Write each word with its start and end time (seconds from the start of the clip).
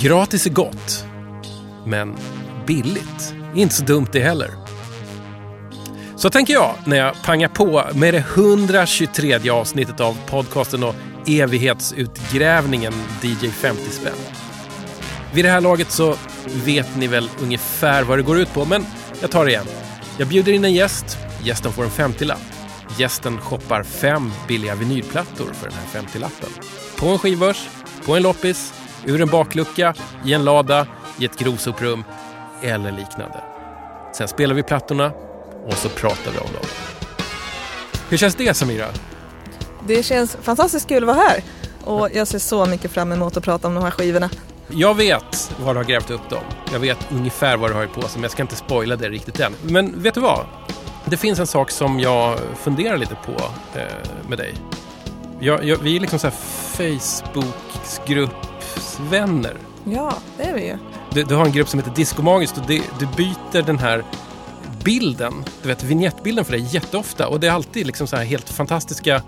Gratis 0.00 0.46
är 0.46 0.50
gott, 0.50 1.04
men 1.86 2.16
billigt 2.66 3.34
är 3.54 3.60
inte 3.60 3.74
så 3.74 3.84
dumt 3.84 4.06
det 4.12 4.20
heller. 4.20 4.50
Så 6.16 6.30
tänker 6.30 6.54
jag 6.54 6.74
när 6.84 6.96
jag 6.96 7.22
pangar 7.22 7.48
på 7.48 7.84
med 7.94 8.14
det 8.14 8.18
123 8.18 9.50
avsnittet 9.50 10.00
av 10.00 10.18
podcasten 10.26 10.82
och 10.82 10.94
evighetsutgrävningen 11.26 12.92
DJ 13.22 13.48
50 13.48 13.90
spänn. 13.90 14.12
Vid 15.34 15.44
det 15.44 15.50
här 15.50 15.60
laget 15.60 15.90
så 15.90 16.16
vet 16.64 16.96
ni 16.96 17.06
väl 17.06 17.30
ungefär 17.42 18.02
vad 18.02 18.18
det 18.18 18.22
går 18.22 18.38
ut 18.38 18.54
på, 18.54 18.64
men 18.64 18.86
jag 19.20 19.30
tar 19.30 19.44
det 19.44 19.50
igen. 19.50 19.66
Jag 20.18 20.28
bjuder 20.28 20.52
in 20.52 20.64
en 20.64 20.74
gäst, 20.74 21.18
gästen 21.42 21.72
får 21.72 21.84
en 21.84 21.90
50-lapp. 21.90 22.55
Gästen 22.98 23.40
shoppar 23.40 23.82
fem 23.82 24.32
billiga 24.48 24.74
vinylplattor 24.74 25.52
för 25.52 25.68
den 25.68 25.78
här 25.78 26.00
50-lappen. 26.00 26.48
På 26.96 27.06
en 27.06 27.18
skivbörs, 27.18 27.68
på 28.04 28.16
en 28.16 28.22
loppis, 28.22 28.74
ur 29.04 29.20
en 29.20 29.28
baklucka, 29.28 29.94
i 30.24 30.32
en 30.32 30.44
lada, 30.44 30.86
i 31.18 31.24
ett 31.24 31.38
grovsoprum 31.38 32.04
eller 32.62 32.92
liknande. 32.92 33.44
Sen 34.14 34.28
spelar 34.28 34.54
vi 34.54 34.62
plattorna 34.62 35.12
och 35.66 35.74
så 35.74 35.88
pratar 35.88 36.32
vi 36.32 36.38
om 36.38 36.52
dem. 36.52 36.64
Hur 38.08 38.16
känns 38.16 38.34
det 38.34 38.54
Samira? 38.54 38.86
Det 39.86 40.02
känns 40.02 40.36
fantastiskt 40.42 40.88
kul 40.88 41.02
att 41.02 41.16
vara 41.16 41.28
här 41.28 41.42
och 41.84 42.08
jag 42.12 42.28
ser 42.28 42.38
så 42.38 42.66
mycket 42.66 42.90
fram 42.90 43.12
emot 43.12 43.36
att 43.36 43.44
prata 43.44 43.68
om 43.68 43.74
de 43.74 43.84
här 43.84 43.90
skivorna. 43.90 44.30
Jag 44.68 44.94
vet 44.94 45.52
var 45.60 45.74
du 45.74 45.80
har 45.80 45.84
grävt 45.84 46.10
upp 46.10 46.30
dem. 46.30 46.42
Jag 46.72 46.78
vet 46.78 46.98
ungefär 47.10 47.56
vad 47.56 47.70
du 47.70 47.74
har 47.74 47.84
i 47.84 47.88
påsen, 47.88 48.10
men 48.14 48.22
jag 48.22 48.30
ska 48.30 48.42
inte 48.42 48.56
spoila 48.56 48.96
det 48.96 49.08
riktigt 49.08 49.40
än. 49.40 49.54
Men 49.62 50.02
vet 50.02 50.14
du 50.14 50.20
vad? 50.20 50.46
Det 51.10 51.16
finns 51.16 51.38
en 51.38 51.46
sak 51.46 51.70
som 51.70 52.00
jag 52.00 52.38
funderar 52.56 52.96
lite 52.96 53.14
på 53.14 53.32
eh, 53.74 53.82
med 54.28 54.38
dig. 54.38 54.54
Jag, 55.40 55.64
jag, 55.64 55.78
vi 55.78 55.96
är 55.96 56.00
liksom 56.00 56.18
så 56.18 56.26
här 56.26 56.36
Facebookgruppsvänner. 56.76 59.56
Ja, 59.84 60.14
det 60.36 60.42
är 60.42 60.54
vi 60.54 60.66
ju. 60.66 60.78
Du, 61.10 61.22
du, 61.22 61.34
har 61.34 61.46
en 61.46 61.52
grupp 61.52 61.68
som 61.68 61.80
heter 61.80 61.94
Discomagiskt 61.94 62.58
och 62.58 62.64
det, 62.66 62.82
du 62.98 63.06
byter 63.16 63.62
den 63.62 63.78
här 63.78 64.04
bilden, 64.84 65.44
du 65.62 65.68
vet 65.68 65.82
vignettbilden 65.82 66.44
för 66.44 66.52
dig 66.52 66.66
jätteofta 66.70 67.28
och 67.28 67.40
det 67.40 67.46
är 67.46 67.52
alltid 67.52 67.86
liksom 67.86 68.06
så 68.06 68.16
här 68.16 68.24
helt 68.24 68.50
fantastiska 68.50 69.22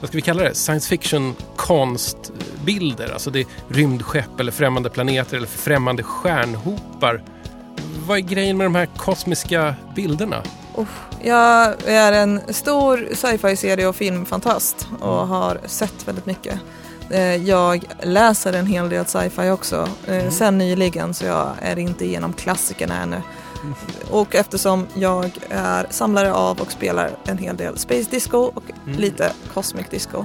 vad 0.00 0.08
ska 0.08 0.18
vi 0.18 0.22
kalla 0.22 0.42
det, 0.42 0.54
science 0.54 0.88
fiction 0.88 1.34
konstbilder. 1.56 3.12
Alltså 3.12 3.30
det 3.30 3.40
är 3.40 3.46
rymdskepp 3.68 4.40
eller 4.40 4.52
främmande 4.52 4.90
planeter 4.90 5.36
eller 5.36 5.46
främmande 5.46 6.02
stjärnhopar. 6.02 7.22
Vad 8.06 8.18
är 8.18 8.22
grejen 8.22 8.56
med 8.56 8.66
de 8.66 8.74
här 8.74 8.88
kosmiska 8.96 9.74
bilderna? 9.94 10.42
Oh, 10.74 10.86
jag 11.26 11.74
är 11.86 12.12
en 12.12 12.40
stor 12.48 13.08
sci-fi-serie 13.14 13.86
och 13.86 13.96
filmfantast 13.96 14.88
och 15.00 15.16
mm. 15.16 15.28
har 15.28 15.60
sett 15.66 16.08
väldigt 16.08 16.26
mycket. 16.26 16.60
Eh, 17.10 17.36
jag 17.36 17.84
läser 18.02 18.52
en 18.52 18.66
hel 18.66 18.88
del 18.88 19.06
sci-fi 19.06 19.50
också, 19.50 19.88
eh, 20.06 20.18
mm. 20.18 20.30
sen 20.30 20.58
nyligen 20.58 21.14
så 21.14 21.24
jag 21.24 21.52
är 21.60 21.78
inte 21.78 22.04
igenom 22.04 22.32
klassikerna 22.32 23.02
ännu. 23.02 23.22
Och 24.10 24.34
eftersom 24.34 24.86
jag 24.94 25.30
är 25.50 25.86
samlare 25.90 26.32
av 26.32 26.60
och 26.60 26.72
spelar 26.72 27.10
en 27.24 27.38
hel 27.38 27.56
del 27.56 27.78
Space 27.78 28.10
Disco 28.10 28.38
och 28.38 28.64
mm. 28.86 28.98
lite 28.98 29.32
Cosmic 29.54 29.88
Disco 29.88 30.24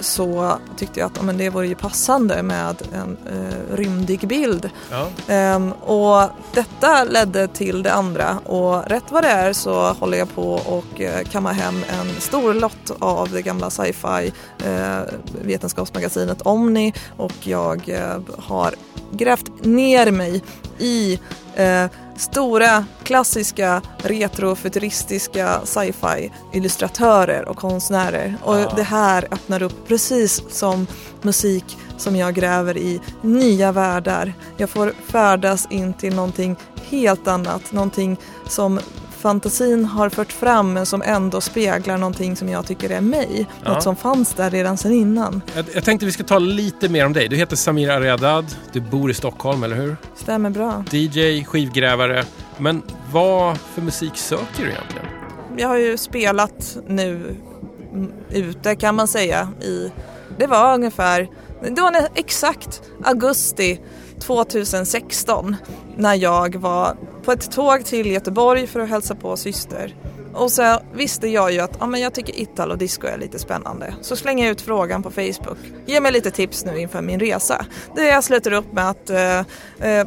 så 0.00 0.58
tyckte 0.76 1.00
jag 1.00 1.06
att 1.06 1.22
men 1.22 1.38
det 1.38 1.50
vore 1.50 1.66
ju 1.66 1.74
passande 1.74 2.42
med 2.42 2.82
en 2.92 3.16
uh, 3.32 3.76
rymdig 3.76 4.28
bild. 4.28 4.70
Ja. 4.90 5.54
Um, 5.54 5.72
och 5.72 6.30
detta 6.52 7.04
ledde 7.04 7.48
till 7.48 7.82
det 7.82 7.92
andra 7.92 8.38
och 8.38 8.88
rätt 8.88 9.04
vad 9.10 9.24
det 9.24 9.28
är 9.28 9.52
så 9.52 9.92
håller 9.92 10.18
jag 10.18 10.34
på 10.34 10.52
och 10.52 11.00
uh, 11.00 11.30
kammar 11.30 11.52
hem 11.52 11.84
en 12.00 12.20
stor 12.20 12.54
lott 12.54 12.96
av 12.98 13.30
det 13.30 13.42
gamla 13.42 13.70
sci-fi 13.70 14.32
uh, 14.66 15.00
vetenskapsmagasinet 15.44 16.42
Omni 16.42 16.94
och 17.16 17.46
jag 17.46 17.88
uh, 17.88 18.34
har 18.38 18.74
grävt 19.12 19.64
ner 19.64 20.10
mig 20.10 20.42
i 20.78 21.20
stora, 22.18 22.84
klassiska, 23.02 23.82
retrofuturistiska 23.98 25.60
sci-fi 25.64 26.32
illustratörer 26.52 27.48
och 27.48 27.56
konstnärer. 27.56 28.36
Och 28.42 28.58
ja. 28.58 28.72
det 28.76 28.82
här 28.82 29.28
öppnar 29.30 29.62
upp 29.62 29.88
precis 29.88 30.42
som 30.50 30.86
musik 31.22 31.76
som 31.96 32.16
jag 32.16 32.34
gräver 32.34 32.76
i 32.76 33.00
nya 33.22 33.72
världar. 33.72 34.32
Jag 34.56 34.70
får 34.70 34.92
färdas 35.06 35.66
in 35.70 35.94
till 35.94 36.14
någonting 36.14 36.56
helt 36.88 37.28
annat, 37.28 37.72
någonting 37.72 38.16
som 38.48 38.80
fantasin 39.18 39.84
har 39.84 40.08
fört 40.08 40.32
fram 40.32 40.72
men 40.72 40.86
som 40.86 41.02
ändå 41.02 41.40
speglar 41.40 41.98
någonting 41.98 42.36
som 42.36 42.48
jag 42.48 42.66
tycker 42.66 42.90
är 42.90 43.00
mig. 43.00 43.46
Ja. 43.64 43.72
Något 43.72 43.82
som 43.82 43.96
fanns 43.96 44.34
där 44.34 44.50
redan 44.50 44.76
sedan 44.76 44.92
innan. 44.92 45.42
Jag, 45.54 45.64
jag 45.74 45.84
tänkte 45.84 46.06
vi 46.06 46.12
ska 46.12 46.24
ta 46.24 46.38
lite 46.38 46.88
mer 46.88 47.06
om 47.06 47.12
dig. 47.12 47.28
Du 47.28 47.36
heter 47.36 47.56
Samir 47.56 47.90
Ariadad, 47.90 48.46
du 48.72 48.80
bor 48.80 49.10
i 49.10 49.14
Stockholm, 49.14 49.62
eller 49.62 49.76
hur? 49.76 49.96
Stämmer 50.16 50.50
bra. 50.50 50.84
DJ, 50.90 51.44
skivgrävare. 51.44 52.24
Men 52.58 52.82
vad 53.12 53.58
för 53.58 53.82
musik 53.82 54.16
söker 54.16 54.64
du 54.64 54.70
egentligen? 54.70 55.06
Jag 55.56 55.68
har 55.68 55.76
ju 55.76 55.96
spelat 55.96 56.78
nu 56.86 57.36
ute 58.30 58.76
kan 58.76 58.94
man 58.94 59.08
säga. 59.08 59.48
I, 59.60 59.92
det 60.38 60.46
var 60.46 60.74
ungefär, 60.74 61.28
det 61.70 61.80
var 61.80 62.08
exakt 62.14 62.82
augusti 63.04 63.80
2016 64.20 65.56
när 65.96 66.14
jag 66.14 66.56
var 66.56 66.96
på 67.28 67.32
ett 67.32 67.50
tåg 67.50 67.84
till 67.84 68.06
Göteborg 68.06 68.66
för 68.66 68.80
att 68.80 68.88
hälsa 68.88 69.14
på 69.14 69.36
syster. 69.36 69.94
Och 70.34 70.52
så 70.52 70.78
visste 70.92 71.28
jag 71.28 71.52
ju 71.52 71.60
att 71.60 71.76
ja, 71.80 71.86
men 71.86 72.00
jag 72.00 72.14
tycker 72.14 72.40
Italo 72.40 72.76
disco 72.76 73.06
är 73.06 73.18
lite 73.18 73.38
spännande. 73.38 73.94
Så 74.00 74.16
slänger 74.16 74.44
jag 74.44 74.52
ut 74.52 74.60
frågan 74.60 75.02
på 75.02 75.10
Facebook. 75.10 75.58
Ge 75.86 76.00
mig 76.00 76.12
lite 76.12 76.30
tips 76.30 76.64
nu 76.64 76.78
inför 76.78 77.02
min 77.02 77.20
resa. 77.20 77.66
Det 77.96 78.06
jag 78.06 78.24
slutar 78.24 78.52
upp 78.52 78.72
med 78.72 78.90
att 78.90 79.10
eh, 79.10 79.38
eh, 79.38 80.06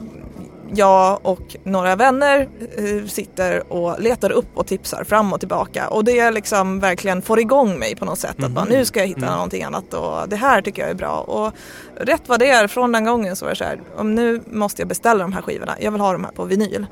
jag 0.75 1.19
och 1.21 1.55
några 1.63 1.95
vänner 1.95 2.49
eh, 2.77 3.07
sitter 3.07 3.73
och 3.73 4.01
letar 4.01 4.31
upp 4.31 4.47
och 4.53 4.67
tipsar 4.67 5.03
fram 5.03 5.33
och 5.33 5.39
tillbaka 5.39 5.87
och 5.87 6.03
det 6.03 6.31
liksom 6.31 6.79
verkligen 6.79 7.21
får 7.21 7.39
igång 7.39 7.79
mig 7.79 7.95
på 7.95 8.05
något 8.05 8.19
sätt. 8.19 8.37
Mm. 8.37 8.47
Att 8.47 8.55
bara, 8.55 8.65
nu 8.65 8.85
ska 8.85 8.99
jag 8.99 9.07
hitta 9.07 9.19
mm. 9.19 9.33
någonting 9.33 9.63
annat 9.63 9.93
och 9.93 10.29
det 10.29 10.35
här 10.35 10.61
tycker 10.61 10.81
jag 10.81 10.91
är 10.91 10.95
bra. 10.95 11.19
Och 11.19 11.53
rätt 11.95 12.21
vad 12.25 12.39
det 12.39 12.49
är 12.49 12.67
från 12.67 12.91
den 12.91 13.05
gången 13.05 13.35
så 13.35 13.45
var 13.45 13.49
det 13.49 13.55
så 13.55 13.63
här, 13.63 14.03
nu 14.03 14.41
måste 14.47 14.81
jag 14.81 14.89
beställa 14.89 15.23
de 15.23 15.33
här 15.33 15.41
skivorna, 15.41 15.75
jag 15.79 15.91
vill 15.91 16.01
ha 16.01 16.11
de 16.11 16.23
här 16.23 16.31
på 16.31 16.43
vinyl. 16.43 16.85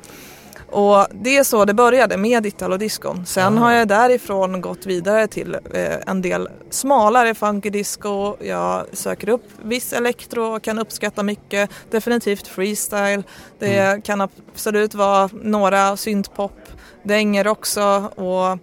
Och 0.70 1.06
det 1.10 1.36
är 1.36 1.44
så 1.44 1.64
det 1.64 1.74
började 1.74 2.16
med 2.16 2.46
Italo 2.46 2.76
Disco. 2.76 3.14
Sen 3.26 3.58
har 3.58 3.72
jag 3.72 3.88
därifrån 3.88 4.60
gått 4.60 4.86
vidare 4.86 5.26
till 5.26 5.54
eh, 5.54 5.96
en 6.06 6.22
del 6.22 6.48
smalare 6.70 7.34
funky 7.34 7.70
disco. 7.70 8.36
Jag 8.40 8.86
söker 8.92 9.28
upp 9.28 9.44
viss 9.62 9.92
elektro 9.92 10.44
och 10.44 10.62
kan 10.62 10.78
uppskatta 10.78 11.22
mycket. 11.22 11.70
Definitivt 11.90 12.46
freestyle. 12.46 13.22
Det 13.58 13.78
mm. 13.78 14.02
kan 14.02 14.20
absolut 14.20 14.94
vara 14.94 15.30
några 15.32 15.96
syntpop 15.96 16.58
dänger 17.02 17.46
också 17.46 18.10
och 18.14 18.58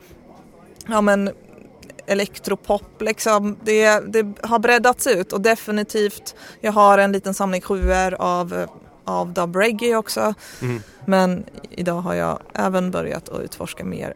ja 0.87 1.01
men 1.01 1.29
elektropop 2.07 3.01
liksom. 3.01 3.57
Det, 3.63 3.99
det 4.13 4.25
har 4.43 4.59
breddats 4.59 5.07
ut 5.07 5.33
och 5.33 5.41
definitivt 5.41 6.35
jag 6.61 6.71
har 6.71 6.97
en 6.97 7.11
liten 7.11 7.33
samling 7.33 7.61
sjuor 7.61 8.13
av 8.13 8.67
av 9.07 9.33
dub 9.33 9.55
reggae 9.55 9.95
också. 9.95 10.33
Mm. 10.61 10.81
Men 11.05 11.45
idag 11.69 12.01
har 12.01 12.13
jag 12.13 12.39
även 12.53 12.91
börjat 12.91 13.29
att 13.29 13.41
utforska 13.41 13.85
mer 13.85 14.13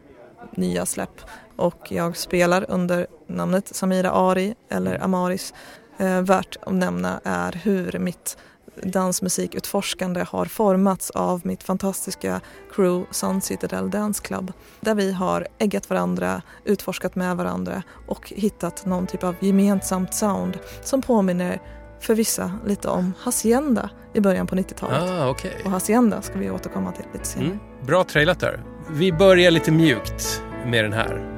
nya 0.56 0.86
släpp 0.86 1.20
och 1.56 1.92
jag 1.92 2.16
spelar 2.16 2.64
under 2.68 3.06
namnet 3.26 3.76
Samira 3.76 4.10
Ari 4.10 4.54
eller 4.68 5.04
Amaris. 5.04 5.54
Eh, 5.98 6.22
värt 6.22 6.56
att 6.60 6.74
nämna 6.74 7.20
är 7.24 7.52
hur 7.52 7.98
mitt 7.98 8.36
dansmusikutforskande 8.82 10.24
har 10.28 10.44
formats 10.44 11.10
av 11.10 11.40
mitt 11.44 11.62
fantastiska 11.62 12.40
crew 12.74 13.06
Sun 13.10 13.40
Citadel 13.40 13.90
Dance 13.90 14.22
Club 14.22 14.52
där 14.80 14.94
vi 14.94 15.12
har 15.12 15.48
äggat 15.58 15.90
varandra, 15.90 16.42
utforskat 16.64 17.14
med 17.14 17.36
varandra 17.36 17.82
och 18.08 18.32
hittat 18.36 18.86
någon 18.86 19.06
typ 19.06 19.24
av 19.24 19.34
gemensamt 19.40 20.14
sound 20.14 20.58
som 20.82 21.02
påminner 21.02 21.60
för 22.02 22.14
vissa 22.14 22.52
lite 22.66 22.88
om 22.88 23.14
Hacienda 23.18 23.90
i 24.12 24.20
början 24.20 24.46
på 24.46 24.56
90-talet. 24.56 25.10
Ah, 25.10 25.30
okay. 25.30 25.50
Och 25.64 25.70
Hacienda 25.70 26.22
ska 26.22 26.38
vi 26.38 26.50
återkomma 26.50 26.92
till 26.92 27.04
lite 27.12 27.24
senare. 27.24 27.46
Mm. 27.46 27.60
Bra 27.86 28.04
trailat 28.04 28.40
där. 28.40 28.62
Vi 28.90 29.12
börjar 29.12 29.50
lite 29.50 29.72
mjukt 29.72 30.42
med 30.66 30.84
den 30.84 30.92
här. 30.92 31.28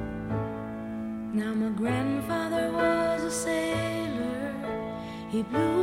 Now 1.33 1.55
my 1.55 1.69
grandfather 1.83 2.71
was 2.71 3.23
a 3.23 3.29
sailor 3.29 3.85
He 5.31 5.43
blew 5.43 5.74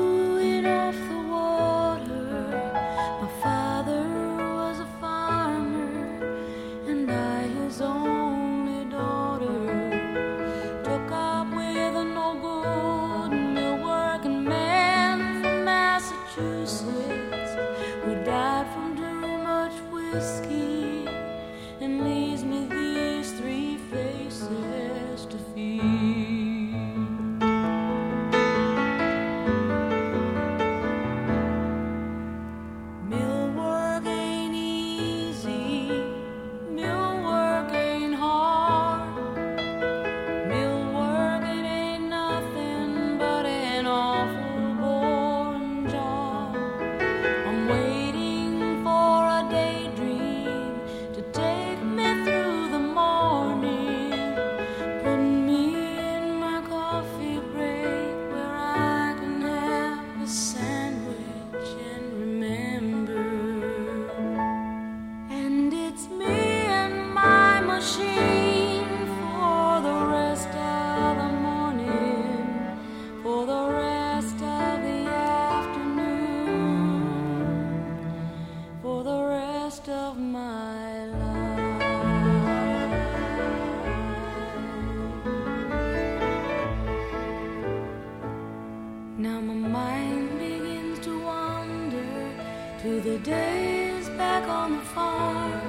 days 93.37 94.07
back 94.23 94.45
on 94.61 94.69
the 94.79 94.85
farm. 94.95 95.63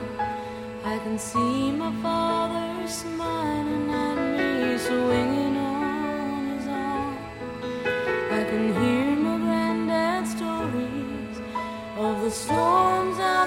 I 0.94 0.95
can 1.04 1.18
see 1.30 1.71
my 1.83 1.92
father 2.06 2.68
smiling 2.88 3.88
at 4.06 4.18
me, 4.36 4.77
swinging 4.88 5.56
on 5.57 6.39
his 6.51 6.68
arm. 6.68 7.18
I 8.39 8.42
can 8.51 8.65
hear 8.80 9.07
my 9.27 9.38
granddad's 9.45 10.31
stories 10.38 11.38
of 12.06 12.13
the 12.25 12.31
storms 12.44 13.18
out 13.33 13.43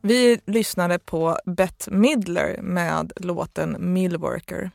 Vi 0.00 0.40
lyssnade 0.46 0.98
på 0.98 1.38
Bette 1.44 1.90
Midler 1.90 2.62
med 2.62 3.12
låten 3.16 3.92
Millworker. 3.92 4.70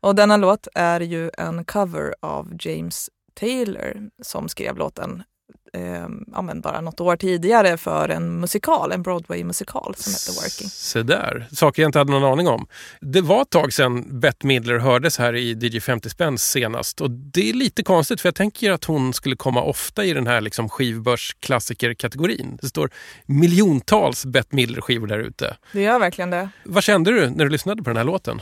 Och 0.00 0.14
denna 0.14 0.36
låt 0.36 0.68
är 0.74 1.00
ju 1.00 1.30
en 1.38 1.64
cover 1.64 2.14
av 2.20 2.56
James 2.60 3.10
Taylor 3.34 4.10
som 4.22 4.48
skrev 4.48 4.76
låten 4.76 5.22
eh, 5.72 6.06
ja, 6.32 6.42
men 6.42 6.60
bara 6.60 6.80
något 6.80 7.00
år 7.00 7.16
tidigare 7.16 7.76
för 7.76 8.08
en 8.08 8.40
musikal, 8.40 8.92
en 8.92 9.02
Broadway-musikal 9.02 9.94
som 9.96 10.12
hette 10.12 10.40
Working. 10.40 10.68
Se 10.68 11.02
där, 11.02 11.46
saker 11.52 11.82
jag 11.82 11.88
inte 11.88 11.98
hade 11.98 12.12
någon 12.12 12.32
aning 12.32 12.48
om. 12.48 12.66
Det 13.00 13.20
var 13.20 13.42
ett 13.42 13.50
tag 13.50 13.72
sedan 13.72 14.20
Bette 14.20 14.46
Midler 14.46 14.78
hördes 14.78 15.18
här 15.18 15.36
i 15.36 15.52
DJ 15.52 15.80
50 15.80 16.10
spänn 16.10 16.38
senast 16.38 17.00
och 17.00 17.10
det 17.10 17.50
är 17.50 17.52
lite 17.52 17.82
konstigt 17.82 18.20
för 18.20 18.28
jag 18.28 18.34
tänker 18.34 18.70
att 18.70 18.84
hon 18.84 19.12
skulle 19.12 19.36
komma 19.36 19.62
ofta 19.62 20.04
i 20.04 20.12
den 20.12 20.26
här 20.26 20.40
liksom 20.40 20.68
skivbörsklassiker-kategorin. 20.68 22.58
Det 22.62 22.68
står 22.68 22.90
miljontals 23.26 24.26
Bette 24.26 24.56
Midler-skivor 24.56 25.06
där 25.06 25.18
ute. 25.18 25.56
Det 25.72 25.82
gör 25.82 25.98
verkligen 25.98 26.30
det. 26.30 26.48
Vad 26.64 26.82
kände 26.82 27.10
du 27.10 27.30
när 27.30 27.44
du 27.44 27.50
lyssnade 27.50 27.82
på 27.82 27.90
den 27.90 27.96
här 27.96 28.04
låten? 28.04 28.40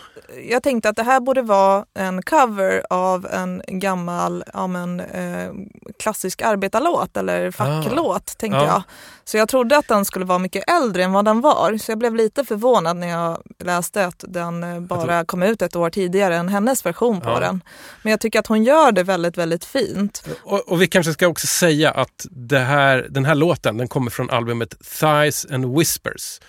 Jag 0.49 0.63
tänkte 0.63 0.89
att 0.89 0.97
det 0.97 1.03
här 1.03 1.21
borde 1.21 1.43
vara 1.43 1.85
en 1.95 2.23
cover 2.23 2.83
av 2.91 3.27
en 3.27 3.63
gammal 3.67 4.45
ja, 4.53 4.67
men, 4.67 5.01
eh, 5.01 5.53
klassisk 5.99 6.43
arbetarlåt 6.43 7.14
eller 7.17 7.51
facklåt, 7.51 8.27
tänkte 8.39 8.59
Ja. 8.59 8.67
jag. 8.67 8.83
Så 9.25 9.37
jag 9.37 9.49
trodde 9.49 9.77
att 9.79 9.89
den 9.89 10.05
skulle 10.05 10.25
vara 10.25 10.39
mycket 10.39 10.71
äldre 10.71 11.05
än 11.05 11.13
vad 11.13 11.25
den 11.25 11.41
var. 11.41 11.79
Så 11.79 11.91
jag 11.91 11.99
blev 11.99 12.15
lite 12.15 12.45
förvånad 12.45 12.97
när 12.97 13.09
jag 13.09 13.43
läste 13.65 14.07
att 14.07 14.25
den 14.29 14.63
eh, 14.63 14.81
bara 14.81 15.25
kom 15.25 15.43
ut 15.43 15.63
ett 15.63 15.77
år 15.77 15.91
tidigare 15.91 16.37
än 16.37 16.49
hennes 16.49 16.87
version 16.87 17.21
på 17.21 17.29
Ja. 17.31 17.41
den. 17.41 17.63
Men 18.03 18.11
jag 18.11 18.21
tycker 18.21 18.39
att 18.39 18.47
hon 18.47 18.65
gör 18.65 18.93
det 18.93 19.03
väldigt, 19.03 19.39
väldigt 19.39 19.65
fint. 19.65 20.25
Och, 20.43 20.69
och 20.69 20.83
vi 20.83 20.87
kanske 20.87 21.13
ska 21.13 21.27
också 21.29 21.47
säga 21.47 21.91
att 21.91 22.27
här, 22.53 23.07
den 23.11 23.25
här 23.25 23.35
låten 23.35 23.77
den 23.77 23.89
kommer 23.89 24.11
från 24.11 24.31
albumet 24.31 24.75
Thighs 25.01 25.47
and 25.51 25.79
Whispers. 25.79 26.41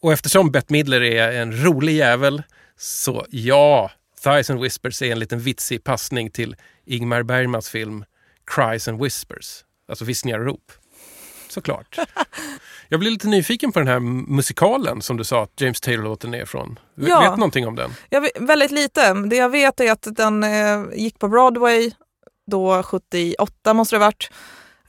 Och 0.00 0.12
eftersom 0.12 0.50
Bette 0.50 0.72
Midler 0.72 1.00
är 1.02 1.32
en 1.32 1.64
rolig 1.64 1.96
jävel 1.96 2.42
så 2.78 3.26
ja, 3.30 3.90
Thighs 4.24 4.50
and 4.50 4.60
Whispers 4.60 5.02
är 5.02 5.12
en 5.12 5.18
liten 5.18 5.40
vitsig 5.40 5.84
passning 5.84 6.30
till 6.30 6.56
Ingmar 6.86 7.22
Bergmans 7.22 7.68
film 7.68 8.04
Cries 8.54 8.88
and 8.88 9.02
Whispers. 9.02 9.64
Alltså 9.92 10.04
viskningar 10.04 10.38
och 10.38 10.46
rop. 10.46 10.72
Såklart. 11.48 11.98
Jag 12.88 13.00
blir 13.00 13.10
lite 13.10 13.28
nyfiken 13.28 13.72
på 13.72 13.78
den 13.78 13.88
här 13.88 14.00
musikalen 14.00 15.02
som 15.02 15.16
du 15.16 15.24
sa 15.24 15.42
att 15.42 15.60
James 15.60 15.80
Taylor-låten 15.80 16.34
är 16.34 16.44
från. 16.44 16.78
V- 16.94 17.06
Ja. 17.08 17.20
Vet 17.20 17.32
du 17.32 17.36
någonting 17.36 17.66
om 17.66 17.74
den? 17.76 17.90
Jag 18.10 18.20
vet, 18.20 18.30
väldigt 18.40 18.70
lite. 18.70 19.14
Det 19.14 19.36
jag 19.36 19.48
vet 19.48 19.80
är 19.80 19.92
att 19.92 20.06
den 20.10 20.44
eh, 20.44 20.82
gick 20.94 21.18
på 21.18 21.28
Broadway 21.28 21.90
då 22.50 22.82
78 22.82 23.74
måste 23.74 23.96
det 23.96 24.00
ha 24.00 24.06
varit. 24.06 24.30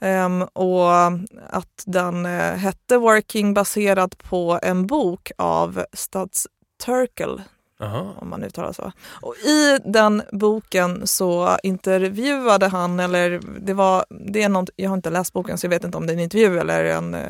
Ehm, 0.00 0.42
och 0.42 1.06
att 1.50 1.82
den 1.86 2.26
eh, 2.26 2.54
hette 2.56 2.96
Working 2.96 3.54
baserad 3.54 4.18
på 4.18 4.58
en 4.62 4.86
bok 4.86 5.30
av 5.38 5.84
Studs 5.92 6.46
Terkel, 6.84 7.42
Aha. 7.80 8.14
om 8.20 8.28
man 8.30 8.44
uttalar 8.44 8.72
så. 8.72 8.92
Och 9.22 9.36
I 9.36 9.78
den 9.84 10.22
boken 10.32 11.06
så 11.06 11.58
intervjuade 11.62 12.68
han, 12.68 13.00
eller 13.00 13.40
det 13.60 13.74
var, 13.74 14.04
det 14.32 14.42
är 14.42 14.48
något, 14.48 14.70
jag 14.76 14.90
har 14.90 14.96
inte 14.96 15.10
läst 15.10 15.32
boken 15.32 15.58
så 15.58 15.66
jag 15.66 15.70
vet 15.70 15.84
inte 15.84 15.98
om 15.98 16.06
det 16.06 16.12
är 16.12 16.16
en 16.16 16.22
intervju 16.22 16.58
eller 16.58 16.84
en 16.84 17.14
eh, 17.14 17.20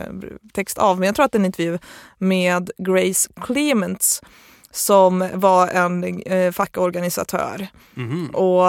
text 0.53 0.79
av, 0.79 0.99
men 0.99 1.07
jag 1.07 1.15
tror 1.15 1.25
att 1.25 1.33
det 1.33 1.37
är 1.37 1.41
en 1.41 1.47
intervju 1.47 1.79
med 2.19 2.71
Grace 2.79 3.31
Clements 3.41 4.23
som 4.71 5.29
var 5.35 5.69
en 5.69 6.23
eh, 6.23 6.53
fackorganisatör. 6.53 7.69
Mhm. 7.95 8.31
Och 8.31 8.65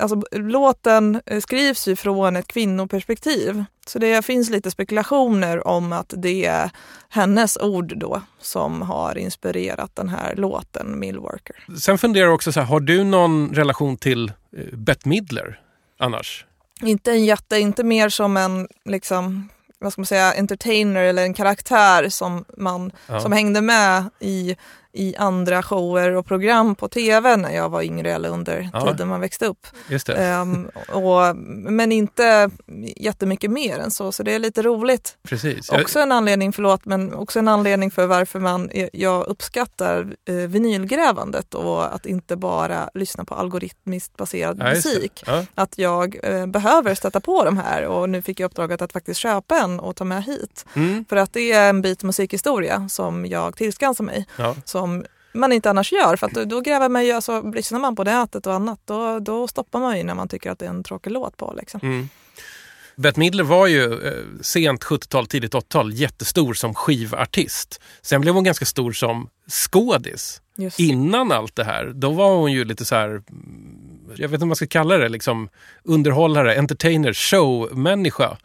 alltså, 0.00 0.22
låten 0.32 1.20
eh, 1.26 1.40
skrivs 1.40 1.88
ju 1.88 1.96
från 1.96 2.36
ett 2.36 2.48
kvinnoperspektiv. 2.48 3.64
Så 3.86 3.98
det 3.98 4.24
finns 4.24 4.50
lite 4.50 4.70
spekulationer 4.70 5.66
om 5.68 5.92
att 5.92 6.14
det 6.16 6.44
är 6.46 6.70
hennes 7.08 7.56
ord 7.56 7.98
då 7.98 8.22
som 8.40 8.82
har 8.82 9.18
inspirerat 9.18 9.96
den 9.96 10.08
här 10.08 10.34
låten 10.36 10.98
Millworker. 10.98 11.56
Sen 11.80 11.98
funderar 11.98 12.24
jag 12.26 12.34
också 12.34 12.52
så 12.52 12.60
här, 12.60 12.66
har 12.66 12.80
du 12.80 13.04
någon 13.04 13.54
relation 13.54 13.96
till 13.96 14.28
eh, 14.28 14.64
Bette 14.72 15.08
Midler 15.08 15.60
annars? 15.98 16.44
Inte 16.82 17.10
en 17.10 17.24
jätte, 17.24 17.58
inte 17.58 17.84
mer 17.84 18.08
som 18.08 18.36
en 18.36 18.68
liksom 18.84 19.48
vad 19.80 19.92
ska 19.92 20.00
man 20.00 20.06
säga, 20.06 20.34
entertainer 20.34 21.02
eller 21.02 21.22
en 21.22 21.34
karaktär 21.34 22.08
som, 22.08 22.44
man, 22.56 22.92
Ja. 23.06 23.20
som 23.20 23.32
hängde 23.32 23.60
med 23.60 24.10
i, 24.20 24.56
i 24.98 25.16
andra 25.16 25.62
shower 25.62 26.10
och 26.14 26.26
program 26.26 26.74
på 26.74 26.88
tv 26.88 27.36
när 27.36 27.50
jag 27.50 27.68
var 27.68 27.82
yngre 27.82 28.12
eller 28.12 28.28
under 28.28 28.70
Ja. 28.72 28.86
tiden 28.86 29.08
man 29.08 29.20
växte 29.20 29.46
upp. 29.46 29.66
Just 29.88 30.06
det. 30.06 30.14
Ehm, 30.14 30.68
och, 30.88 31.36
men 31.72 31.92
inte 31.92 32.50
jättemycket 32.96 33.50
mer 33.50 33.78
än 33.78 33.90
så, 33.90 34.12
så 34.12 34.22
det 34.22 34.32
är 34.34 34.38
lite 34.38 34.62
roligt. 34.62 35.16
Precis. 35.28 35.68
Också 35.70 36.00
en 36.00 36.12
anledning, 36.12 36.52
förlåt, 36.52 36.84
men 36.84 37.14
också 37.14 37.38
en 37.38 37.48
anledning 37.48 37.90
för 37.90 38.06
varför 38.06 38.40
man, 38.40 38.70
jag 38.92 39.26
uppskattar 39.26 40.14
eh, 40.28 40.34
vinylgrävandet 40.34 41.54
och 41.54 41.94
att 41.94 42.06
inte 42.06 42.36
bara 42.36 42.90
lyssna 42.94 43.24
på 43.24 43.34
algoritmiskt 43.34 44.16
baserad 44.16 44.56
Ja, 44.60 44.64
musik. 44.70 45.22
Ja. 45.26 45.44
Att 45.54 45.78
jag 45.78 46.18
eh, 46.22 46.46
behöver 46.46 46.94
stöta 46.94 47.20
på 47.20 47.44
de 47.44 47.56
här 47.58 47.86
och 47.86 48.08
nu 48.10 48.22
fick 48.22 48.40
jag 48.40 48.46
uppdraget 48.46 48.82
att 48.82 48.92
faktiskt 48.92 49.20
köpa 49.20 49.58
en 49.58 49.80
och 49.80 49.96
ta 49.96 50.04
med 50.04 50.24
hit. 50.24 50.64
Mm. 50.76 51.04
För 51.08 51.16
att 51.16 51.32
det 51.32 51.52
är 51.52 51.68
en 51.70 51.82
bit 51.82 52.02
musikhistoria 52.02 52.88
som 52.88 53.26
jag 53.26 53.56
tillskansar 53.56 54.04
mig 54.04 54.26
Ja. 54.36 54.54
som 54.64 54.87
man 55.32 55.52
inte 55.52 55.70
annars 55.70 55.92
gör. 55.92 56.16
För 56.16 56.28
då, 56.28 56.44
då 56.44 56.60
gräver 56.60 56.88
man 56.88 57.06
ju, 57.06 57.12
alltså, 57.12 57.42
lyssnar 57.42 57.78
man 57.78 57.96
på 57.96 58.04
nätet 58.04 58.46
och 58.46 58.54
annat 58.54 58.80
då, 58.84 59.18
då 59.18 59.48
stoppar 59.48 59.80
man 59.80 59.98
ju 59.98 60.04
när 60.04 60.14
man 60.14 60.28
tycker 60.28 60.50
att 60.50 60.58
det 60.58 60.64
är 60.64 60.70
en 60.70 60.82
tråkig 60.82 61.10
låt 61.10 61.36
på. 61.36 61.54
Liksom. 61.56 61.80
Mm. 61.82 62.08
Bette 62.98 63.20
Midler 63.20 63.44
var 63.44 63.66
ju 63.66 64.06
eh, 64.06 64.24
sent 64.40 64.84
70-tal, 64.84 65.26
tidigt 65.26 65.54
80-tal 65.54 65.92
jättestor 65.92 66.54
som 66.54 66.74
skivartist. 66.74 67.80
Sen 68.02 68.20
blev 68.20 68.34
hon 68.34 68.44
ganska 68.44 68.64
stor 68.64 68.92
som 68.92 69.28
skådis. 69.48 70.42
Just. 70.56 70.80
Innan 70.80 71.32
allt 71.32 71.56
det 71.56 71.64
här, 71.64 71.92
då 71.94 72.10
var 72.10 72.36
hon 72.36 72.52
ju 72.52 72.64
lite 72.64 72.84
så 72.84 72.94
här, 72.94 73.22
jag 74.16 74.28
vet 74.28 74.32
inte 74.32 74.38
vad 74.38 74.46
man 74.46 74.56
ska 74.56 74.66
kalla 74.66 74.98
det, 74.98 75.08
liksom 75.08 75.48
underhållare, 75.84 76.58
entertainer, 76.58 77.12
showmänniska. 77.12 78.36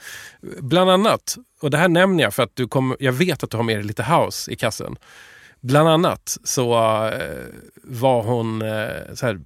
Bland 0.60 0.90
annat, 0.90 1.38
och 1.62 1.72
det 1.72 1.78
här 1.78 1.88
nämner 1.88 2.24
jag 2.24 2.34
för 2.34 2.44
att 2.44 2.56
du 2.56 2.68
kommer, 2.68 2.98
jag 3.00 3.14
vet 3.14 3.44
att 3.44 3.52
du 3.52 3.58
har 3.58 3.64
med 3.64 3.78
dig 3.78 3.84
lite 3.84 4.04
house 4.04 4.52
i 4.52 4.56
kassen. 4.56 4.96
Bland 5.64 5.90
annat 5.90 6.38
så 6.44 6.74
eh, 7.08 7.46
var 7.84 8.24
hon 8.24 8.62
eh, 8.62 9.14
så 9.14 9.26
här 9.26 9.40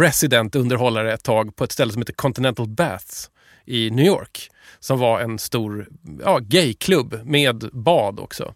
resident 0.00 0.54
underhållare 0.54 1.12
ett 1.12 1.24
tag 1.24 1.56
på 1.56 1.64
ett 1.64 1.72
ställe 1.72 1.92
som 1.92 2.02
heter 2.02 2.12
Continental 2.12 2.68
Baths 2.68 3.30
i 3.64 3.90
New 3.90 4.06
York. 4.06 4.50
Som 4.78 4.98
var 4.98 5.20
en 5.20 5.38
stor 5.38 5.88
ja, 6.24 6.38
gayklubb 6.38 7.20
med 7.24 7.70
bad 7.72 8.20
också. 8.20 8.54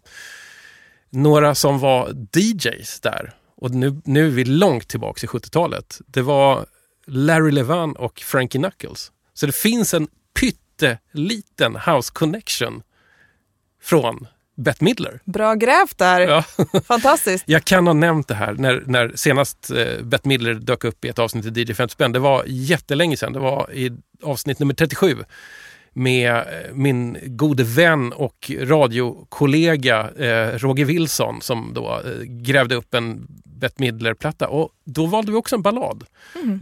Några 1.09 1.55
som 1.55 1.79
var 1.79 2.27
DJs 2.35 2.99
där, 2.99 3.33
och 3.55 3.71
nu, 3.71 4.01
nu 4.05 4.27
är 4.27 4.31
vi 4.31 4.45
långt 4.45 4.87
tillbaka 4.87 5.25
i 5.25 5.27
70-talet. 5.27 6.01
Det 6.07 6.21
var 6.21 6.65
Larry 7.07 7.51
Levan 7.51 7.95
och 7.95 8.19
Frankie 8.19 8.61
Knuckles. 8.61 9.11
Så 9.33 9.45
det 9.45 9.55
finns 9.55 9.93
en 9.93 10.07
pytteliten 10.39 11.75
house 11.75 12.11
connection 12.13 12.83
från 13.81 14.27
Bette 14.55 14.83
Midler. 14.83 15.19
Bra 15.25 15.55
grävt 15.55 15.97
där, 15.97 16.21
Ja. 16.21 16.43
fantastiskt. 16.87 17.43
Jag 17.47 17.65
kan 17.65 17.87
ha 17.87 17.93
nämnt 17.93 18.27
det 18.27 18.33
här 18.35 18.53
när, 18.53 18.83
när 18.85 19.11
senast 19.15 19.71
eh, 19.71 20.03
Bette 20.03 20.27
Midler 20.27 20.53
dök 20.53 20.83
upp 20.83 21.05
i 21.05 21.07
ett 21.07 21.19
avsnitt 21.19 21.57
i 21.57 21.61
DJ 21.61 21.73
50 21.73 21.93
spänn. 21.93 22.11
Det 22.11 22.19
var 22.19 22.43
jättelänge 22.47 23.17
sedan. 23.17 23.33
Det 23.33 23.39
var 23.39 23.71
i 23.73 23.91
avsnitt 24.23 24.59
nummer 24.59 24.73
37 24.73 25.17
med 25.93 26.35
eh, 26.35 26.43
min 26.73 27.17
gode 27.25 27.63
vän 27.63 28.13
och 28.13 28.51
radiokollega 28.59 30.09
eh, 30.17 30.57
Roger 30.57 30.85
Wilson 30.85 31.41
som 31.41 31.71
då 31.73 32.01
eh, 32.05 32.21
grävde 32.23 32.75
upp 32.75 32.93
en 32.93 33.27
Bette 33.45 33.75
Midler-platta. 33.81 34.47
Och 34.47 34.69
då 34.85 35.05
valde 35.05 35.31
vi 35.31 35.37
också 35.37 35.55
en 35.55 35.61
ballad. 35.61 36.03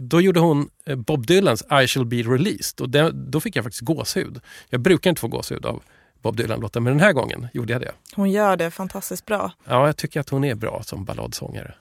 Då 0.00 0.20
gjorde 0.20 0.40
hon 0.40 0.68
eh, 0.86 0.96
Bob 0.96 1.26
Dylans 1.26 1.62
I 1.82 1.86
shall 1.86 2.06
be 2.06 2.16
released 2.16 2.80
och 2.80 2.90
det, 2.90 3.10
då 3.10 3.40
fick 3.40 3.56
jag 3.56 3.64
faktiskt 3.64 3.84
gåshud. 3.84 4.40
Jag 4.68 4.80
brukar 4.80 5.10
inte 5.10 5.20
få 5.20 5.28
gåshud 5.28 5.66
av 5.66 5.82
Bob 6.22 6.36
Dylan-låtar 6.36 6.80
men 6.80 6.92
den 6.92 7.00
här 7.00 7.12
gången 7.12 7.48
gjorde 7.52 7.72
jag 7.72 7.82
det. 7.82 7.92
Hon 8.14 8.30
gör 8.30 8.56
det 8.56 8.70
fantastiskt 8.70 9.26
bra. 9.26 9.52
Ja, 9.64 9.86
jag 9.86 9.96
tycker 9.96 10.20
att 10.20 10.28
hon 10.28 10.44
är 10.44 10.54
bra 10.54 10.82
som 10.82 11.04
balladsångare. 11.04 11.74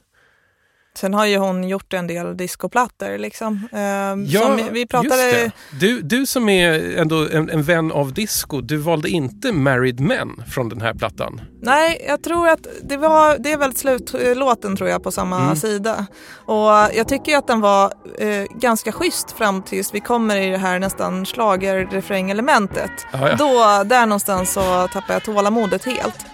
Sen 0.99 1.13
har 1.13 1.25
ju 1.25 1.37
hon 1.37 1.63
gjort 1.67 1.93
en 1.93 2.07
del 2.07 2.37
discoplattor. 2.37 3.17
Liksom. 3.17 3.67
Ehm, 3.71 4.25
Ja, 4.25 4.41
som 4.41 4.59
vi 4.71 4.85
pratade... 4.87 5.51
Du, 5.79 6.01
du 6.01 6.25
som 6.25 6.49
är 6.49 6.97
ändå 6.97 7.27
en, 7.33 7.49
en 7.49 7.63
vän 7.63 7.91
av 7.91 8.13
disco, 8.13 8.61
du 8.61 8.77
valde 8.77 9.09
inte 9.09 9.51
Married 9.51 9.99
Men 9.99 10.43
från 10.47 10.69
den 10.69 10.81
här 10.81 10.93
plattan. 10.93 11.41
Nej, 11.61 12.05
jag 12.07 12.23
tror 12.23 12.47
att 12.49 12.67
det, 12.83 12.97
var, 12.97 13.37
det 13.39 13.51
är 13.51 13.57
väl 13.57 13.75
slutlåten 13.75 14.75
tror 14.77 14.89
jag 14.89 15.03
på 15.03 15.11
samma 15.11 15.39
Mm. 15.39 15.55
sida. 15.55 16.05
Och 16.45 16.69
jag 16.95 17.07
tycker 17.07 17.37
att 17.37 17.47
den 17.47 17.61
var 17.61 17.93
eh, 18.19 18.43
ganska 18.59 18.91
schysst 18.91 19.31
fram 19.31 19.61
tills 19.61 19.93
vi 19.93 19.99
kommer 19.99 20.35
i 20.37 20.49
det 20.49 20.57
här 20.57 20.79
nästan 20.79 21.25
schlager-refrängelementet. 21.25 22.91
Ja, 23.13 23.29
ja. 23.29 23.35
Då, 23.35 23.83
där 23.89 24.05
någonstans 24.05 24.53
så 24.53 24.87
tappar 24.93 25.13
jag 25.13 25.23
tålamodet 25.23 25.85
helt. 25.85 26.25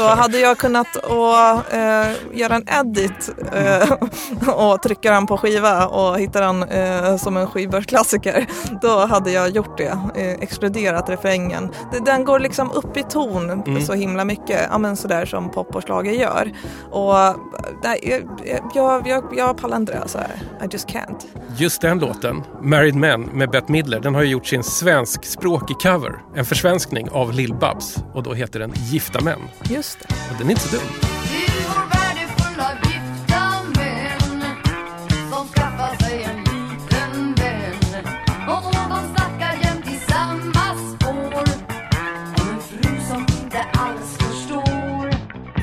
Så 0.00 0.08
hade 0.08 0.38
jag 0.38 0.58
kunnat 0.58 0.96
och, 0.96 1.74
eh, 1.74 2.12
göra 2.32 2.54
en 2.54 2.64
edit 2.68 3.30
eh, 3.52 3.92
och 4.54 4.82
trycka 4.82 5.12
den 5.12 5.26
på 5.26 5.36
skiva 5.36 5.86
och 5.86 6.18
hitta 6.20 6.40
den 6.40 6.62
eh, 6.62 7.16
som 7.16 7.36
en 7.36 7.46
skivbörsklassiker, 7.46 8.46
då 8.82 9.06
hade 9.06 9.30
jag 9.30 9.50
gjort 9.50 9.78
det. 9.78 9.98
Eh, 10.16 10.30
exkluderat 10.40 11.08
refrängen. 11.08 11.70
Den 12.04 12.24
går 12.24 12.38
liksom 12.40 12.70
upp 12.70 12.96
i 12.96 13.02
ton 13.02 13.50
Mm. 13.50 13.82
så 13.82 13.92
himla 13.94 14.24
mycket, 14.24 14.68
ja, 14.70 14.78
men 14.78 14.96
sådär 14.96 15.26
som 15.26 15.50
pop 15.50 15.76
och 15.76 15.84
schlager 15.86 16.12
gör. 16.12 16.52
Och 16.90 17.14
nej, 17.82 18.26
jag, 18.44 18.60
jag, 18.74 19.08
jag, 19.08 19.24
jag 19.36 19.56
pallar 19.56 19.76
inte 19.76 19.92
det, 19.92 20.00
alltså. 20.00 20.18
I 20.18 20.66
just 20.72 20.88
can't. 20.88 21.26
Just 21.56 21.80
den 21.80 21.98
låten, 21.98 22.42
Married 22.62 22.94
Men 22.94 23.22
med 23.22 23.50
Bette 23.50 23.72
Midler, 23.72 24.00
den 24.00 24.14
har 24.14 24.22
ju 24.22 24.28
gjort 24.28 24.46
sin 24.46 24.62
svenskspråkig 24.62 25.76
cover. 25.82 26.22
En 26.36 26.44
försvenskning 26.44 27.10
av 27.10 27.32
Lill-Babs 27.32 27.98
och 28.14 28.22
då 28.22 28.34
heter 28.34 28.60
den 28.60 28.72
Gifta 28.74 29.20
Män. 29.24 29.40
Just 29.62 29.89
det. 29.98 30.14
Och 30.30 30.38
den 30.38 30.46
är 30.46 30.50
inte 30.50 30.62
så 30.62 30.76
dum. 30.76 30.86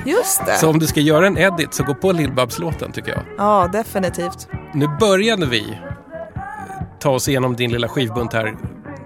Just 0.05 0.45
det. 0.45 0.57
Så 0.57 0.69
om 0.69 0.79
du 0.79 0.87
ska 0.87 0.99
göra 0.99 1.27
en 1.27 1.37
edit 1.37 1.73
så 1.73 1.83
gå 1.83 1.93
på 1.93 2.11
Lill-Babs-låten 2.11 2.91
tycker 2.91 3.11
jag. 3.11 3.23
Ja, 3.37 3.69
definitivt. 3.73 4.47
Nu 4.73 4.87
började 4.99 5.45
vi 5.45 5.77
ta 6.99 7.09
oss 7.09 7.27
igenom 7.29 7.55
din 7.55 7.71
lilla 7.71 7.87
skivbunt 7.87 8.33
här 8.33 8.57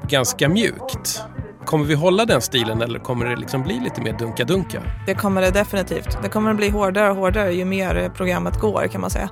ganska 0.07 0.49
mjukt. 0.49 1.23
Kommer 1.71 1.85
vi 1.85 1.93
hålla 1.95 2.25
den 2.25 2.41
stilen 2.41 2.81
eller 2.81 2.99
kommer 2.99 3.25
det 3.25 3.35
liksom 3.35 3.63
bli 3.63 3.79
lite 3.79 4.01
mer 4.01 4.13
dunka-dunka? 4.13 4.81
Det 5.05 5.15
kommer 5.15 5.41
det 5.41 5.51
definitivt. 5.51 6.17
Det 6.23 6.29
kommer 6.29 6.51
att 6.51 6.57
bli 6.57 6.69
hårdare 6.69 7.09
och 7.09 7.15
hårdare 7.15 7.53
ju 7.53 7.65
mer 7.65 8.11
programmet 8.15 8.59
går 8.59 8.87
kan 8.87 9.01
man 9.01 9.09
säga. 9.09 9.29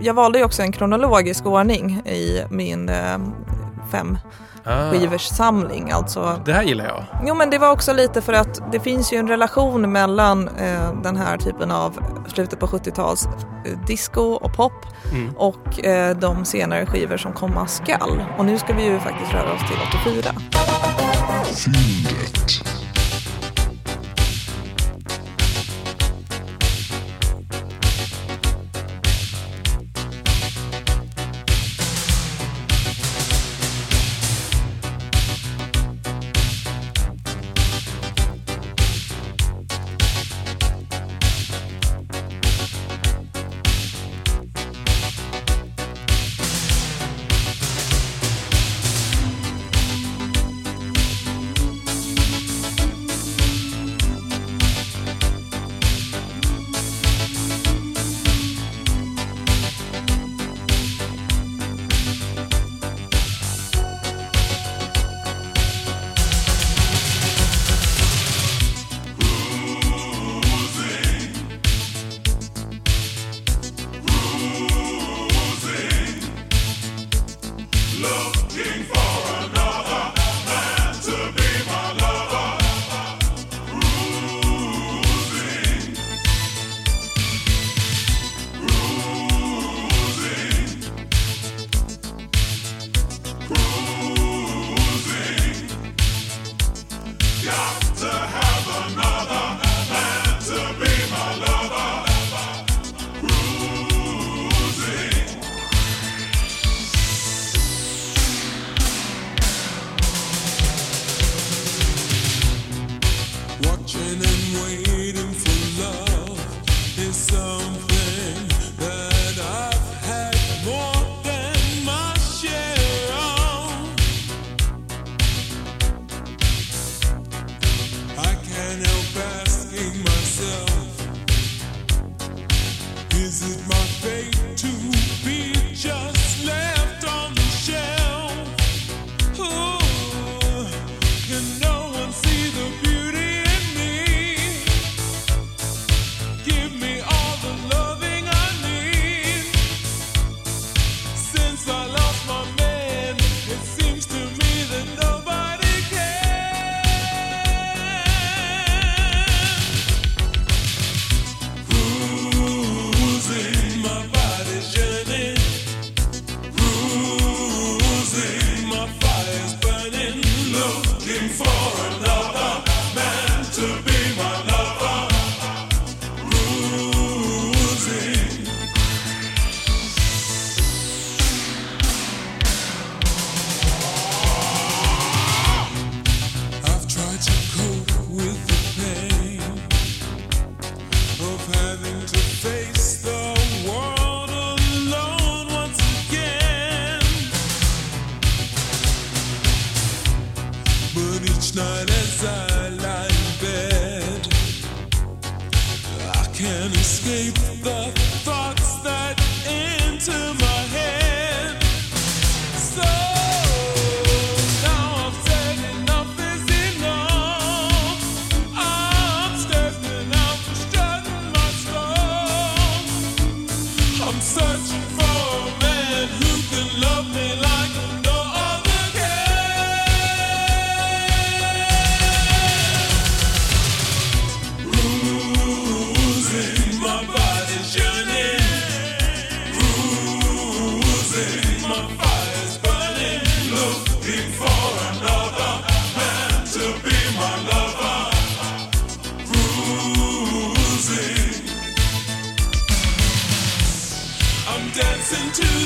Jag 0.00 0.14
valde 0.14 0.38
ju 0.38 0.44
också 0.44 0.62
en 0.62 0.72
kronologisk 0.72 1.46
ordning 1.46 1.90
i 2.06 2.44
min 2.50 2.88
eh, 2.88 3.18
fem 3.90 4.18
Ah, 4.64 4.90
skivers 4.90 5.22
samling. 5.28 5.90
Alltså, 5.90 6.40
det 6.44 6.52
här 6.52 6.62
gillar 6.62 6.84
jag. 6.84 7.04
jo 7.26 7.34
men 7.34 7.50
det 7.50 7.58
var 7.58 7.70
också 7.70 7.92
lite 7.92 8.22
för 8.22 8.32
att 8.32 8.72
det 8.72 8.80
finns 8.80 9.12
ju 9.12 9.16
en 9.16 9.28
relation 9.28 9.92
mellan 9.92 10.48
eh, 10.48 10.92
den 11.02 11.16
här 11.16 11.36
typen 11.36 11.70
av 11.70 11.98
slutet 12.26 12.60
på 12.60 12.66
70-tals 12.66 13.26
eh, 13.26 13.78
disco 13.86 14.20
och 14.22 14.52
pop 14.56 14.72
Mm. 15.12 15.34
och 15.36 15.84
eh, 15.84 16.16
de 16.16 16.44
senare 16.44 16.86
skivor 16.86 17.16
som 17.16 17.32
komma 17.32 17.66
skall. 17.66 18.22
Och 18.38 18.44
nu 18.44 18.58
ska 18.58 18.72
vi 18.74 18.84
ju 18.84 18.98
faktiskt 18.98 19.32
röra 19.32 19.52
oss 19.52 19.60
till 19.68 20.10
84. 20.12 20.91
Fiend 21.54 22.06
it. 22.06 22.81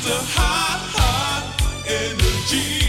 The 0.01 0.21
high, 0.37 0.79
high 0.93 1.43
energy. 1.89 2.86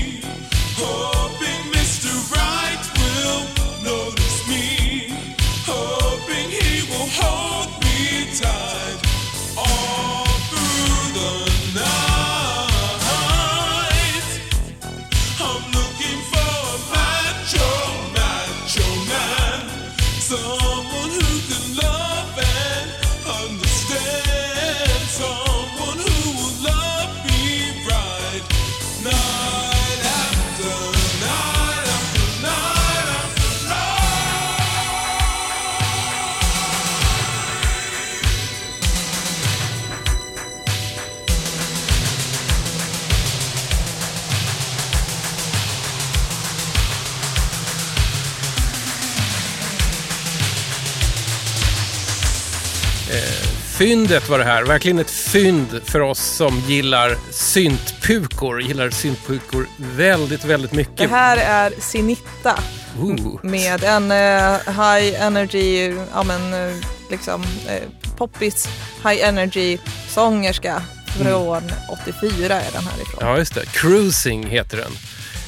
Fyndet 53.78 54.30
var 54.30 54.40
det 54.40 54.44
här. 54.44 54.64
Verkligen 54.64 55.00
ett 55.00 55.12
fynd 55.12 55.82
för 55.84 56.02
oss 56.02 56.20
som 56.20 56.60
gillar 56.60 57.18
syntpukor. 57.32 58.62
Gillar 58.62 58.90
syntpukor 58.90 59.68
väldigt, 59.78 60.46
väldigt 60.46 60.72
mycket. 60.72 60.98
Det 60.98 61.08
här 61.08 61.38
är 61.38 61.74
Sinitta 61.80 62.60
Ooh. 63.00 63.40
med 63.44 63.84
en 63.84 64.12
eh, 64.12 64.54
high 64.66 65.22
energy, 65.22 65.94
ja 66.14 66.24
men 66.24 66.54
eh, 66.54 66.76
liksom 67.12 67.44
eh, 67.44 68.16
poppis 68.18 68.70
high 69.04 69.28
energy 69.28 69.78
sångerska 70.08 70.82
från 71.18 71.62
84 71.90 72.62
är 72.62 72.72
den 72.72 72.84
härifrån. 72.84 73.20
Ja, 73.20 73.38
just 73.38 73.56
det. 73.56 73.66
Cruising 73.66 74.48
heter 74.48 74.78
den. 74.78 74.92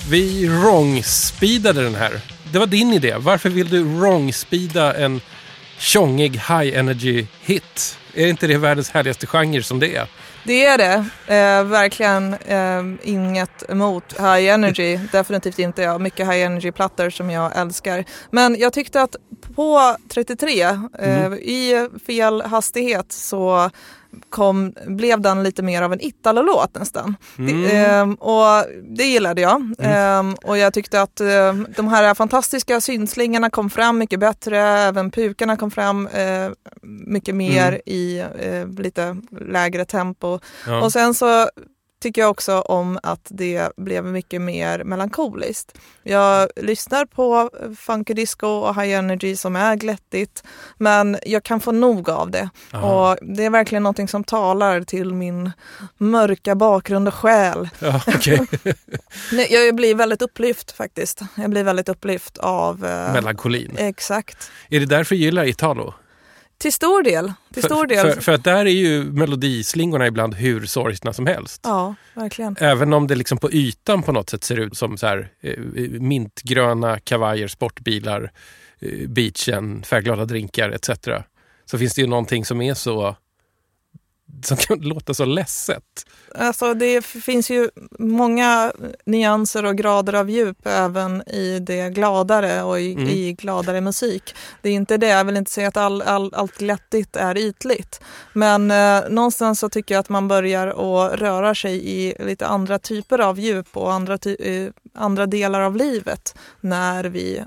Vi 0.10 0.48
wrong-speedade 0.48 1.84
den 1.84 1.96
här. 1.96 2.22
Det 2.52 2.60
var 2.60 2.68
din 2.68 2.94
idé. 2.94 3.16
Varför 3.18 3.50
vill 3.50 3.70
du 3.70 3.84
wrong-speeda 3.84 4.94
en 4.98 5.22
tjongig 5.78 6.32
high 6.32 6.78
energy 6.78 7.26
hit? 7.42 7.96
Är 8.20 8.28
inte 8.28 8.48
det 8.48 8.58
världens 8.58 8.90
härligaste 8.90 9.28
genre 9.28 9.64
som 9.64 9.80
det 9.80 9.96
är? 9.96 10.08
Det 10.44 10.66
är 10.66 10.78
det. 10.78 10.94
Eh, 11.36 11.64
verkligen 11.64 12.34
eh, 12.34 12.84
inget 13.04 13.70
emot 13.70 14.14
high 14.14 14.50
energy. 14.50 15.00
Definitivt 15.12 15.60
inte. 15.60 15.82
Jag 15.82 16.02
mycket 16.02 16.28
high 16.28 16.42
energy-plattor 16.46 17.10
som 17.10 17.30
jag 17.30 17.58
älskar. 17.58 18.06
Men 18.32 18.60
jag 18.60 18.74
tyckte 18.74 19.02
att 19.02 19.16
på 19.56 19.96
33, 20.10 20.62
eh, 21.00 21.34
i 21.34 21.88
fel 22.06 22.42
hastighet, 22.42 23.12
så 23.12 23.70
kom, 24.30 24.74
blev 24.86 25.22
den 25.22 25.44
lite 25.44 25.64
mer 25.64 25.82
av 25.82 25.94
en 25.94 26.02
Italo-låt 26.02 26.76
nästan. 26.76 27.16
Det, 27.38 27.78
ehm, 27.78 28.14
och 28.14 28.66
det 28.84 29.04
gillade 29.04 29.42
jag. 29.42 29.74
Ehm, 29.80 30.36
och 30.36 30.58
jag 30.58 30.74
tyckte 30.74 31.02
att 31.02 31.20
eh, 31.22 31.54
de 31.76 31.88
här 31.88 32.14
fantastiska 32.14 32.82
synslingorna 32.82 33.50
kom 33.50 33.70
fram 33.70 33.98
mycket 33.98 34.20
bättre. 34.20 34.60
Även 34.60 35.12
pukarna 35.12 35.58
kom 35.58 35.72
fram 35.72 36.08
eh, 36.08 36.50
mycket 36.82 37.36
mer 37.36 37.82
i 37.86 38.20
eh, 38.20 38.68
lite 38.68 39.18
lägre 39.42 39.86
tempo. 39.86 40.40
Ja. 40.68 40.82
Och 40.82 40.92
sen 40.92 41.14
så 41.14 41.50
tycker 42.00 42.22
jag 42.22 42.30
också 42.32 42.60
om 42.62 43.00
att 43.04 43.28
det 43.30 43.70
blev 43.78 44.06
mycket 44.06 44.42
mer 44.42 44.84
melankoliskt. 44.84 45.78
Jag 46.04 46.50
lyssnar 46.56 47.06
på 47.06 47.50
funky 47.80 48.14
disco 48.14 48.48
och 48.48 48.82
high 48.82 48.94
energy 48.94 49.36
som 49.36 49.56
är 49.56 49.76
glättigt 49.76 50.44
men 50.78 51.18
jag 51.26 51.44
kan 51.44 51.60
få 51.60 51.72
nog 51.72 52.10
av 52.10 52.32
det. 52.32 52.50
Aha. 52.74 53.12
Och 53.12 53.18
det 53.22 53.46
är 53.46 53.50
verkligen 53.50 53.84
någonting 53.84 54.08
som 54.08 54.24
talar 54.24 54.82
till 54.82 55.14
min 55.14 55.52
mörka 55.98 56.56
bakgrund 56.56 57.08
och 57.08 57.14
själ. 57.14 57.70
Ja. 57.80 58.02
Nej, 59.32 59.48
Jag 59.54 59.76
blir 59.76 59.96
väldigt 59.96 60.22
upplyft 60.22 60.72
faktiskt. 60.72 61.22
Jag 61.36 61.50
blir 61.50 61.64
väldigt 61.64 61.90
upplyft 61.90 62.38
av... 62.38 62.86
eh, 62.86 63.14
Melankolin. 63.14 63.76
Exakt. 63.78 64.52
Är 64.70 64.80
det 64.80 64.86
därför 64.86 65.16
du 65.16 65.22
gillar 65.22 65.46
Italo? 65.46 65.94
Till 66.60 66.74
stor 66.74 67.04
del. 67.04 67.34
Till 67.54 67.64
stor 67.64 67.88
del. 67.88 68.14
För, 68.14 68.22
för 68.22 68.32
att 68.32 68.44
där 68.44 68.66
är 68.66 68.70
ju 68.70 69.04
melodislingorna 69.04 70.08
ibland 70.08 70.34
hur 70.34 70.66
sorgsna 70.66 71.14
som 71.14 71.28
helst. 71.28 71.62
Ja, 71.64 71.96
verkligen. 72.14 72.56
Även 72.60 72.94
om 72.94 73.08
det 73.08 73.16
liksom 73.16 73.38
på 73.38 73.52
ytan 73.52 74.04
på 74.04 74.12
något 74.12 74.30
sätt 74.30 74.44
ser 74.44 74.60
ut 74.60 74.78
som 74.78 74.98
så 74.98 75.08
här, 75.08 75.32
eh, 75.42 75.60
mintgröna 76.00 77.00
kavajer, 77.00 77.48
sportbilar, 77.48 78.32
eh, 78.80 79.10
beachen, 79.10 79.84
färgglada 79.84 80.26
drinkar 80.26 80.70
etc. 80.70 80.90
Så 81.66 81.78
finns 81.78 81.96
det 81.96 82.02
ju 82.02 82.08
någonting 82.08 82.46
som 82.46 82.62
är 82.62 82.74
så 82.74 83.16
som 84.44 84.58
kan 84.58 84.80
låta 84.82 85.14
så 85.14 85.26
ledset. 85.26 85.84
Alltså 86.36 86.74
det 86.74 87.06
finns 87.06 87.50
ju 87.50 87.70
många 88.00 88.74
nyanser 89.06 89.66
och 89.66 89.78
grader 89.78 90.14
av 90.14 90.30
djup 90.30 90.58
även 90.64 91.30
i 91.30 91.60
det 91.60 91.90
gladare 91.90 92.64
och 92.64 92.80
i, 92.82 92.94
Mm. 92.94 93.10
i 93.10 93.34
gladare 93.34 93.82
musik. 93.82 94.36
Det 94.62 94.70
är 94.70 94.74
inte 94.74 94.98
det, 94.98 95.08
jag 95.08 95.26
vill 95.26 95.38
inte 95.38 95.52
säga 95.52 95.68
att 95.68 95.78
all, 95.78 96.02
all, 96.02 96.34
allt 96.34 96.58
glättigt 96.58 97.16
är 97.16 97.38
ytligt. 97.38 98.02
Men 98.34 98.72
eh, 98.72 99.10
någonstans 99.10 99.60
så 99.60 99.70
tycker 99.70 99.96
jag 99.96 100.00
att 100.00 100.10
man 100.10 100.28
börjar 100.28 100.68
att 100.68 101.20
röra 101.20 101.56
sig 101.56 101.90
i 101.90 102.14
lite 102.20 102.48
andra 102.48 102.80
typer 102.80 103.20
av 103.20 103.40
djup 103.40 103.78
och 103.78 103.94
andra, 103.94 104.18
ty, 104.18 104.36
eh, 104.40 104.70
andra 104.96 105.26
delar 105.26 105.62
av 105.62 105.76
livet 105.76 106.36
när 106.62 107.04
vi 107.04 107.44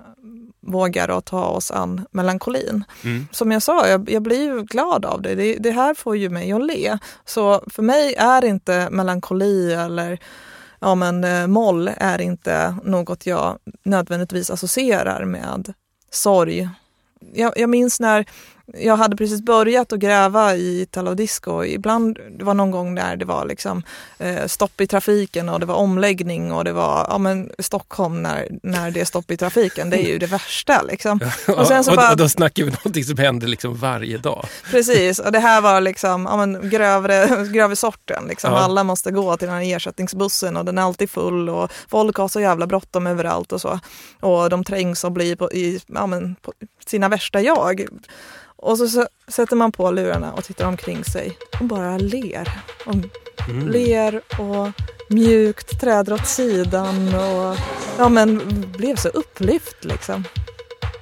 vågar 0.62 1.18
att 1.18 1.24
ta 1.24 1.46
oss 1.46 1.70
an 1.70 2.06
melankolin. 2.10 2.84
Mm. 3.04 3.28
Som 3.32 3.52
jag 3.52 3.62
sa, 3.62 3.88
jag, 3.88 4.10
jag 4.10 4.22
blir 4.22 4.42
ju 4.42 4.62
glad 4.62 5.04
av 5.04 5.22
det. 5.22 5.34
det. 5.34 5.54
Det 5.54 5.70
här 5.70 5.94
får 5.94 6.16
ju 6.16 6.28
mig 6.28 6.52
att 6.52 6.66
le. 6.66 6.98
Så 7.24 7.64
för 7.66 7.82
mig 7.82 8.14
är 8.14 8.44
inte 8.44 8.88
melankoli 8.90 9.72
eller 9.72 10.18
ja, 10.80 10.94
men, 10.94 11.24
eh, 11.24 11.46
moll 11.46 11.90
är 11.96 12.20
inte 12.20 12.76
något 12.84 13.26
jag 13.26 13.58
nödvändigtvis 13.82 14.50
associerar 14.50 15.24
med 15.24 15.74
sorg. 16.10 16.68
Jag, 17.32 17.52
jag 17.56 17.70
minns 17.70 18.00
när 18.00 18.26
jag 18.66 18.96
hade 18.96 19.16
precis 19.16 19.42
börjat 19.42 19.92
att 19.92 19.98
gräva 19.98 20.54
i 20.56 20.80
Italo 20.82 21.14
Disco. 21.14 21.64
Ibland, 21.64 22.18
det 22.38 22.44
var 22.44 22.54
någon 22.54 22.70
gång 22.70 22.94
när 22.94 23.16
det 23.16 23.24
var 23.24 23.46
liksom, 23.46 23.82
eh, 24.18 24.46
stopp 24.46 24.80
i 24.80 24.86
trafiken 24.86 25.48
och 25.48 25.60
det 25.60 25.66
var 25.66 25.74
omläggning 25.74 26.52
och 26.52 26.64
det 26.64 26.72
var 26.72 27.06
ja, 27.10 27.18
men 27.18 27.50
Stockholm 27.58 28.22
när, 28.22 28.48
när 28.62 28.90
det 28.90 29.00
är 29.00 29.04
stopp 29.04 29.30
i 29.30 29.36
trafiken. 29.36 29.90
Det 29.90 29.96
är 29.96 30.08
ju 30.08 30.18
det 30.18 30.26
värsta. 30.26 30.82
Liksom. 30.82 31.20
Och 31.56 31.66
sen 31.66 31.84
så 31.84 31.90
och, 31.90 31.96
bara- 31.96 32.10
och 32.10 32.16
då 32.16 32.28
snackar 32.28 32.64
vi 32.64 32.70
någonting 32.70 33.04
som 33.04 33.18
händer 33.18 33.46
liksom 33.46 33.74
varje 33.74 34.18
dag. 34.18 34.46
Precis, 34.70 35.18
och 35.18 35.32
det 35.32 35.38
här 35.38 35.60
var 35.60 35.80
liksom 35.80 36.26
ja, 36.30 36.36
men 36.36 36.70
grövre, 36.70 37.46
grövre 37.52 37.76
sorten. 37.76 38.24
Liksom. 38.28 38.52
Ja. 38.52 38.58
Alla 38.58 38.84
måste 38.84 39.10
gå 39.10 39.36
till 39.36 39.48
den 39.48 39.56
här 39.56 39.76
ersättningsbussen 39.76 40.56
och 40.56 40.64
den 40.64 40.78
är 40.78 40.82
alltid 40.82 41.10
full 41.10 41.48
och 41.48 41.72
folk 41.88 42.16
har 42.16 42.28
så 42.28 42.40
jävla 42.40 42.66
bråttom 42.66 43.06
överallt 43.06 43.52
och 43.52 43.60
så. 43.60 43.80
Och 44.20 44.50
de 44.50 44.64
trängs 44.64 45.04
och 45.04 45.12
blir 45.12 45.36
på, 45.36 45.52
i 45.52 45.80
ja, 45.86 46.06
men, 46.06 46.34
på 46.42 46.52
sina 46.86 47.08
värsta 47.08 47.40
jag. 47.40 47.86
Och 48.62 48.78
så, 48.78 48.88
så 48.88 49.06
sätter 49.28 49.56
man 49.56 49.72
på 49.72 49.90
lurarna 49.90 50.32
och 50.32 50.44
tittar 50.44 50.66
omkring 50.66 51.04
sig 51.04 51.38
och 51.60 51.64
bara 51.64 51.98
ler. 51.98 52.50
Och 52.86 52.94
Mm. 53.48 53.68
ler 53.68 54.20
och 54.38 54.68
mjukt 55.08 55.80
träder 55.80 56.12
åt 56.12 56.26
sidan 56.26 57.14
och 57.14 57.56
ja, 57.98 58.08
men, 58.08 58.40
blev 58.78 58.96
så 58.96 59.08
upplyft 59.08 59.84
liksom. 59.84 60.24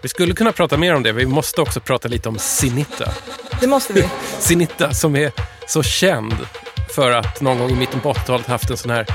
Vi 0.03 0.09
skulle 0.09 0.35
kunna 0.35 0.53
prata 0.53 0.77
mer 0.77 0.94
om 0.94 1.03
det, 1.03 1.12
vi 1.12 1.27
måste 1.27 1.61
också 1.61 1.81
prata 1.81 2.09
lite 2.09 2.29
om 2.29 2.38
Sinitta. 2.38 3.12
Det 3.61 3.66
måste 3.66 3.92
vi. 3.92 4.09
Sinitta 4.38 4.94
som 4.94 5.16
är 5.16 5.33
så 5.66 5.83
känd 5.83 6.37
för 6.94 7.11
att 7.11 7.40
någon 7.40 7.59
gång 7.59 7.70
i 7.70 7.75
mitten 7.75 8.01
på 8.01 8.12
80-talet 8.12 8.46
haft 8.46 8.70
en 8.70 8.77
sån 8.77 8.90
här 8.90 9.07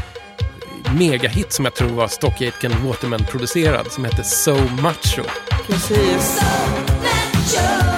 megahit 0.98 1.54
som 1.54 1.66
jag 1.66 1.76
tror 1.76 1.90
var 1.90 2.08
Stock 2.08 2.42
Aitken 2.42 2.88
Waterman 2.88 3.26
producerad 3.32 3.92
som 3.92 4.06
hette 4.06 4.24
So 4.24 4.58
Macho. 4.82 5.24
Precis. 5.68 6.40
He's 6.40 7.95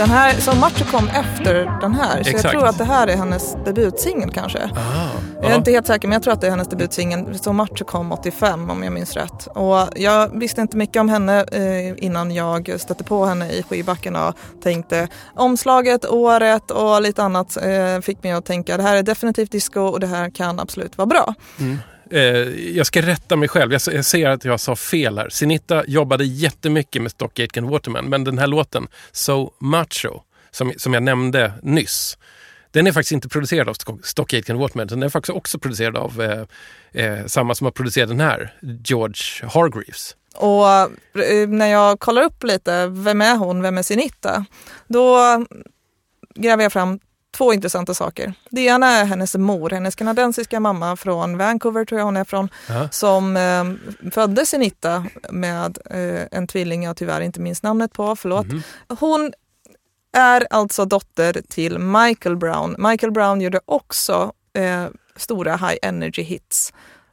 Den 0.00 0.10
här, 0.10 0.32
som 0.32 0.60
Macho 0.60 0.84
kom 0.84 1.08
efter 1.08 1.78
den 1.80 1.94
här, 1.94 2.22
så 2.22 2.30
Exakt. 2.30 2.44
jag 2.44 2.52
tror 2.52 2.66
att 2.66 2.78
det 2.78 2.84
här 2.84 3.06
är 3.06 3.16
hennes 3.16 3.56
debutsingel 3.64 4.30
kanske. 4.30 4.58
Ah, 4.58 5.08
Jag 5.42 5.50
är 5.50 5.56
inte 5.56 5.70
helt 5.70 5.86
säker, 5.86 6.08
men 6.08 6.12
jag 6.12 6.22
tror 6.22 6.32
att 6.32 6.40
det 6.40 6.46
är 6.46 6.50
hennes 6.50 6.68
debutsingel. 6.68 7.38
Så 7.38 7.52
Macho 7.52 7.84
kom 7.84 8.12
85 8.12 8.70
om 8.70 8.82
jag 8.82 8.92
minns 8.92 9.16
rätt. 9.16 9.46
Och 9.46 9.88
jag 9.96 10.38
visste 10.40 10.60
inte 10.60 10.76
mycket 10.76 11.00
om 11.00 11.08
henne 11.08 11.44
eh, 11.52 12.04
innan 12.04 12.30
jag 12.30 12.80
stötte 12.80 13.04
på 13.04 13.24
henne 13.24 13.52
i 13.52 13.62
skivbacken 13.62 14.16
och 14.16 14.34
tänkte 14.62 15.08
omslaget, 15.34 16.04
året 16.04 16.70
och 16.70 17.02
lite 17.02 17.22
annat 17.22 17.56
eh, 17.56 18.00
fick 18.02 18.22
mig 18.22 18.32
att 18.32 18.44
tänka 18.44 18.76
det 18.76 18.82
här 18.82 18.96
är 18.96 19.02
definitivt 19.02 19.52
disco 19.52 19.80
och 19.80 20.00
det 20.00 20.06
här 20.06 20.30
kan 20.30 20.60
absolut 20.60 20.98
vara 20.98 21.06
bra. 21.06 21.34
Eh, 22.10 22.20
jag 22.76 22.86
ska 22.86 23.02
rätta 23.02 23.36
mig 23.36 23.48
själv. 23.48 23.72
Jag, 23.72 23.80
jag 23.92 24.04
ser 24.04 24.28
att 24.28 24.44
jag 24.44 24.60
sa 24.60 24.76
fel 24.76 25.18
här. 25.18 25.28
Sinitta 25.28 25.84
jobbade 25.86 26.24
jättemycket 26.24 27.02
med 27.02 27.10
Stock 27.10 27.38
Aitken 27.38 27.68
Waterman, 27.68 28.04
men 28.08 28.24
den 28.24 28.38
här 28.38 28.46
låten, 28.46 28.88
So 29.12 29.50
Macho, 29.58 30.20
som, 30.50 30.72
som 30.76 30.94
jag 30.94 31.02
nämnde 31.02 31.52
nyss, 31.62 32.18
den 32.70 32.86
är 32.86 32.92
faktiskt 32.92 33.12
inte 33.12 33.28
producerad 33.28 33.68
av 33.68 33.74
Stock- 34.02 34.34
Aitken 34.34 34.58
Waterman, 34.58 34.86
den 34.86 35.02
är 35.02 35.08
faktiskt 35.08 35.36
också 35.36 35.58
producerad 35.58 35.96
av 35.96 36.22
eh, 36.22 37.04
eh, 37.04 37.26
samma 37.26 37.54
som 37.54 37.64
har 37.64 37.72
producerat 37.72 38.08
den 38.08 38.20
här, 38.20 38.54
George 38.84 39.48
Hargreaves. 39.48 40.16
Och 40.34 40.68
eh, 41.22 41.48
när 41.48 41.66
jag 41.66 42.00
kollar 42.00 42.22
upp 42.22 42.44
lite, 42.44 42.86
vem 42.86 43.20
är 43.20 43.36
hon, 43.36 43.62
vem 43.62 43.78
är 43.78 43.82
Sinitta? 43.82 44.44
Då 44.88 45.18
gräver 46.34 46.62
jag 46.62 46.72
fram 46.72 46.98
två 47.40 47.52
intressanta 47.54 47.94
saker. 47.94 48.32
Det 48.50 48.60
ena 48.60 48.86
är 48.86 49.04
hennes 49.04 49.34
mor, 49.36 49.70
hennes 49.70 49.94
kanadensiska 49.94 50.60
mamma 50.60 50.96
från 50.96 51.38
Vancouver 51.38 51.84
tror 51.84 51.98
jag 52.00 52.04
hon 52.04 52.16
är 52.16 52.24
från, 52.24 52.48
Ja. 52.68 52.88
som 52.90 53.36
eh, 53.36 53.64
födde 54.10 54.46
Sinitta 54.46 55.04
med 55.30 55.78
eh, 55.90 56.26
en 56.38 56.46
tvilling 56.46 56.82
jag 56.84 56.96
tyvärr 56.96 57.20
inte 57.20 57.40
minns 57.40 57.62
namnet 57.62 57.92
på, 57.92 58.16
förlåt. 58.16 58.46
Mhm. 58.46 58.62
Hon 59.00 59.32
är 60.16 60.46
alltså 60.50 60.84
dotter 60.84 61.42
till 61.48 61.78
Michael 61.78 62.36
Brown. 62.36 62.74
Michael 62.78 63.12
Brown 63.12 63.40
gjorde 63.40 63.60
också 63.64 64.32
eh, 64.52 64.84
stora 65.16 65.56
high 65.56 65.76
energy 65.82 66.22
hits 66.22 66.72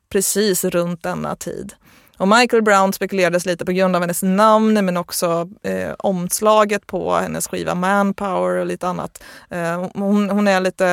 precis 0.10 0.64
runt 0.64 1.04
denna 1.04 1.36
tid. 1.36 1.74
Och 2.18 2.28
Michael 2.28 2.64
Brown 2.64 2.94
spekulerades 2.94 3.46
lite 3.46 3.66
på 3.66 3.72
grund 3.72 3.96
av 3.96 4.02
hennes 4.02 4.24
namn 4.24 4.86
men 4.86 4.98
också 4.98 5.50
eh, 5.64 5.92
omslaget 5.98 6.88
på 6.88 7.16
hennes 7.16 7.48
skiva 7.48 7.76
Manpower 7.76 8.58
och 8.58 8.66
lite 8.66 8.88
annat. 8.88 9.24
Eh, 9.50 9.88
hon, 9.94 10.30
hon 10.30 10.48
är 10.48 10.60
lite 10.60 10.86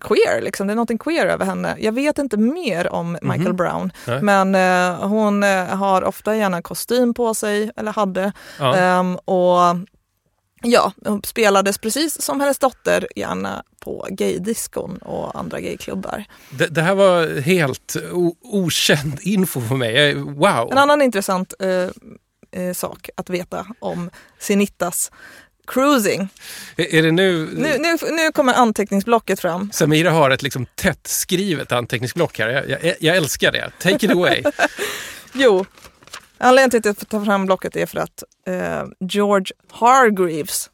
queer, 0.00 0.42
liksom. 0.42 0.66
det 0.66 0.72
är 0.72 0.76
något 0.76 1.00
queer 1.00 1.26
över 1.26 1.44
henne. 1.46 1.76
Jag 1.78 1.92
vet 1.92 2.18
inte 2.18 2.36
mer 2.36 2.92
om 2.92 3.18
Michael 3.22 3.54
Brown 3.54 3.92
Nej. 4.06 4.22
men 4.22 4.54
eh, 4.54 5.08
hon 5.08 5.42
eh, 5.42 5.64
har 5.64 6.04
ofta 6.04 6.36
gärna 6.36 6.62
kostym 6.62 7.14
på 7.14 7.34
sig, 7.34 7.70
eller 7.76 7.92
hade. 7.92 8.32
Ja. 8.58 8.76
Ehm, 8.76 9.16
och 9.16 9.76
ja, 10.62 10.92
hon 11.04 11.22
spelades 11.24 11.78
precis 11.78 12.22
som 12.22 12.40
hennes 12.40 12.58
dotter 12.58 13.08
gärna 13.16 13.62
på 13.80 14.06
gaydiskon 14.10 14.96
och 14.96 15.38
andra 15.38 15.60
gayklubbar. 15.60 16.24
Det, 16.50 16.66
det 16.66 16.82
här 16.82 16.94
var 16.94 17.40
helt 17.40 17.96
okänd 18.42 19.18
info 19.20 19.60
för 19.60 19.74
mig. 19.74 20.14
Wow! 20.14 20.68
En 20.72 20.78
annan 20.78 21.02
intressant 21.02 21.54
eh, 21.60 22.62
eh, 22.62 22.74
sak 22.74 23.10
att 23.16 23.30
veta 23.30 23.66
om 23.78 24.10
Sinittas 24.38 25.10
cruising. 25.66 26.28
Är, 26.76 26.94
är 26.94 27.02
det 27.02 27.12
nu... 27.12 27.48
Nu, 27.52 27.78
nu, 27.78 27.96
nu 28.10 28.32
kommer 28.32 28.54
anteckningsblocket 28.54 29.40
fram. 29.40 29.70
Samira 29.72 30.10
har 30.10 30.30
ett 30.30 30.42
liksom 30.42 30.66
tätt 30.66 31.06
skrivet 31.06 31.72
anteckningsblock 31.72 32.38
här. 32.38 32.48
Jag, 32.48 32.84
jag, 32.84 32.94
jag 33.00 33.16
älskar 33.16 33.52
det. 33.52 33.70
Take 33.78 34.06
it 34.06 34.12
away. 34.12 34.42
Jo, 35.32 35.66
anledningen 36.40 36.70
till 36.70 36.78
att 36.90 36.98
jag 37.00 37.08
tar 37.08 37.24
fram 37.24 37.46
blocket 37.46 37.76
är 37.76 37.86
för 37.86 37.98
att 37.98 38.22
eh, 38.46 38.84
George 39.00 39.46
Hargreaves, 39.70 40.70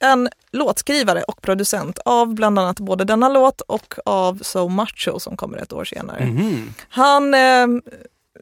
en 0.00 0.28
låtskrivare 0.52 1.22
och 1.22 1.42
producent 1.42 1.98
av 2.04 2.34
bland 2.34 2.58
annat 2.58 2.80
både 2.80 3.04
denna 3.04 3.28
låt 3.28 3.60
och 3.60 3.94
av 4.04 4.38
So 4.42 4.68
Macho 4.68 5.18
som 5.18 5.36
kommer 5.36 5.58
ett 5.58 5.72
år 5.72 5.84
senare. 5.84 6.26
Mhm. 6.26 6.74
Han 6.88 7.34
eh, 7.34 7.66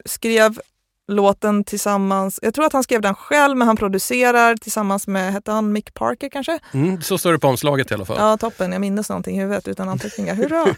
skrev 0.04 0.60
låten 1.08 1.64
tillsammans, 1.64 2.38
jag 2.42 2.54
tror 2.54 2.64
att 2.64 2.72
han 2.72 2.82
skrev 2.82 3.00
den 3.00 3.14
själv 3.14 3.56
men 3.56 3.68
han 3.68 3.76
producerar 3.76 4.56
tillsammans 4.56 5.06
med, 5.06 5.32
hette 5.32 5.52
han 5.52 5.72
Mick 5.72 5.94
Parker 5.94 6.28
kanske? 6.28 6.58
Mm, 6.74 7.02
så 7.02 7.18
står 7.18 7.32
det 7.32 7.38
på 7.38 7.48
omslaget 7.48 7.90
i 7.90 7.94
alla 7.94 8.04
fall. 8.04 8.16
Ja, 8.20 8.36
toppen. 8.36 8.72
Jag 8.72 8.80
minns 8.80 9.08
någonting 9.08 9.36
i 9.38 9.40
huvudet 9.40 9.68
utan 9.68 9.88
anteckningar. 9.88 10.34
Hurra! 10.34 10.66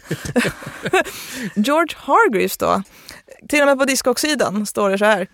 George 1.55 1.95
Hargreaves 1.97 2.57
då. 2.57 2.83
Till 3.49 3.61
och 3.61 3.67
med 3.67 3.79
på 3.79 3.85
Discog-sidan 3.85 4.65
står 4.65 4.89
det 4.89 4.97
så 4.97 5.05
här. 5.05 5.27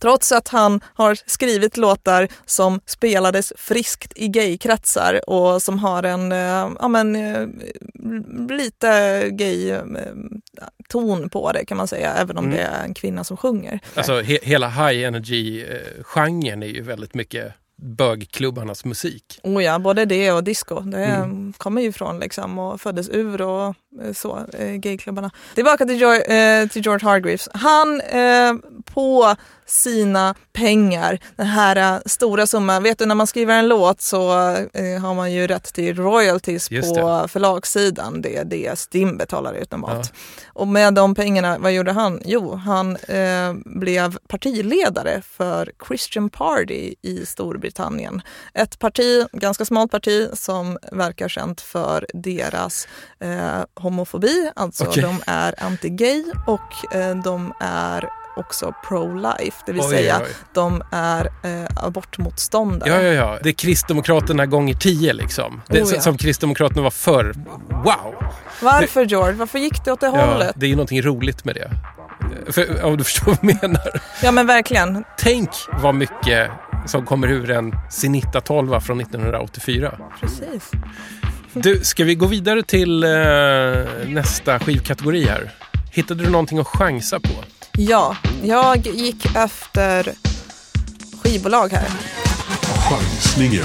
Trots 0.00 0.32
att 0.32 0.48
han 0.48 0.80
har 0.94 1.18
skrivit 1.26 1.76
låtar 1.76 2.28
som 2.46 2.80
spelades 2.86 3.52
friskt 3.56 4.12
i 4.16 4.28
gaykretsar 4.28 5.30
och 5.30 5.62
som 5.62 5.78
har 5.78 6.02
en 6.02 6.32
eh, 6.32 6.70
ja, 6.80 6.88
men, 6.88 7.16
eh, 7.16 7.46
lite 8.56 9.20
gay-ton 9.30 11.28
på 11.30 11.52
det 11.52 11.64
kan 11.64 11.76
man 11.76 11.88
säga, 11.88 12.12
även 12.14 12.38
om 12.38 12.44
Mm. 12.44 12.56
det 12.56 12.62
är 12.62 12.84
en 12.84 12.94
kvinna 12.94 13.24
som 13.24 13.36
sjunger. 13.36 13.80
Alltså 13.94 14.20
he, 14.20 14.38
hela 14.42 14.68
high 14.68 15.04
energy-genren 15.06 16.62
är 16.62 16.66
ju 16.66 16.82
väldigt 16.82 17.14
mycket 17.14 17.52
bögklubbarnas 17.76 18.84
musik. 18.84 19.40
Oh 19.42 19.64
ja, 19.64 19.78
både 19.78 20.04
det 20.04 20.32
och 20.32 20.44
disco. 20.44 20.80
Det 20.80 21.04
Mm. 21.04 21.52
kommer 21.52 21.82
ju 21.82 21.92
från 21.92 22.18
liksom 22.18 22.58
och 22.58 22.80
föddes 22.80 23.08
ur 23.08 23.40
och 23.42 23.64
eh, 23.66 23.72
så, 24.14 24.46
eh, 24.52 24.72
gayklubbarna. 24.74 25.30
Tillbaka 25.54 25.84
till, 25.86 25.96
George, 25.96 26.22
eh, 26.22 26.68
till 26.68 26.82
George 26.82 27.08
Hargreaves. 27.08 27.48
Han, 27.52 28.00
eh, 28.00 28.54
på 28.84 29.36
sina 29.66 30.34
pengar. 30.52 31.18
Den 31.36 31.46
här 31.46 31.94
eh, 31.94 32.00
stora 32.06 32.46
summan. 32.46 32.82
Vet 32.82 32.98
du 32.98 33.06
när 33.06 33.14
man 33.14 33.26
skriver 33.26 33.58
en 33.58 33.68
låt 33.68 34.00
så 34.00 34.32
eh, 34.72 35.00
har 35.00 35.14
man 35.14 35.32
ju 35.32 35.46
rätt 35.46 35.64
till 35.74 35.96
royalties 35.96 36.68
på 36.68 37.26
förlagssidan. 37.28 38.22
Det 38.22 38.36
är 38.36 38.44
det 38.44 38.78
STIM 38.78 39.16
betalar 39.16 39.54
ut 39.54 39.70
normalt. 39.70 40.12
Och 40.46 40.68
med 40.68 40.94
de 40.94 41.14
pengarna, 41.14 41.58
vad 41.58 41.72
gjorde 41.72 41.92
han? 41.92 42.20
Jo, 42.24 42.54
han 42.54 42.96
eh, 42.96 43.54
blev 43.64 44.18
partiledare 44.28 45.22
för 45.22 45.72
Christian 45.86 46.30
Party 46.30 46.94
i 47.02 47.26
Storbritannien. 47.26 48.22
Ett 48.54 48.78
parti, 48.78 49.26
ganska 49.32 49.64
smalt 49.64 49.90
parti 49.90 50.28
som 50.32 50.78
verkar 50.92 51.28
känt 51.28 51.60
för 51.60 52.06
deras 52.12 52.88
eh, 53.20 53.64
homofobi. 53.84 54.50
Alltså 54.56 54.84
Okej. 54.84 55.02
de 55.02 55.20
är 55.26 55.52
anti-gay 55.58 56.24
och 56.46 56.94
eh, 56.96 57.16
de 57.16 57.52
är 57.60 58.08
också 58.36 58.74
pro-life, 58.88 59.54
det 59.66 59.72
vill 59.72 59.80
Oj, 59.82 59.88
säga 59.88 60.20
oj. 60.22 60.28
de 60.52 60.82
är 60.90 61.24
eh, 61.42 61.84
abortmotståndare. 61.86 62.90
Ja, 62.90 63.02
ja, 63.02 63.12
ja. 63.12 63.38
Det 63.42 63.48
är 63.48 63.52
Kristdemokraterna 63.52 64.46
gånger 64.46 64.74
tio 64.74 65.12
liksom. 65.12 65.62
Det, 65.68 65.82
Oh, 65.82 65.90
ja. 65.94 66.00
Som 66.00 66.18
Kristdemokraterna 66.18 66.82
var 66.82 66.90
förr. 66.90 67.34
Wow! 67.68 68.14
Varför 68.62 69.04
George? 69.04 69.32
Varför 69.34 69.58
gick 69.58 69.84
det 69.84 69.92
åt 69.92 70.00
det 70.00 70.06
Ja, 70.06 70.26
hållet? 70.26 70.52
det 70.56 70.66
är 70.66 70.70
ju 70.70 70.76
någonting 70.76 71.02
roligt 71.02 71.44
med 71.44 71.54
det. 71.54 71.70
För, 72.52 72.82
om 72.84 72.96
du 72.96 73.04
förstår 73.04 73.26
vad 73.26 73.38
jag 73.42 73.62
menar. 73.62 74.00
Ja 74.22 74.30
men 74.32 74.46
verkligen. 74.46 75.04
Tänk 75.18 75.50
vad 75.82 75.94
mycket 75.94 76.50
som 76.86 77.06
kommer 77.06 77.28
ur 77.30 77.50
en 77.50 77.72
Zenita 77.90 78.40
12 78.40 78.80
från 78.80 79.00
1984. 79.00 79.98
Precis. 80.20 80.70
Du, 81.54 81.80
ska 81.84 82.04
vi 82.04 82.14
gå 82.14 82.26
vidare 82.26 82.62
till 82.62 83.04
eh, 83.04 83.10
nästa 84.08 84.58
skivkategori 84.58 85.24
här? 85.24 85.50
Hittade 85.92 86.24
du 86.24 86.30
någonting 86.30 86.58
att 86.58 86.66
chansa 86.66 87.20
på? 87.20 87.30
Ja, 87.72 88.16
jag 88.42 88.86
gick 88.86 89.36
efter 89.36 90.12
skivbolag 91.22 91.72
här. 91.72 91.88
Chansningen. 92.90 93.64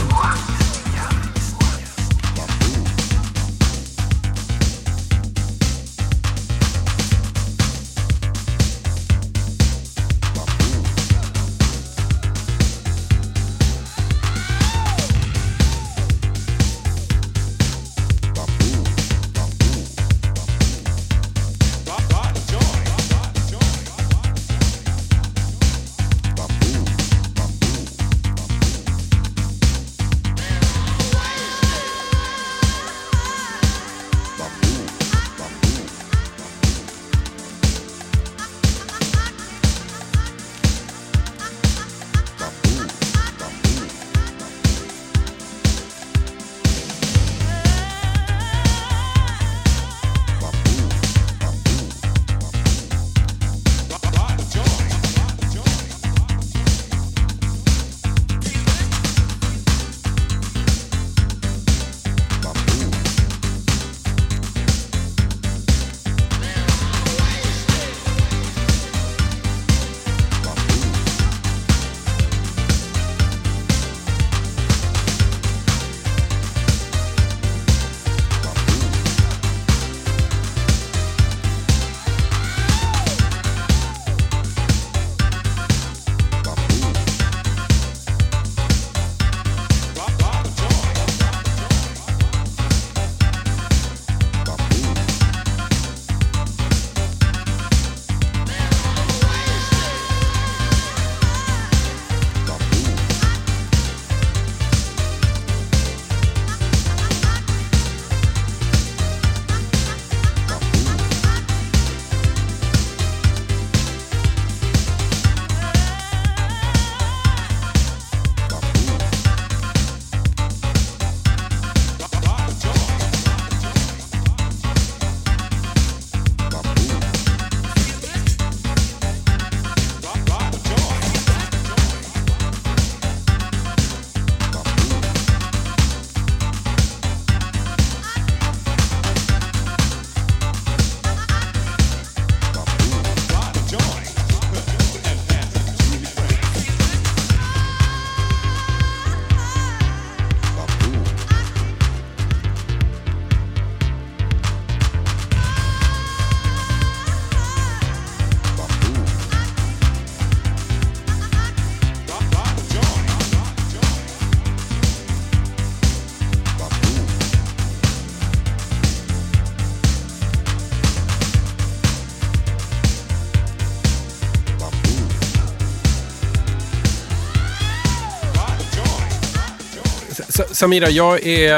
Samira, 180.59 180.89
jag 180.89 181.25
är, 181.27 181.51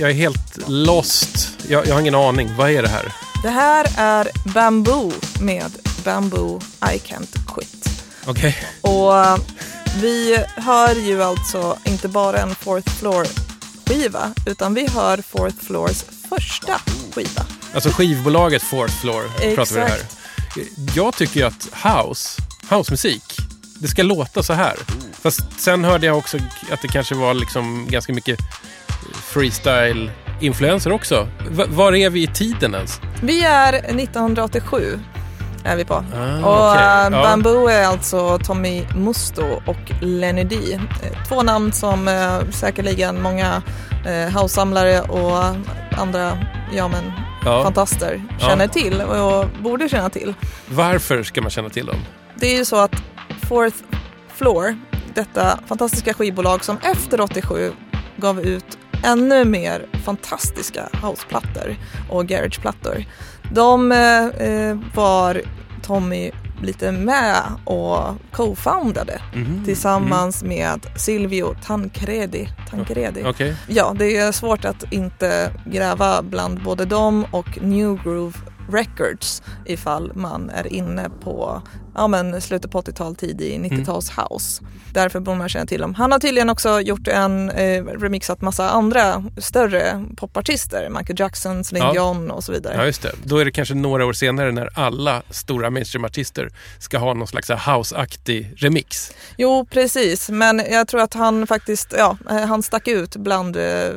jag 0.00 0.10
är 0.10 0.14
helt 0.14 0.58
lost. 0.68 1.48
Jag, 1.68 1.86
jag 1.86 1.94
har 1.94 2.00
ingen 2.00 2.14
aning. 2.14 2.50
Vad 2.56 2.70
är 2.70 2.82
det 2.82 2.88
här? 2.88 3.12
Det 3.42 3.48
här 3.48 3.86
är 3.96 4.28
Bamboo 4.54 5.12
med 5.40 5.72
Bamboo 6.04 6.60
I 6.82 6.98
Can't 6.98 7.54
Quit. 7.54 8.02
Okej. 8.26 8.56
Och 8.80 9.18
eh, 9.18 9.38
vi 10.00 10.44
hör 10.56 10.94
ju 10.94 11.22
alltså 11.22 11.78
inte 11.84 12.08
bara 12.08 12.38
en 12.38 12.54
Fourth 12.54 12.90
Floor 12.90 13.26
skiva 13.86 14.32
utan 14.46 14.74
vi 14.74 14.88
hör 14.88 15.18
Fourth 15.18 15.56
Floors 15.66 16.04
första 16.28 16.80
skiva. 17.14 17.46
Alltså 17.74 17.90
skivbolaget 17.90 18.62
Fourth 18.62 19.00
Floor 19.00 19.54
pratar 19.54 19.74
vi 19.74 19.80
här. 19.80 20.00
Jag 20.94 21.14
tycker 21.14 21.40
ju 21.40 21.46
att 21.46 21.68
house, 21.72 22.42
housemusik, 22.70 23.36
det 23.74 23.88
ska 23.88 24.02
låta 24.02 24.42
så 24.42 24.52
här. 24.52 24.76
Fast 25.22 25.60
sen 25.60 25.84
hörde 25.84 26.06
jag 26.06 26.18
också 26.18 26.36
att 26.72 26.82
det 26.82 26.88
kanske 26.88 27.14
var 27.14 27.34
liksom 27.34 27.86
ganska 27.90 28.12
mycket 28.12 28.38
freestyle-influenser 29.12 30.92
också. 30.92 31.28
V- 31.50 31.64
var 31.68 31.94
är 31.94 32.10
vi 32.10 32.22
i 32.22 32.26
tiden 32.26 32.74
ens? 32.74 33.00
Vi 33.22 33.44
är 33.44 33.72
1987 33.72 35.00
är 35.64 35.76
vi 35.76 35.84
på. 35.84 35.94
Ah, 35.94 36.36
och 36.46 36.70
okej. 36.72 36.82
eh, 36.84 37.18
Ja. 37.18 37.22
Bamboo 37.22 37.66
är 37.68 37.84
alltså 37.86 38.38
Tommy 38.38 38.86
Musto 38.96 39.42
och 39.66 39.92
Lenny 40.00 40.44
D. 40.44 40.56
Eh, 41.02 41.28
Två 41.28 41.42
namn 41.42 41.72
som 41.72 42.08
eh, 42.08 42.50
säkerligen 42.50 43.22
många 43.22 43.62
eh, 44.06 44.38
housesamlare 44.40 45.00
och 45.00 45.44
andra 45.98 46.38
ja, 46.72 46.88
men, 46.88 47.12
Ja. 47.44 47.62
fantaster 47.62 48.22
Ja. 48.40 48.48
känner 48.48 48.68
till 48.68 49.00
och 49.00 49.46
borde 49.62 49.88
känna 49.88 50.10
till. 50.10 50.34
Varför 50.68 51.22
ska 51.22 51.40
man 51.42 51.50
känna 51.50 51.68
till 51.68 51.86
dem? 51.86 51.96
Det 52.34 52.46
är 52.54 52.56
ju 52.58 52.64
så 52.64 52.76
att 52.76 52.92
Fourth 53.48 53.76
Floor, 54.36 54.78
detta 55.18 55.58
fantastiska 55.66 56.14
skivbolag 56.14 56.64
som 56.64 56.76
efter 56.82 57.20
87 57.20 57.72
gav 58.16 58.40
ut 58.40 58.78
ännu 59.04 59.44
mer 59.44 59.86
fantastiska 60.04 60.88
houseplattor 61.02 61.76
och 62.10 62.26
garageplattor. 62.26 63.04
De 63.52 63.92
eh, 63.92 64.26
eh, 64.26 64.76
var 64.94 65.42
Tommy 65.82 66.30
lite 66.62 66.92
med 66.92 67.36
och 67.64 67.98
co-foundade 68.32 69.20
Mhm. 69.34 69.64
tillsammans 69.64 70.42
med 70.42 70.86
Silvio 70.96 71.54
Tancredi. 71.64 72.48
Tancredi. 72.70 73.22
Okej. 73.26 73.56
Ja, 73.68 73.94
det 73.98 74.16
är 74.16 74.32
svårt 74.32 74.64
att 74.64 74.92
inte 74.92 75.52
gräva 75.66 76.22
bland 76.22 76.62
både 76.62 76.84
dem 76.84 77.26
och 77.30 77.58
New 77.62 78.02
Groove 78.04 78.38
Records 78.72 79.42
ifall 79.66 80.12
man 80.14 80.50
är 80.50 80.72
inne 80.72 81.10
på 81.24 81.62
ja, 81.98 82.08
men 82.08 82.40
slutet 82.40 82.70
på 82.70 82.80
80-tal, 82.80 83.16
tidig 83.16 83.60
90-tals 83.60 84.10
house. 84.10 84.62
Därför 84.92 85.20
borde 85.20 85.38
man 85.38 85.48
känna 85.48 85.66
till 85.66 85.80
dem. 85.80 85.94
Han 85.94 86.12
har 86.12 86.18
tydligen 86.18 86.50
också 86.50 86.80
gjort 86.80 87.08
en, 87.08 87.50
eh, 87.50 87.84
remixat 87.84 88.40
massa 88.40 88.70
andra 88.70 89.24
större 89.38 90.04
popartister. 90.16 90.88
Michael 90.88 91.20
Jackson, 91.20 91.64
Celine 91.64 91.84
Ja. 91.84 91.92
Dion 91.92 92.30
och 92.30 92.44
så 92.44 92.52
vidare. 92.52 92.74
Ja, 92.76 92.86
just 92.86 93.02
det. 93.02 93.12
Då 93.24 93.38
är 93.38 93.44
det 93.44 93.50
kanske 93.50 93.74
några 93.74 94.06
år 94.06 94.12
senare 94.12 94.52
när 94.52 94.68
alla 94.74 95.22
stora 95.30 95.70
mainstream-artister 95.70 96.50
ska 96.78 96.98
ha 96.98 97.14
någon 97.14 97.28
slags 97.28 97.50
house-aktig 97.50 98.52
remix. 98.56 99.12
Jo, 99.36 99.66
precis. 99.70 100.30
Men 100.30 100.62
jag 100.70 100.88
tror 100.88 101.00
att 101.00 101.14
han 101.14 101.46
faktiskt, 101.46 101.94
ja, 101.98 102.16
eh, 102.30 102.36
han 102.36 102.62
stack 102.62 102.88
ut 102.88 103.16
bland 103.16 103.56
eh, 103.56 103.90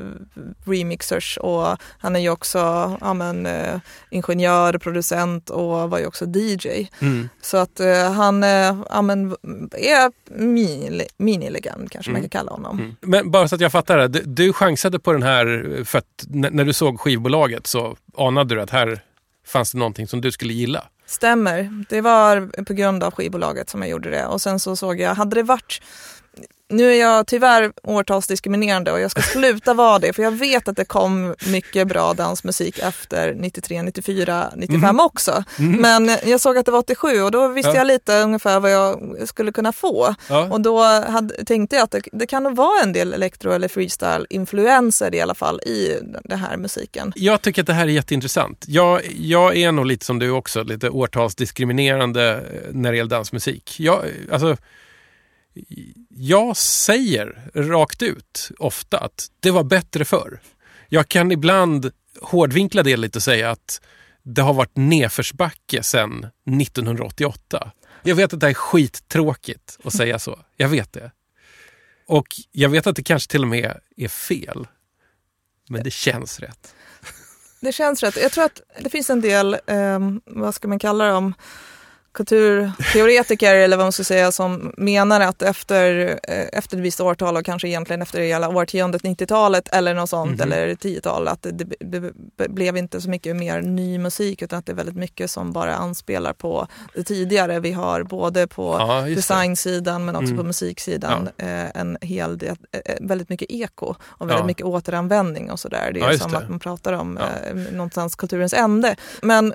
remixers 0.65 1.37
och 1.37 1.77
han 1.99 2.15
är 2.15 2.19
ju 2.19 2.29
också 2.29 2.57
ja, 3.01 3.13
men, 3.13 3.45
eh, 3.45 3.79
ingenjör, 4.09 4.77
producent 4.77 5.49
och 5.49 5.89
var 5.89 5.99
ju 5.99 6.05
också 6.05 6.25
DJ. 6.25 6.87
Mm. 6.99 7.29
Så 7.41 7.57
att 7.57 7.79
eh, 7.79 7.87
han 7.93 8.43
eh, 8.43 8.81
ja, 8.89 9.01
men, 9.01 9.31
är 9.71 10.11
mini, 10.39 11.05
minilegend 11.17 11.91
kanske 11.91 12.11
man 12.11 12.19
Mm. 12.19 12.29
kan 12.29 12.39
kalla 12.39 12.51
honom. 12.51 12.79
Mm. 12.79 12.95
Men 13.01 13.31
bara 13.31 13.47
så 13.47 13.55
att 13.55 13.61
jag 13.61 13.71
fattar 13.71 13.97
det. 13.97 14.07
Du, 14.07 14.21
du 14.25 14.53
chansade 14.53 14.99
på 14.99 15.13
den 15.13 15.23
här 15.23 15.81
för 15.85 15.97
att 15.99 16.25
när 16.27 16.63
du 16.63 16.73
såg 16.73 16.99
skivbolaget 16.99 17.67
så 17.67 17.95
anade 18.17 18.55
du 18.55 18.61
att 18.61 18.69
här 18.69 19.01
fanns 19.47 19.71
det 19.71 19.77
någonting 19.77 20.07
som 20.07 20.21
du 20.21 20.31
skulle 20.31 20.53
gilla. 20.53 20.83
Stämmer. 21.05 21.83
Det 21.89 22.01
var 22.01 22.63
på 22.63 22.73
grund 22.73 23.03
av 23.03 23.11
skivbolaget 23.13 23.69
som 23.69 23.81
jag 23.81 23.89
gjorde 23.89 24.09
det. 24.09 24.25
Och 24.25 24.41
sen 24.41 24.59
så 24.59 24.75
såg 24.75 24.99
jag, 24.99 25.15
hade 25.15 25.35
det 25.35 25.43
varit 25.43 25.81
nu 26.71 26.91
är 26.93 26.99
jag 26.99 27.27
tyvärr 27.27 27.71
årtalsdiskriminerande 27.83 28.91
och 28.91 28.99
jag 28.99 29.11
ska 29.11 29.21
sluta 29.33 29.73
vara 29.73 29.99
det 29.99 30.13
för 30.13 30.23
jag 30.23 30.31
vet 30.31 30.67
att 30.67 30.75
det 30.75 30.85
kom 30.85 31.35
mycket 31.47 31.87
bra 31.87 32.13
dansmusik 32.13 32.79
efter 32.79 33.33
93, 33.33 33.81
94, 33.81 34.51
95 34.55 34.99
också. 34.99 35.43
Men 35.57 36.11
jag 36.25 36.41
såg 36.41 36.57
att 36.57 36.65
det 36.65 36.71
var 36.71 36.79
87 36.79 37.21
och 37.21 37.31
då 37.31 37.47
visste 37.47 37.71
Ja. 37.71 37.75
jag 37.77 37.87
lite 37.87 38.19
ungefär 38.21 38.59
vad 38.59 38.71
jag 38.71 39.17
skulle 39.25 39.51
kunna 39.51 39.71
få. 39.71 40.15
Ja. 40.29 40.47
Och 40.51 40.61
då 40.61 40.83
hade, 40.83 41.45
tänkte 41.45 41.75
jag 41.75 41.83
att 41.83 41.91
det, 41.91 42.01
det 42.11 42.27
kan 42.27 42.43
nog 42.43 42.55
vara 42.55 42.83
en 42.83 42.93
del 42.93 43.13
elektro 43.13 43.51
eller 43.51 43.67
freestyle-influenser 43.67 45.15
i 45.15 45.21
alla 45.21 45.35
fall 45.35 45.59
i 45.59 45.97
den 46.23 46.39
här 46.39 46.57
musiken. 46.57 47.13
Jag 47.15 47.41
tycker 47.41 47.61
att 47.61 47.67
det 47.67 47.73
här 47.73 47.83
är 47.87 47.91
jätteintressant. 47.91 48.65
Jag, 48.67 49.01
jag 49.19 49.57
är 49.57 49.71
nog 49.71 49.85
lite 49.85 50.05
som 50.05 50.19
du 50.19 50.29
också, 50.29 50.63
lite 50.63 50.89
årtalsdiskriminerande 50.89 52.31
eh, 52.31 52.69
när 52.71 52.91
det 52.91 52.97
gäller 52.97 53.09
dansmusik. 53.09 53.79
Jag, 53.79 54.01
alltså, 54.31 54.57
jag 56.15 56.57
säger 56.57 57.51
rakt 57.53 58.01
ut 58.01 58.51
ofta 58.59 58.97
att 58.97 59.27
det 59.39 59.51
var 59.51 59.63
bättre 59.63 60.05
förr. 60.05 60.41
Jag 60.89 61.07
kan 61.07 61.31
ibland 61.31 61.91
hårdvinkla 62.21 62.83
det 62.83 62.97
lite 62.97 63.17
och 63.17 63.23
säga 63.23 63.51
att 63.51 63.81
det 64.23 64.41
har 64.41 64.53
varit 64.53 64.77
nedförsbacke 64.77 65.83
sedan 65.83 66.27
1988. 66.61 67.71
Jag 68.03 68.15
vet 68.15 68.33
att 68.33 68.39
det 68.39 68.47
är 68.47 68.53
skittråkigt 68.53 69.77
att 69.83 69.93
säga 69.93 70.19
så. 70.19 70.39
Jag 70.57 70.69
vet 70.69 70.93
det. 70.93 71.11
Och 72.07 72.27
jag 72.51 72.69
vet 72.69 72.87
att 72.87 72.95
det 72.95 73.03
kanske 73.03 73.31
till 73.31 73.41
och 73.41 73.47
med 73.47 73.79
är 73.97 74.07
fel. 74.07 74.67
Men 75.69 75.83
det 75.83 75.91
känns 75.91 76.39
rätt. 76.39 76.75
Det 77.59 77.71
känns 77.71 78.03
rätt. 78.03 78.17
Jag 78.21 78.31
tror 78.31 78.43
att 78.43 78.61
det 78.79 78.89
finns 78.89 79.09
en 79.09 79.21
del, 79.21 79.53
eh, 79.67 79.99
vad 80.25 80.55
ska 80.55 80.67
man 80.67 80.79
kalla 80.79 81.07
dem, 81.07 81.33
kulturteoretiker 82.13 83.55
eller 83.55 83.77
vad 83.77 83.85
man 83.85 83.91
ska 83.91 84.03
säga 84.03 84.31
som 84.31 84.73
menar 84.77 85.21
att 85.21 85.41
efter, 85.41 86.07
eh, 86.23 86.45
efter 86.53 86.77
ett 86.77 86.83
visst 86.83 87.01
årtal 87.01 87.37
och 87.37 87.45
kanske 87.45 87.67
egentligen 87.67 88.01
efter 88.01 88.19
hela 88.21 88.49
årtiondet 88.49 89.03
90-talet 89.03 89.69
eller 89.73 89.93
något 89.93 90.09
sånt 90.09 90.31
Mhm. 90.31 90.41
eller 90.41 90.75
10-tal 90.75 91.27
att 91.27 91.41
det, 91.41 91.51
det, 91.51 91.75
det, 92.37 92.49
blev 92.49 92.77
inte 92.77 93.01
så 93.01 93.09
mycket 93.09 93.35
mer 93.35 93.61
ny 93.61 93.97
musik 93.97 94.41
utan 94.41 94.59
att 94.59 94.65
det 94.65 94.71
är 94.71 94.75
väldigt 94.75 94.95
mycket 94.95 95.31
som 95.31 95.51
bara 95.51 95.75
anspelar 95.75 96.33
på 96.33 96.67
det 96.95 97.03
tidigare 97.03 97.59
vi 97.59 97.71
har 97.71 98.03
både 98.03 98.47
på 98.47 98.75
Ja, 98.79 99.01
designsidan 99.01 100.05
men 100.05 100.15
också 100.15 100.25
Mm. 100.31 100.37
på 100.37 100.43
musiksidan 100.43 101.29
eh, 101.37 101.77
en 101.77 101.97
hel 102.01 102.37
del, 102.37 102.55
eh, 102.85 102.95
väldigt 103.01 103.29
mycket 103.29 103.51
eko 103.51 103.95
och 104.01 104.29
väldigt 104.29 104.39
Ja. 104.39 104.45
mycket 104.45 104.65
återanvändning 104.65 105.51
och 105.51 105.59
sådär. 105.59 105.91
Det 105.93 105.99
är 105.99 106.11
Ja, 106.11 106.17
som 106.17 106.31
det. 106.31 106.37
att 106.37 106.49
man 106.49 106.59
pratar 106.59 106.93
om 106.93 107.19
Ja. 107.21 107.53
någonstans 107.71 108.15
kulturens 108.15 108.53
ände. 108.53 108.95
Men 109.21 109.53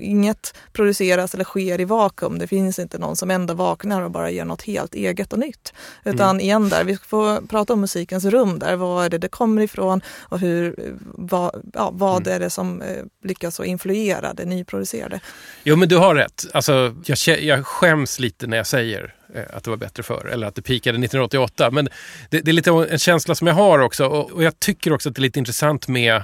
inget 0.00 0.54
produceras 0.72 1.34
eller 1.34 1.44
sker 1.44 1.80
i 1.80 1.84
vakuum. 1.84 2.38
Det 2.38 2.46
finns 2.46 2.78
inte 2.78 2.98
någon 2.98 3.16
som 3.16 3.30
ändå 3.30 3.54
vaknar 3.54 4.02
och 4.02 4.10
bara 4.10 4.30
gör 4.30 4.44
något 4.44 4.62
helt 4.62 4.94
eget 4.94 5.32
och 5.32 5.38
nytt. 5.38 5.72
Utan 6.04 6.30
Mm. 6.30 6.40
igen 6.40 6.68
där, 6.68 6.84
vi 6.84 6.96
får 6.96 7.46
prata 7.46 7.72
om 7.72 7.80
musikens 7.80 8.24
rum 8.24 8.58
där. 8.58 8.76
Vad 8.76 9.04
är 9.04 9.10
det 9.10 9.18
det 9.18 9.28
kommer 9.28 9.62
ifrån 9.62 10.00
och 10.28 10.38
hur, 10.38 10.74
vad, 11.14 11.64
ja, 11.74 11.90
vad 11.94 12.26
Mm. 12.26 12.34
är 12.36 12.40
det 12.40 12.50
som 12.50 12.82
eh, 12.82 13.02
lyckas 13.24 13.60
att 13.60 13.66
influera 13.66 14.34
det 14.34 14.44
nyproducerade. 14.44 15.20
Jo, 15.64 15.76
men 15.76 15.88
du 15.88 15.96
har 15.96 16.14
rätt. 16.14 16.46
Alltså, 16.54 16.94
jag, 17.04 17.42
jag 17.42 17.66
skäms 17.66 18.18
lite 18.18 18.46
när 18.46 18.56
jag 18.56 18.66
säger 18.66 19.14
eh, 19.34 19.42
att 19.56 19.64
det 19.64 19.70
var 19.70 19.76
bättre 19.76 20.02
förr, 20.02 20.26
eller 20.32 20.46
att 20.46 20.54
det 20.54 20.62
pikade 20.62 20.96
1988. 20.98 21.70
Men 21.70 21.88
det, 22.30 22.40
det 22.40 22.50
är 22.50 22.52
lite 22.52 22.70
en 22.70 22.98
känsla 22.98 23.34
som 23.34 23.46
jag 23.46 23.54
har 23.54 23.78
också. 23.78 24.06
Och, 24.06 24.30
och 24.32 24.42
jag 24.42 24.60
tycker 24.60 24.92
också 24.92 25.08
att 25.08 25.14
det 25.14 25.18
är 25.18 25.22
lite 25.22 25.38
intressant 25.38 25.88
med 25.88 26.22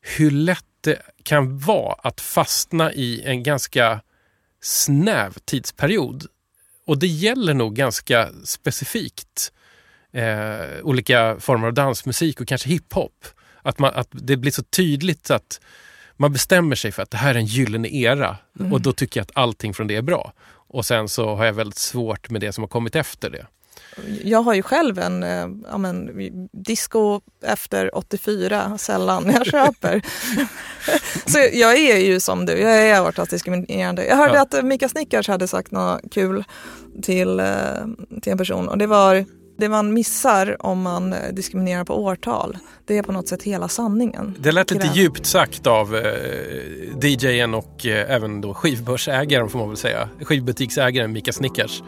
hur 0.00 0.30
lätt 0.30 0.64
det 0.86 1.02
kan 1.22 1.58
vara 1.58 1.92
att 1.92 2.20
fastna 2.20 2.92
i 2.92 3.22
en 3.24 3.42
ganska 3.42 4.00
snäv 4.62 5.34
tidsperiod. 5.44 6.26
Och 6.86 6.98
det 6.98 7.06
gäller 7.06 7.54
nog 7.54 7.74
ganska 7.74 8.28
specifikt 8.44 9.52
eh, 10.12 10.82
olika 10.82 11.36
former 11.40 11.66
av 11.66 11.74
dansmusik 11.74 12.40
och 12.40 12.48
kanske 12.48 12.68
hiphop. 12.68 13.26
Att, 13.62 13.78
man, 13.78 13.94
att 13.94 14.08
det 14.10 14.36
blir 14.36 14.52
så 14.52 14.62
tydligt 14.62 15.30
att 15.30 15.60
man 16.16 16.32
bestämmer 16.32 16.76
sig 16.76 16.92
för 16.92 17.02
att 17.02 17.10
det 17.10 17.16
här 17.16 17.34
är 17.34 17.38
en 17.38 17.46
gyllene 17.46 17.88
era 17.88 18.36
och 18.72 18.80
då 18.80 18.92
tycker 18.92 19.20
jag 19.20 19.22
att 19.24 19.36
allting 19.36 19.74
från 19.74 19.86
det 19.86 19.96
är 19.96 20.02
bra. 20.02 20.32
Och 20.68 20.86
sen 20.86 21.08
så 21.08 21.34
har 21.34 21.44
jag 21.44 21.52
väldigt 21.52 21.78
svårt 21.78 22.30
med 22.30 22.40
det 22.40 22.52
som 22.52 22.62
har 22.62 22.68
kommit 22.68 22.96
efter 22.96 23.30
det. 23.30 23.46
Jag 24.24 24.42
har 24.42 24.54
ju 24.54 24.62
själv 24.62 24.98
en 24.98 25.22
eh, 25.22 25.46
ja, 25.70 25.78
men, 25.78 26.10
disco 26.52 27.20
efter 27.44 27.96
84, 27.96 28.78
sällan 28.78 29.30
jag 29.34 29.46
köper. 29.50 30.02
Så 31.26 31.38
jag 31.52 31.76
är 31.78 31.98
ju 31.98 32.20
som 32.20 32.46
du, 32.46 32.52
jag 32.52 32.78
är 32.88 33.02
årtalsdiskriminerande. 33.02 34.06
Jag 34.06 34.16
hörde 34.16 34.34
Ja. 34.34 34.42
att 34.42 34.64
Mika 34.64 34.88
Snickars 34.88 35.28
hade 35.28 35.48
sagt 35.48 35.70
något 35.70 36.00
kul 36.10 36.44
till, 37.02 37.40
eh, 37.40 37.46
till 38.22 38.32
en 38.32 38.38
person 38.38 38.68
och 38.68 38.78
det 38.78 38.86
var 38.86 39.24
det 39.58 39.68
man 39.68 39.94
missar 39.94 40.56
om 40.66 40.82
man 40.82 41.12
eh, 41.12 41.32
diskriminerar 41.32 41.84
på 41.84 42.04
årtal, 42.04 42.58
det 42.84 42.98
är 42.98 43.02
på 43.02 43.12
något 43.12 43.28
sätt 43.28 43.42
hela 43.42 43.68
sanningen. 43.68 44.34
Det 44.38 44.52
lät 44.52 44.70
lite 44.70 44.90
djupt 44.94 45.26
sagt 45.26 45.66
av 45.66 45.96
eh, 45.96 46.98
DJen 47.02 47.54
och 47.54 47.86
eh, 47.86 48.10
även 48.14 48.40
då 48.40 48.54
skivbörsägaren 48.54 49.48
får 49.48 49.58
man 49.58 49.68
väl 49.68 49.76
säga. 49.76 50.08
Skivbutiksägaren 50.22 51.12
Mika 51.12 51.32
Snickars. 51.32 51.82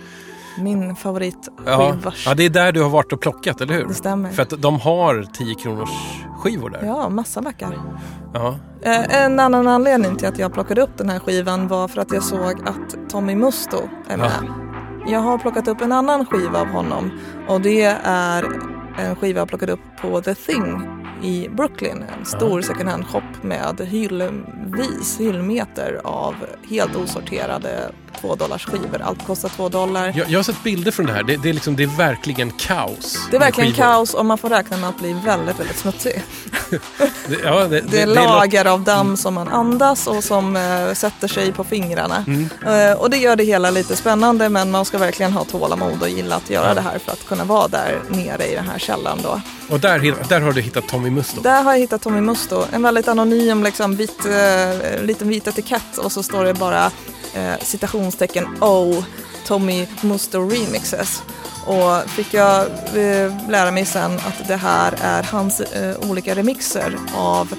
Min 0.62 0.96
favorit 0.96 1.48
Ja, 1.66 1.96
ja, 2.26 2.34
det 2.34 2.44
är 2.44 2.50
där 2.50 2.72
du 2.72 2.82
har 2.82 2.90
varit 2.90 3.12
och 3.12 3.20
plockat, 3.20 3.60
eller 3.60 3.74
hur? 3.74 3.84
Det 3.86 3.94
stämmer. 3.94 4.30
För 4.30 4.42
att 4.42 4.62
de 4.62 4.80
har 4.80 5.26
10 5.32 5.54
kronors 5.54 5.90
skivor 6.38 6.70
där. 6.70 6.82
Ja, 6.86 7.08
massa 7.08 7.42
backar. 7.42 7.78
Ja. 8.34 8.56
Eh, 8.82 9.22
En 9.24 9.40
annan 9.40 9.66
anledning 9.68 10.16
till 10.16 10.28
att 10.28 10.38
jag 10.38 10.52
plockade 10.52 10.82
upp 10.82 10.96
den 10.98 11.08
här 11.10 11.18
skivan 11.18 11.68
var 11.68 11.88
för 11.88 12.00
att 12.00 12.12
jag 12.12 12.22
såg 12.22 12.60
att 12.64 13.10
Tommy 13.10 13.34
Musto 13.34 13.78
är 14.08 14.16
med. 14.16 14.30
Jag 15.08 15.20
har 15.20 15.38
plockat 15.38 15.68
upp 15.68 15.80
en 15.80 15.92
annan 15.92 16.26
skiva 16.26 16.60
av 16.60 16.66
honom 16.66 17.10
och 17.48 17.60
det 17.60 17.82
är 18.04 18.44
en 18.98 19.16
skiva 19.16 19.38
jag 19.38 19.48
plockade 19.48 19.72
upp 19.72 19.80
på 20.00 20.20
The 20.20 20.34
Thing 20.34 20.80
i 21.22 21.48
Brooklyn. 21.48 22.04
En 22.18 22.24
stor 22.24 22.60
second 22.60 22.88
hand 22.88 23.06
shop 23.06 23.22
med 23.42 23.80
hyllvis, 23.80 25.20
hyllmeter 25.20 26.00
av 26.04 26.34
helt 26.70 26.96
osorterade 26.96 27.90
två 28.20 28.34
dollars 28.34 28.66
skivor. 28.66 29.02
Allt 29.02 29.26
kostar 29.26 29.48
två 29.48 29.68
dollar. 29.68 30.12
Jag, 30.16 30.30
jag 30.30 30.38
har 30.38 30.42
sett 30.42 30.62
bilder 30.62 30.90
från 30.90 31.06
det 31.06 31.12
här. 31.12 31.22
Det, 31.22 31.36
det, 31.36 31.48
är, 31.48 31.52
liksom, 31.52 31.76
det 31.76 31.82
är 31.82 31.96
verkligen 31.96 32.50
kaos. 32.50 33.18
Det 33.30 33.36
är 33.36 33.40
verkligen 33.40 33.72
kaos 33.72 34.14
och 34.14 34.26
man 34.26 34.38
får 34.38 34.48
räkna 34.48 34.76
med 34.76 34.88
att 34.88 34.98
bli 34.98 35.12
väldigt, 35.12 35.60
väldigt 35.60 35.78
smutsig. 35.78 36.22
Det, 37.28 37.36
ja, 37.44 37.64
det, 37.64 37.80
Det 37.80 38.00
är 38.00 38.06
lager 38.06 38.64
av 38.64 38.84
damm 38.84 39.16
som 39.16 39.34
man 39.34 39.48
andas 39.48 40.06
och 40.06 40.24
som 40.24 40.56
eh, 40.56 40.92
sätter 40.94 41.28
sig 41.28 41.52
på 41.52 41.64
fingrarna. 41.64 42.24
Mm. 42.26 42.48
Eh, 42.66 42.98
och 43.00 43.10
det 43.10 43.16
gör 43.16 43.36
det 43.36 43.44
hela 43.44 43.70
lite 43.70 43.96
spännande 43.96 44.48
men 44.48 44.70
man 44.70 44.84
ska 44.84 44.98
verkligen 44.98 45.32
ha 45.32 45.44
tålamod 45.44 46.02
och 46.02 46.08
gilla 46.08 46.36
att 46.36 46.50
göra 46.50 46.74
det 46.74 46.80
här 46.80 46.98
för 46.98 47.12
att 47.12 47.26
kunna 47.26 47.44
vara 47.44 47.68
där 47.68 48.00
nere 48.08 48.46
i 48.46 48.54
den 48.54 48.68
här 48.68 48.78
källaren 48.78 49.18
då. 49.22 49.40
Och 49.68 49.80
där, 49.80 50.28
där 50.28 50.40
har 50.40 50.52
du 50.52 50.60
hittat 50.60 50.88
Tommy 50.88 51.10
Musto. 51.10 51.40
Där 51.40 51.62
har 51.62 51.72
jag 51.72 51.80
hittat 51.80 52.02
Tommy 52.02 52.20
Musto, 52.20 52.64
en 52.72 52.82
väldigt 52.82 53.08
anonym 53.08 53.62
liksom, 53.62 53.96
vit, 53.96 54.26
eh, 54.26 55.02
liten 55.02 55.28
vit 55.28 55.46
etikett 55.46 55.98
och 55.98 56.12
så 56.12 56.22
står 56.22 56.44
det 56.44 56.54
bara 56.54 56.90
eh, 57.34 57.58
citationstecken 57.98 58.62
O 58.62 59.04
Tommy 59.46 59.86
Musto 60.02 60.50
remixes. 60.50 61.22
Och 61.66 62.10
fick 62.10 62.34
jag 62.34 62.66
eh, 62.94 63.48
lära 63.48 63.70
mig 63.70 63.84
sen 63.84 64.12
att 64.12 64.48
det 64.48 64.56
här 64.56 64.94
är 65.02 65.22
hans 65.22 65.60
eh, 65.60 66.10
olika 66.10 66.34
remixer 66.34 66.96
av 67.14 67.54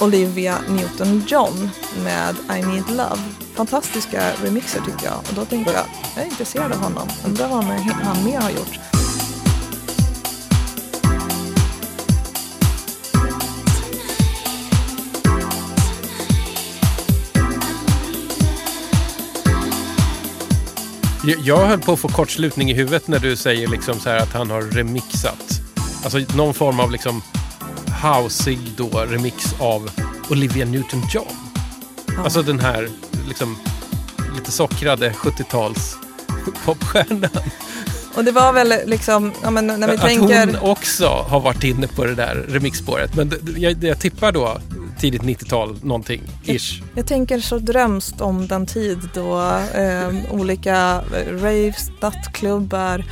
Olivia 0.00 0.58
Newton-John 0.68 1.68
med 2.04 2.36
I 2.58 2.62
Need 2.66 2.88
Love. 2.88 3.22
Fantastiska 3.54 4.22
remixer 4.42 4.80
tycker 4.80 5.06
jag. 5.06 5.18
Och 5.18 5.34
då 5.34 5.44
tänkte 5.44 5.72
jag, 5.72 5.84
jag 6.16 6.24
är 6.24 6.28
intresserad 6.28 6.72
av 6.72 6.78
honom. 6.78 7.08
Undrar 7.26 7.48
vad 7.48 7.64
han, 7.64 7.78
han 7.78 8.24
mer 8.24 8.40
har 8.40 8.50
gjort. 8.50 8.97
Jag- 21.24 21.66
höll 21.66 21.80
på 21.80 21.92
att 21.92 21.98
få 21.98 22.08
kortslutning 22.08 22.70
i 22.70 22.74
huvudet 22.74 23.08
när 23.08 23.18
du 23.18 23.36
säger 23.36 23.68
liksom 23.68 24.00
så 24.00 24.10
här 24.10 24.18
att 24.18 24.32
han 24.32 24.50
har 24.50 24.62
remixat. 24.62 25.60
Alltså 26.04 26.18
någon 26.36 26.54
form 26.54 26.80
av 26.80 26.90
liksom 26.92 27.22
houseig 28.02 28.58
då 28.76 28.88
remix 28.88 29.54
av 29.58 29.90
Olivia 30.30 30.64
Newton-John. 30.66 31.32
Ja. 32.16 32.22
Alltså 32.24 32.42
den 32.42 32.60
här 32.60 32.88
liksom 33.28 33.58
lite 34.36 34.52
sockrade 34.52 35.10
70-tals 35.10 35.96
popstjärnan. 36.64 37.30
Och 38.14 38.24
det 38.24 38.32
var 38.32 38.52
väl 38.52 38.74
liksom, 38.86 39.32
ja, 39.42 39.50
men 39.50 39.66
när 39.66 39.88
vi 39.88 39.94
att 39.94 40.00
tänker... 40.00 40.46
hon 40.46 40.56
också 40.56 41.08
har 41.08 41.40
varit 41.40 41.64
inne 41.64 41.86
på 41.86 42.04
det 42.04 42.14
där 42.14 42.34
remixspåret. 42.48 43.16
Men 43.16 43.32
jag, 43.56 43.84
jag 43.84 44.00
tippar 44.00 44.32
då 44.32 44.60
tidigt 44.98 45.22
90-tal 45.22 45.76
någonting, 45.82 46.22
ish. 46.44 46.82
Jag 46.94 47.06
tänker 47.06 47.38
så 47.40 47.58
drömskt 47.58 48.20
om 48.20 48.46
den 48.46 48.66
tid 48.66 48.98
då 49.14 49.40
eh, 49.74 50.08
olika 50.34 51.00
raves, 51.30 51.90
nattklubbar 52.00 53.04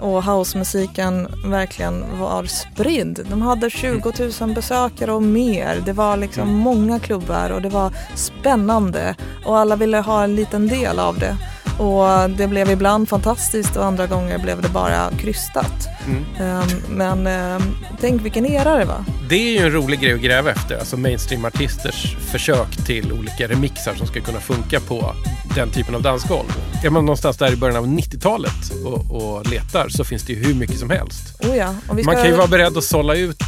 och 0.00 0.24
housemusiken 0.24 1.28
verkligen 1.46 2.18
var 2.18 2.44
spridd. 2.44 3.26
De 3.30 3.42
hade 3.42 3.70
20 3.70 4.12
000 4.40 4.54
besökare 4.54 5.12
och 5.12 5.22
mer. 5.22 5.82
Det 5.86 5.92
var 5.92 6.16
liksom 6.16 6.42
Mm. 6.42 6.54
många 6.56 6.98
klubbar 6.98 7.50
och 7.50 7.62
det 7.62 7.68
var 7.68 7.92
spännande 8.14 9.14
och 9.44 9.58
alla 9.58 9.76
ville 9.76 9.98
ha 9.98 10.24
en 10.24 10.34
liten 10.36 10.68
del 10.68 10.98
av 10.98 11.18
det. 11.18 11.36
Och 11.78 12.30
det 12.30 12.46
blev 12.46 12.70
ibland 12.70 13.08
fantastiskt 13.08 13.76
och 13.76 13.84
andra 13.84 14.06
gånger 14.06 14.38
blev 14.38 14.62
det 14.62 14.68
bara 14.68 15.10
krystat. 15.20 15.88
Mm. 16.06 16.24
Eh, 16.58 16.64
men 16.88 17.26
eh, 17.26 17.62
tänk 18.00 18.22
vilken 18.22 18.46
era 18.46 18.76
det 18.78 18.84
var. 18.84 19.04
Det 19.28 19.34
är 19.36 19.52
ju 19.60 19.66
en 19.66 19.72
rolig 19.72 20.00
grej 20.00 20.12
att 20.12 20.20
gräva 20.20 20.50
efter. 20.50 20.78
Alltså 20.78 20.96
mainstream-artisters 20.96 22.16
försök 22.30 22.76
till 22.86 23.12
olika 23.12 23.48
remixar 23.48 23.94
som 23.94 24.06
ska 24.06 24.20
kunna 24.20 24.40
funka 24.40 24.80
på 24.80 25.14
den 25.54 25.70
typen 25.70 25.94
av 25.94 26.02
dansgolv. 26.02 26.48
Är 26.84 26.90
man 26.90 27.04
någonstans 27.04 27.36
där 27.36 27.52
i 27.52 27.56
början 27.56 27.76
av 27.76 27.86
90-talet 27.86 28.72
och, 28.84 29.10
och 29.16 29.46
letar 29.46 29.88
så 29.88 30.04
finns 30.04 30.22
det 30.22 30.32
ju 30.32 30.44
hur 30.44 30.54
mycket 30.54 30.78
som 30.78 30.90
helst. 30.90 31.40
Oh 31.40 31.56
ja, 31.56 31.74
vi 31.92 32.04
Man 32.04 32.14
ska- 32.14 32.22
kan 32.22 32.30
ju 32.30 32.36
vara 32.36 32.46
beredd 32.46 32.76
att 32.76 32.84
sålla 32.84 33.14
ut 33.14 33.42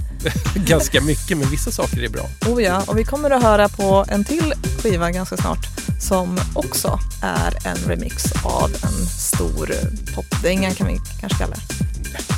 ganska 0.54 1.00
mycket, 1.00 1.38
men 1.38 1.50
vissa 1.50 1.70
saker 1.70 2.02
är 2.04 2.08
bra. 2.08 2.22
Oh 2.48 2.62
ja, 2.62 2.82
och 2.86 2.98
vi 2.98 3.04
kommer 3.04 3.30
att 3.30 3.42
höra 3.42 3.68
på 3.68 4.04
en 4.08 4.24
till 4.24 4.52
skiva 4.82 5.10
ganska 5.10 5.36
snart 5.36 5.66
som 5.98 6.38
också 6.54 6.98
är 7.22 7.66
en 7.66 7.76
remix 7.76 8.24
av 8.44 8.70
en 8.70 9.06
stor 9.06 9.70
popdänga 10.14 10.70
kan 10.70 10.86
vi 10.86 11.00
kanske 11.20 11.38
kalla 11.38 11.56
det. 11.56 11.62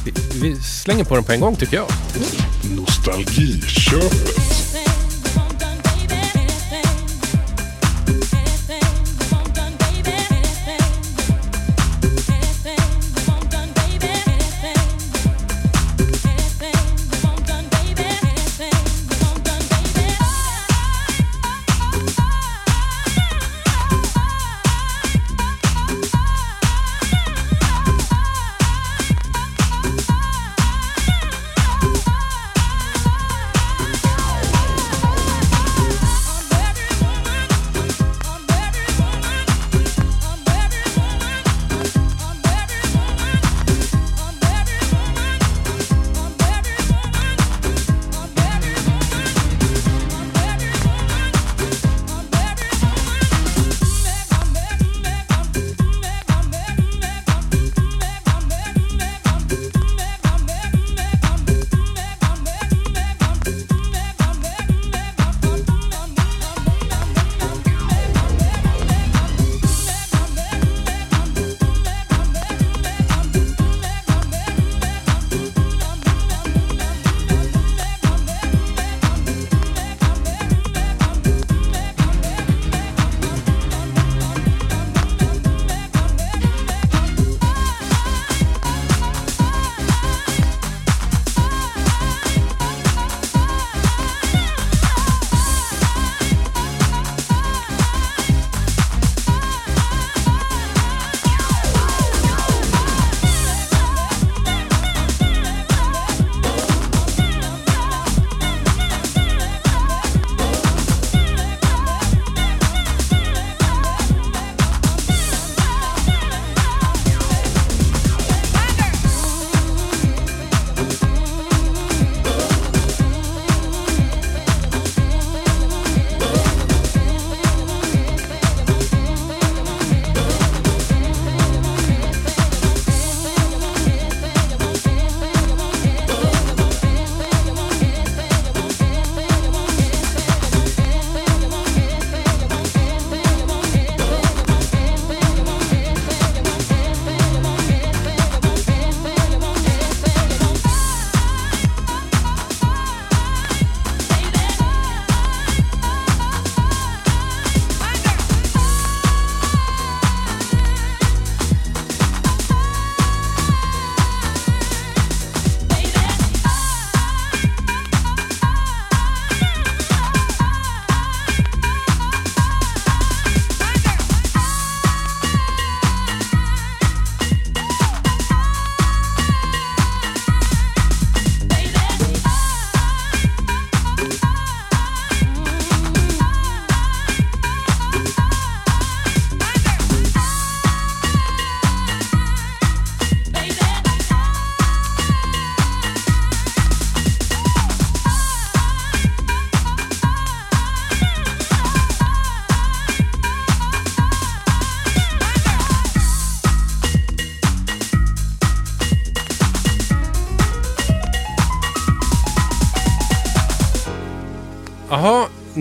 Vi, 0.05 0.13
vi 0.41 0.63
slänger 0.63 1.05
på 1.05 1.15
den 1.15 1.25
på 1.25 1.33
en 1.33 1.41
gång 1.41 1.57
tycker 1.57 1.77
jag. 1.77 1.89
Nostalgiköpet. 2.77 4.80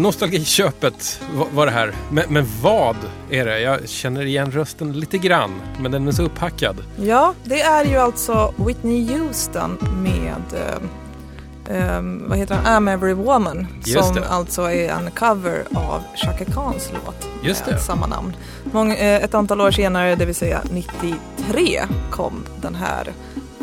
Nostalgiköpet 0.01 1.21
va- 1.35 1.47
var 1.53 1.65
det 1.65 1.71
här. 1.71 1.93
Men, 2.11 2.23
men 2.29 2.45
vad 2.61 2.95
är 3.29 3.45
det? 3.45 3.59
Jag 3.59 3.89
känner 3.89 4.25
igen 4.25 4.51
rösten 4.51 4.93
lite 4.99 5.17
grann, 5.17 5.51
men 5.79 5.91
den 5.91 6.07
är 6.07 6.11
så 6.11 6.23
upphackad. 6.23 6.75
Ja, 7.01 7.33
det 7.43 7.61
är 7.61 7.85
ju 7.85 7.95
alltså 7.97 8.53
Whitney 8.57 9.17
Houston 9.17 9.77
med 10.03 10.59
eh, 10.61 12.01
vad 12.27 12.37
heter 12.37 12.55
han? 12.55 12.87
I'm 12.87 12.93
Every 12.93 13.13
Woman 13.13 13.67
som 13.85 14.17
alltså 14.29 14.61
är 14.61 14.89
en 14.89 15.11
cover 15.11 15.63
av 15.75 16.01
Chaka 16.15 16.45
Khans 16.45 16.91
låt 17.05 17.27
Just 17.43 17.65
med 17.65 17.75
det. 17.75 17.79
samma 17.79 18.07
namn. 18.07 18.35
Mång, 18.71 18.91
eh, 18.91 19.23
ett 19.23 19.33
antal 19.33 19.61
år 19.61 19.71
senare, 19.71 20.15
det 20.15 20.25
vill 20.25 20.35
säga 20.35 20.61
93, 20.71 21.81
kom 22.11 22.43
den 22.61 22.75
här 22.75 23.07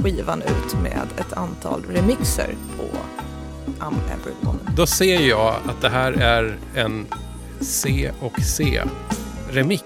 skivan 0.02 0.42
ut 0.42 0.82
med 0.82 1.06
ett 1.18 1.32
antal 1.32 1.82
remixer 1.90 2.54
på 2.78 2.84
I'm 3.80 3.94
Every 4.12 4.34
Woman. 4.40 4.68
Då 4.76 4.86
ser 4.86 5.20
jag 5.28 5.54
att 5.68 5.80
det 5.80 5.88
här 5.88 6.12
är 6.12 6.56
en 6.74 7.06
C 7.60 8.10
och 8.20 8.40
C 8.40 8.82
remix. 9.50 9.82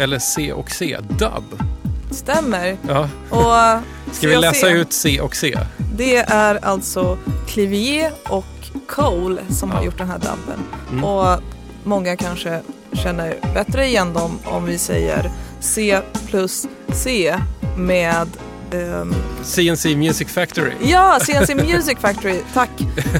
Eller 0.00 0.18
C 0.18 0.52
och 0.52 0.70
C 0.70 0.96
dub. 1.08 1.62
Stämmer. 2.10 2.76
Ja. 2.88 3.08
Och 3.30 4.14
Ska 4.14 4.28
vi 4.28 4.36
läsa 4.36 4.68
ut 4.68 4.92
C 4.92 5.20
och 5.20 5.36
C? 5.36 5.58
Det 5.96 6.16
är 6.16 6.64
alltså 6.64 7.18
Clivier 7.46 8.12
och 8.28 8.44
Cole 8.88 9.40
som 9.50 9.70
har 9.70 9.78
Ja. 9.78 9.84
gjort 9.84 9.98
den 9.98 10.08
här 10.08 10.18
dubben. 10.18 10.64
Mm. 10.90 11.04
Och 11.04 11.38
många 11.84 12.16
kanske 12.16 12.60
känner 12.92 13.36
bättre 13.54 13.86
igen 13.86 14.12
dem 14.12 14.38
om 14.44 14.64
vi 14.64 14.78
säger 14.78 15.30
C 15.60 16.00
plus 16.26 16.66
C 16.92 17.36
med 17.76 18.28
ehm, 18.72 19.14
CNC 19.42 19.96
Music 19.96 20.28
Factory. 20.28 20.72
Ja, 20.82 21.18
CNC 21.20 21.54
Music 21.54 21.98
Factory, 22.00 22.40
tack. 22.54 22.70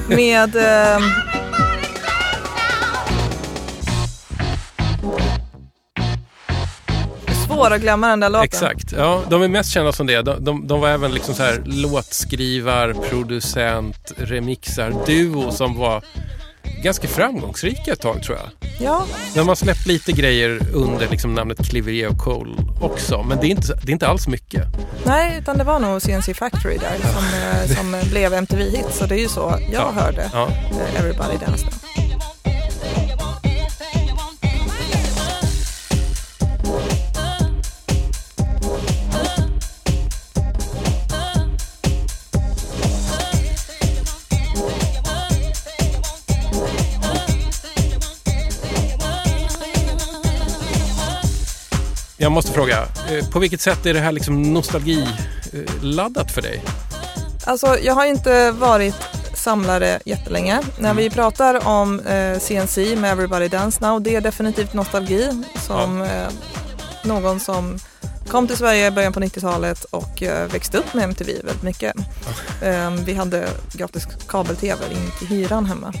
Med 0.07 0.55
ehm, 0.55 1.03
Svår 7.47 7.73
att 7.73 7.81
glömma 7.81 8.07
den 8.09 8.19
där 8.19 8.29
låten. 8.29 8.43
Exakt. 8.43 8.91
Ja, 8.91 9.23
de 9.29 9.41
är 9.41 9.47
mest 9.47 9.71
kända 9.71 9.91
som 9.91 10.07
det. 10.07 10.21
De, 10.21 10.43
de, 10.43 10.67
de 10.67 10.81
var 10.81 10.89
även 10.89 11.11
liksom 11.11 11.35
så 11.35 11.43
här 11.43 11.61
låtskrivar, 11.65 12.93
producent, 13.09 14.11
remixar, 14.17 14.93
duo 15.05 15.51
som 15.51 15.77
var 15.77 16.03
ganska 16.83 17.07
framgångsrika 17.07 17.93
ett 17.93 18.01
tag 18.01 18.23
tror 18.23 18.37
jag. 18.37 18.69
Ja, 18.79 19.05
De 19.35 19.47
har 19.47 19.55
släppt 19.55 19.85
lite 19.87 20.11
grejer 20.11 20.59
under 20.73 21.07
liksom 21.09 21.33
namnet 21.33 21.69
Clivier 21.69 22.07
och 22.09 22.17
Cole 22.17 22.51
också, 22.81 23.23
men 23.23 23.37
det 23.39 23.47
är 23.47 23.49
inte, 23.49 23.73
det 23.83 23.89
är 23.89 23.93
inte 23.93 24.07
alls 24.07 24.27
mycket. 24.27 24.63
nej, 25.05 25.37
utan 25.39 25.57
det 25.57 25.63
var 25.63 25.79
nog 25.79 26.01
CNC 26.01 26.33
Factory 26.33 26.77
där 26.77 27.09
som, 27.11 27.23
eh, 27.25 27.75
som 27.77 28.09
blev 28.09 28.33
MTV-hit. 28.33 28.85
Så 28.91 29.05
det 29.05 29.15
är 29.15 29.19
ju 29.19 29.27
så 29.27 29.59
jag 29.71 29.73
Ja. 29.73 29.91
hörde 30.01 30.29
Ja. 30.33 30.47
eh, 30.71 30.99
Everybody 30.99 31.37
Dance 31.45 31.65
Now. 31.65 31.73
Jag 52.25 52.31
måste 52.31 52.51
fråga, 52.51 52.87
eh, 53.11 53.29
på 53.29 53.39
vilket 53.39 53.61
sätt 53.61 53.85
är 53.85 53.93
det 53.93 53.99
här 53.99 54.11
liksom 54.11 54.41
nostalgiladdat 54.53 56.31
för 56.31 56.41
dig? 56.41 56.63
Alltså, 57.45 57.77
jag 57.81 57.93
har 57.93 58.05
inte 58.05 58.51
varit 58.51 58.95
samlare 59.33 59.99
jättelänge. 60.05 60.61
När 60.79 60.89
Mm. 60.91 61.03
vi 61.03 61.09
pratar 61.09 61.67
om 61.67 61.99
eh, 61.99 62.39
CNC 62.39 62.95
med 62.95 63.11
Everybody 63.11 63.47
Dance 63.47 63.77
Now, 63.87 64.01
det 64.01 64.15
är 64.15 64.21
definitivt 64.21 64.73
nostalgi 64.73 65.43
som 65.67 66.01
eh, 66.01 66.09
någon 67.03 67.39
som 67.39 67.79
kom 68.27 68.47
till 68.47 68.57
Sverige 68.57 68.87
i 68.87 68.91
början 68.91 69.13
på 69.13 69.19
90-talet 69.19 69.83
och 69.83 70.23
eh, 70.23 70.51
växte 70.51 70.77
upp 70.77 70.93
med 70.93 71.03
MTV 71.03 71.31
väldigt 71.33 71.63
mycket. 71.63 71.95
Eh, 72.61 72.91
vi 72.91 73.13
hade 73.13 73.49
gratis 73.73 74.07
kabel-tv 74.27 74.85
in 74.91 75.11
till 75.19 75.27
hyran 75.27 75.65
hemma. 75.65 75.93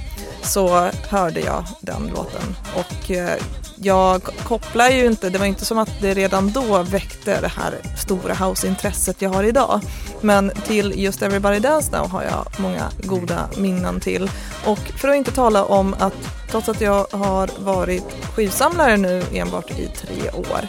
Så 0.43 0.89
hörde 1.09 1.39
jag 1.39 1.65
den 1.81 2.07
låten 2.15 2.55
och 2.75 3.11
eh, 3.11 3.39
jag 3.77 4.23
kopplar 4.23 4.89
ju 4.89 5.05
inte, 5.05 5.29
det 5.29 5.37
var 5.37 5.45
inte 5.45 5.65
som 5.65 5.77
att 5.77 5.89
det 6.01 6.13
redan 6.13 6.51
då 6.51 6.83
väckte 6.83 7.41
det 7.41 7.47
här 7.47 7.75
stora 7.97 8.33
house-intresset 8.33 9.21
jag 9.21 9.29
har 9.29 9.43
idag. 9.43 9.81
Men 10.21 10.51
till 10.67 10.93
just 10.95 11.21
Everybody 11.21 11.59
Dance 11.59 11.97
Now 11.97 12.09
har 12.09 12.23
jag 12.23 12.45
många 12.57 12.89
goda 13.03 13.49
minnen 13.57 13.99
till. 13.99 14.31
Och 14.65 14.79
för 14.79 15.07
att 15.07 15.15
inte 15.15 15.31
tala 15.31 15.65
om 15.65 15.95
att 15.99 16.13
trots 16.51 16.69
att 16.69 16.81
jag 16.81 17.07
har 17.11 17.49
varit 17.59 18.03
skivsamlare 18.35 18.97
nu 18.97 19.23
enbart 19.33 19.71
i 19.71 19.87
tre 19.87 20.29
år 20.31 20.67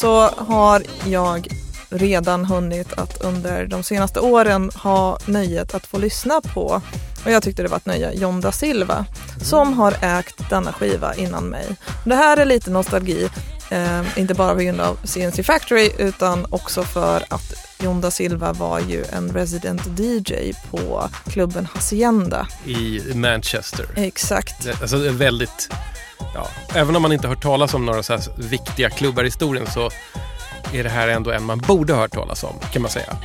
så 0.00 0.20
har 0.36 0.82
jag 1.06 1.48
redan 1.90 2.44
hunnit 2.44 2.92
att 2.92 3.24
under 3.24 3.66
de 3.66 3.82
senaste 3.82 4.20
åren 4.20 4.70
ha 4.74 5.18
nöjet 5.26 5.74
att 5.74 5.86
få 5.86 5.98
lyssna 5.98 6.40
på 6.40 6.82
och 7.24 7.30
jag 7.30 7.42
tyckte 7.42 7.62
det 7.62 7.68
var 7.68 7.76
ett 7.76 7.86
nöje, 7.86 8.12
John 8.12 8.40
da 8.40 8.52
Silva 8.52 9.06
som 9.42 9.72
har 9.72 9.94
ägt 10.00 10.50
denna 10.50 10.72
skiva 10.72 11.14
innan 11.14 11.44
mig. 11.44 11.76
Det 12.04 12.14
här 12.14 12.36
är 12.36 12.44
lite 12.44 12.70
nostalgi, 12.70 13.28
eh, 13.70 14.18
inte 14.18 14.34
bara 14.34 14.54
på 14.54 14.60
grund 14.60 14.80
av 14.80 14.98
CNC 15.04 15.42
Factory 15.42 15.90
utan 15.98 16.46
också 16.50 16.82
för 16.82 17.24
att 17.30 17.54
John 17.82 18.00
da 18.00 18.10
Silva 18.10 18.52
var 18.52 18.80
ju 18.80 19.04
en 19.12 19.30
resident 19.32 19.82
DJ 19.98 20.52
på 20.70 21.08
klubben 21.26 21.68
Hacienda. 21.74 22.46
i 22.64 23.00
Manchester. 23.14 23.86
Exakt. 23.96 24.68
Alltså 24.80 24.96
väldigt, 24.98 25.70
ja, 26.34 26.46
även 26.74 26.96
om 26.96 27.02
man 27.02 27.12
inte 27.12 27.28
hört 27.28 27.42
talas 27.42 27.74
om 27.74 27.86
några 27.86 28.02
så 28.02 28.18
viktiga 28.36 28.90
klubbar 28.90 29.22
i 29.22 29.26
historien 29.26 29.66
så 29.66 29.90
är 30.72 30.82
det 30.84 30.88
här 30.90 31.08
ändå 31.08 31.30
en 31.30 31.44
man 31.44 31.58
borde 31.58 31.92
ha 31.92 32.00
hört 32.00 32.12
talas 32.12 32.44
om, 32.44 32.54
kan 32.72 32.82
man 32.82 32.90
säga. 32.90 33.16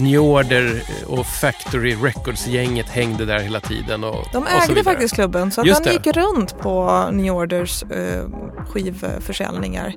New 0.00 0.20
Order 0.20 0.82
och 1.06 1.26
Factory 1.26 1.94
Records-gänget 1.94 2.86
hängde 2.86 3.24
där 3.24 3.38
hela 3.38 3.60
tiden. 3.60 4.04
Och, 4.04 4.26
De 4.32 4.42
och 4.42 4.50
ägde 4.50 4.74
vidare. 4.74 4.84
faktiskt 4.84 5.14
klubben 5.14 5.52
så 5.52 5.60
att 5.60 5.84
han 5.86 5.92
gick 5.92 6.06
runt 6.06 6.58
på 6.58 7.08
New 7.12 7.34
Orders 7.34 7.82
eh, 7.82 8.24
skivförsäljningar. 8.68 9.92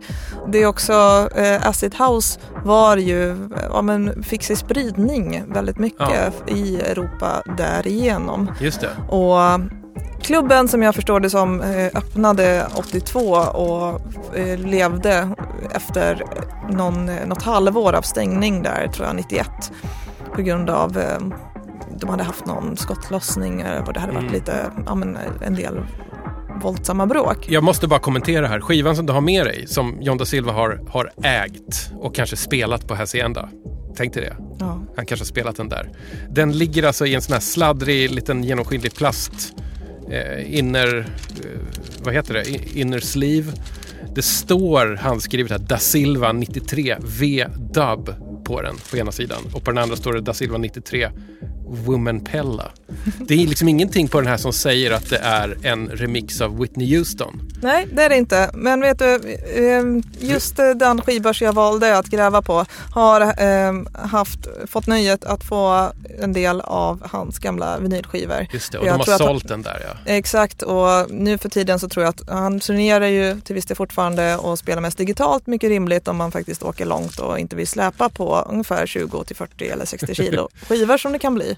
Det 0.47 0.57
är 0.63 0.65
också, 0.65 1.29
eh, 1.35 1.67
Acid 1.67 1.95
House 1.95 2.39
var 2.63 2.97
ju, 2.97 3.49
ja, 3.69 3.81
men 3.81 4.23
fick 4.23 4.43
sig 4.43 4.55
spridning 4.55 5.43
väldigt 5.47 5.77
mycket 5.77 6.33
i 6.47 6.75
Europa 6.75 7.43
därigenom. 7.57 8.51
Just 8.59 8.81
det. 8.81 8.89
Och 9.09 9.59
klubben 10.29 10.67
som 10.67 10.83
jag 10.83 10.95
förstår 10.95 11.19
det 11.19 11.29
som 11.29 11.61
eh, 11.61 11.85
öppnade 11.85 12.67
82 12.75 13.19
och 13.35 14.01
eh, 14.37 14.59
levde 14.59 15.29
efter 15.71 16.23
någon, 16.69 17.09
eh, 17.09 17.27
något 17.27 17.41
halvår 17.41 17.93
av 17.93 18.01
stängning 18.01 18.63
där, 18.63 18.87
tror 18.87 19.07
jag, 19.07 19.15
91. 19.15 19.47
På 20.35 20.41
grund 20.41 20.69
av 20.69 21.03
de 21.99 22.09
hade 22.09 22.23
haft 22.23 22.45
någon 22.45 22.77
skottlossning 22.77 23.63
och 23.87 23.93
det 23.93 23.99
hade 23.99 24.13
varit 24.13 24.23
Mm. 24.23 24.33
lite, 24.33 24.71
ja 24.85 24.95
men 24.95 25.17
en 25.45 25.55
del 25.55 25.79
våldsamma 26.61 27.05
bråk. 27.05 27.47
Jag 27.49 27.63
måste 27.63 27.87
bara 27.87 27.99
kommentera 27.99 28.47
här. 28.47 28.59
Skivan 28.59 28.95
som 28.95 29.05
du 29.05 29.13
har 29.13 29.21
med 29.21 29.45
dig, 29.45 29.67
som 29.67 29.97
John 30.01 30.17
da 30.17 30.25
Silva 30.25 30.51
har, 30.51 30.81
har 30.89 31.11
ägt 31.23 31.91
och 31.99 32.15
kanske 32.15 32.35
spelat 32.35 32.87
på 32.87 32.95
Hacienda. 32.95 33.49
Tänk 33.97 34.13
dig 34.13 34.23
det. 34.23 34.35
Ja. 34.59 34.81
Han 34.95 35.05
kanske 35.05 35.23
har 35.23 35.27
spelat 35.27 35.55
den 35.55 35.69
där. 35.69 35.89
Den 36.29 36.51
ligger 36.57 36.83
alltså 36.83 37.05
i 37.05 37.15
en 37.15 37.21
sån 37.21 37.33
här 37.33 37.39
sladdrig 37.39 38.11
liten 38.11 38.43
genomskinlig 38.43 38.95
plast. 38.95 39.53
Eh, 40.11 40.57
inner, 40.57 40.97
eh, 40.97 41.03
vad 42.03 42.13
heter 42.13 42.33
det? 42.33 42.77
Inner 42.79 42.99
sleeve. 42.99 43.51
Det 44.15 44.21
står 44.21 44.95
handskrivet 44.95 45.51
här 45.51 45.59
Da 45.59 45.77
Silva 45.77 46.31
93 46.31 46.97
V 47.19 47.45
Dub 47.73 48.13
på 48.43 48.61
den 48.61 48.75
på 48.91 48.97
ena 48.97 49.11
sidan 49.11 49.41
och 49.53 49.63
på 49.63 49.71
den 49.71 49.77
andra 49.77 49.95
står 49.95 50.13
det 50.13 50.21
Da 50.21 50.33
Silva 50.33 50.57
93 50.57 51.09
Woman 51.69 52.19
Pella. 52.19 52.71
Det 53.19 53.33
är 53.33 53.47
liksom 53.47 53.67
ingenting 53.67 54.07
på 54.07 54.19
den 54.21 54.29
här 54.29 54.37
som 54.37 54.53
säger 54.53 54.91
att 54.91 55.09
det 55.09 55.17
är 55.17 55.57
en 55.63 55.89
remix 55.89 56.41
av 56.41 56.59
Whitney 56.59 56.97
Houston. 56.97 57.41
Nej, 57.61 57.87
det 57.93 58.03
är 58.03 58.09
det 58.09 58.17
inte. 58.17 58.49
Men 58.53 58.81
vet 58.81 58.99
du, 58.99 59.13
eh, 59.55 59.83
just 60.29 60.55
den 60.75 61.01
skivbörs 61.01 61.41
jag 61.41 61.53
valde 61.53 61.97
att 61.97 62.05
gräva 62.07 62.41
på 62.41 62.65
har 62.93 63.21
eh, 63.21 63.73
haft, 63.93 64.39
fått 64.67 64.87
nöjet 64.87 65.25
att 65.25 65.43
få 65.43 65.91
en 66.21 66.33
del 66.33 66.61
av 66.61 67.07
hans 67.11 67.39
gamla 67.39 67.79
vinylskivor. 67.79 68.47
Just 68.53 68.71
det, 68.71 68.77
och 68.77 68.85
Jag 68.87 68.99
de 68.99 69.09
har 69.09 69.13
att- 69.15 69.21
sålt 69.21 69.47
den 69.47 69.61
där 69.61 69.85
ja. 69.87 70.11
Exakt, 70.13 70.61
och 70.61 71.11
nu 71.11 71.37
för 71.37 71.49
tiden 71.49 71.79
så 71.79 71.89
tror 71.89 72.03
jag 72.05 72.09
att 72.09 72.29
han 72.29 72.59
turnerar 72.59 73.07
ju 73.07 73.39
till 73.41 73.55
viss 73.55 73.65
del 73.65 73.77
fortfarande 73.77 74.37
och 74.37 74.59
spelar 74.59 74.81
mest 74.81 74.97
digitalt, 74.97 75.47
mycket 75.47 75.69
rimligt 75.69 76.07
om 76.07 76.17
man 76.17 76.31
faktiskt 76.31 76.63
åker 76.63 76.85
långt 76.85 77.19
och 77.19 77.39
inte 77.39 77.55
vill 77.55 77.67
släpa 77.67 78.09
på 78.09 78.45
ungefär 78.49 78.85
20 78.85 79.23
till 79.23 79.35
40 79.35 79.67
eller 79.69 79.85
60 79.85 80.15
kilo 80.15 80.49
skivor 80.67 80.97
som 80.97 81.11
det 81.11 81.19
kan 81.19 81.35
bli. 81.35 81.57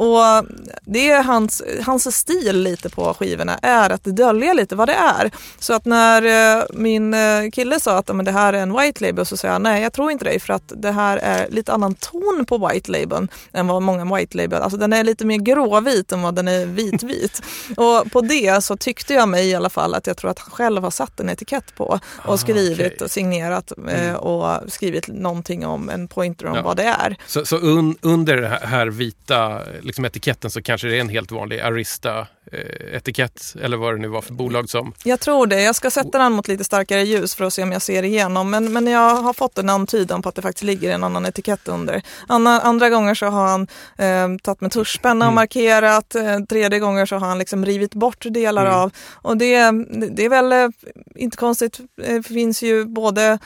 Och 0.00 0.46
det 0.82 1.10
är 1.10 1.22
hans, 1.22 1.62
hans 1.86 2.16
stil 2.16 2.56
lite 2.62 2.88
på 2.90 3.14
skivorna 3.14 3.58
är 3.62 3.90
att 3.90 4.04
dölja 4.04 4.52
lite 4.52 4.76
vad 4.76 4.88
det 4.88 4.94
är. 4.94 5.30
Så 5.58 5.74
att 5.74 5.84
när 5.84 6.56
eh, 6.58 6.64
min 6.74 7.14
eh, 7.14 7.50
kille 7.52 7.80
sa 7.80 7.98
att 7.98 8.08
"Ja, 8.08 8.14
men 8.14 8.24
det 8.24 8.32
här 8.32 8.52
är 8.52 8.62
en 8.62 8.76
white 8.76 9.06
label 9.06 9.26
så 9.26 9.36
sa 9.36 9.48
jag 9.48 9.62
nej 9.62 9.82
jag 9.82 9.92
tror 9.92 10.10
inte 10.10 10.24
det 10.24 10.40
för 10.40 10.52
att 10.52 10.72
det 10.76 10.90
här 10.92 11.16
är 11.16 11.48
lite 11.50 11.72
annan 11.72 11.94
ton 11.94 12.44
på 12.48 12.68
white 12.68 12.90
labeln 12.90 13.28
än 13.52 13.66
vad 13.66 13.82
många 13.82 14.16
white 14.16 14.36
label, 14.36 14.62
alltså 14.62 14.78
den 14.78 14.92
är 14.92 15.04
lite 15.04 15.24
mer 15.26 15.38
gråvit 15.38 16.12
än 16.12 16.22
vad 16.22 16.34
den 16.34 16.48
är 16.48 16.66
vitvit. 16.66 17.42
och 17.76 18.12
på 18.12 18.20
det 18.20 18.64
så 18.64 18.76
tyckte 18.76 19.14
jag 19.14 19.28
mig 19.28 19.48
i 19.50 19.54
alla 19.54 19.70
fall 19.70 19.94
att 19.94 20.06
jag 20.06 20.16
tror 20.16 20.30
att 20.30 20.38
han 20.38 20.50
själv 20.50 20.82
har 20.82 20.90
satt 20.90 21.20
en 21.20 21.28
etikett 21.28 21.74
på 21.76 21.84
och 22.24 22.34
Ah, 22.34 22.36
skrivit 22.36 22.80
okej. 22.80 23.04
och 23.04 23.10
signerat 23.10 23.72
eh, 23.88 24.00
Mm. 24.04 24.16
och 24.16 24.72
skrivit 24.72 25.08
någonting 25.08 25.66
om 25.66 25.90
en 25.90 26.08
pointer 26.08 26.46
om 26.46 26.56
Ja. 26.56 26.62
vad 26.62 26.76
det 26.76 26.84
är. 26.84 27.16
Så, 27.26 27.44
så 27.44 27.56
un, 27.56 27.96
under 28.00 28.42
här, 28.42 28.60
här 28.66 28.86
vita 28.86 29.60
liksom 29.90 30.04
etiketten 30.04 30.50
så 30.50 30.62
kanske 30.62 30.88
det 30.88 30.96
är 30.96 31.00
en 31.00 31.08
helt 31.08 31.32
vanlig 31.32 31.60
Arista-etikett 31.60 33.56
eller 33.62 33.76
vad 33.76 33.94
det 33.94 33.98
nu 33.98 34.08
var 34.08 34.20
för 34.22 34.32
bolag 34.32 34.68
som... 34.70 34.92
Jag 35.04 35.20
tror 35.20 35.46
det. 35.46 35.62
Jag 35.62 35.74
ska 35.74 35.90
sätta 35.90 36.18
den 36.18 36.32
mot 36.32 36.48
lite 36.48 36.64
starkare 36.64 37.02
ljus 37.02 37.34
för 37.34 37.44
att 37.44 37.52
se 37.52 37.62
om 37.62 37.72
jag 37.72 37.82
ser 37.82 38.02
igenom. 38.02 38.50
Men, 38.50 38.72
men 38.72 38.86
jag 38.86 39.14
har 39.14 39.32
fått 39.32 39.58
en 39.58 39.68
antydan 39.68 40.22
på 40.22 40.28
att 40.28 40.34
det 40.34 40.42
faktiskt 40.42 40.64
ligger 40.64 40.90
en 40.94 41.04
annan 41.04 41.26
etikett 41.26 41.68
under. 41.68 42.02
Andra, 42.28 42.60
andra 42.60 42.90
gånger 42.90 43.14
så 43.14 43.26
har 43.26 43.46
han 43.46 43.62
eh, 43.98 44.28
tagit 44.42 44.60
med 44.60 44.72
tuschpenna 44.72 45.24
och 45.24 45.30
Mm. 45.30 45.34
markerat. 45.34 46.14
Eh, 46.14 46.38
tredje 46.48 46.78
gånger 46.78 47.06
så 47.06 47.16
har 47.16 47.28
han 47.28 47.38
liksom 47.38 47.64
rivit 47.66 47.94
bort 47.94 48.24
delar 48.30 48.66
Mm. 48.66 48.78
av. 48.78 48.90
Och 49.12 49.36
det, 49.36 49.70
det 50.10 50.24
är 50.24 50.28
väl 50.28 50.52
eh, 50.52 50.68
inte 51.14 51.36
konstigt. 51.36 51.78
Det 51.96 52.22
finns 52.26 52.62
ju 52.62 52.84
både 52.84 53.38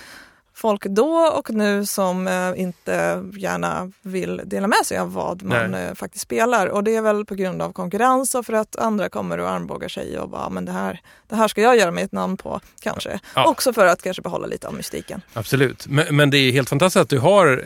folk 0.55 0.85
då 0.85 1.17
och 1.17 1.51
nu 1.51 1.87
som 1.87 2.29
eh, 2.29 2.61
inte 2.61 3.25
gärna 3.39 3.93
vill 4.03 4.41
dela 4.45 4.67
med 4.67 4.87
sig 4.87 4.99
av 4.99 5.13
vad 5.13 5.43
man 5.43 5.75
eh, 5.75 5.95
faktiskt 5.95 6.23
spelar. 6.23 6.67
Och 6.67 6.85
det 6.85 6.97
är 6.97 7.03
väl 7.03 7.25
på 7.25 7.35
grund 7.35 7.63
av 7.63 7.73
konkurrens 7.73 8.35
och 8.35 8.47
för 8.47 8.53
att 8.53 8.77
andra 8.77 9.09
kommer 9.09 9.39
och 9.39 9.51
armbågar 9.51 9.89
sig 9.89 10.19
och 10.19 10.29
bara, 10.29 10.51
men 10.51 10.65
det 10.65 10.73
här, 10.73 11.01
det 11.29 11.37
här 11.37 11.49
ska 11.49 11.61
jag 11.61 11.77
göra 11.77 11.91
mig 11.91 12.05
ett 12.05 12.13
namn 12.13 12.37
på, 12.37 12.61
kanske. 12.81 13.21
Ja. 13.35 13.47
Också 13.47 13.73
för 13.73 13.87
att 13.87 14.03
kanske 14.03 14.23
behålla 14.23 14.47
lite 14.47 14.69
av 14.69 14.75
mystiken. 14.75 15.23
Absolut. 15.33 15.87
Men, 15.87 16.17
men 16.17 16.31
det 16.31 16.39
är 16.39 16.53
helt 16.53 16.69
fantastiskt 16.69 17.03
att 17.03 17.09
du 17.09 17.19
har 17.19 17.65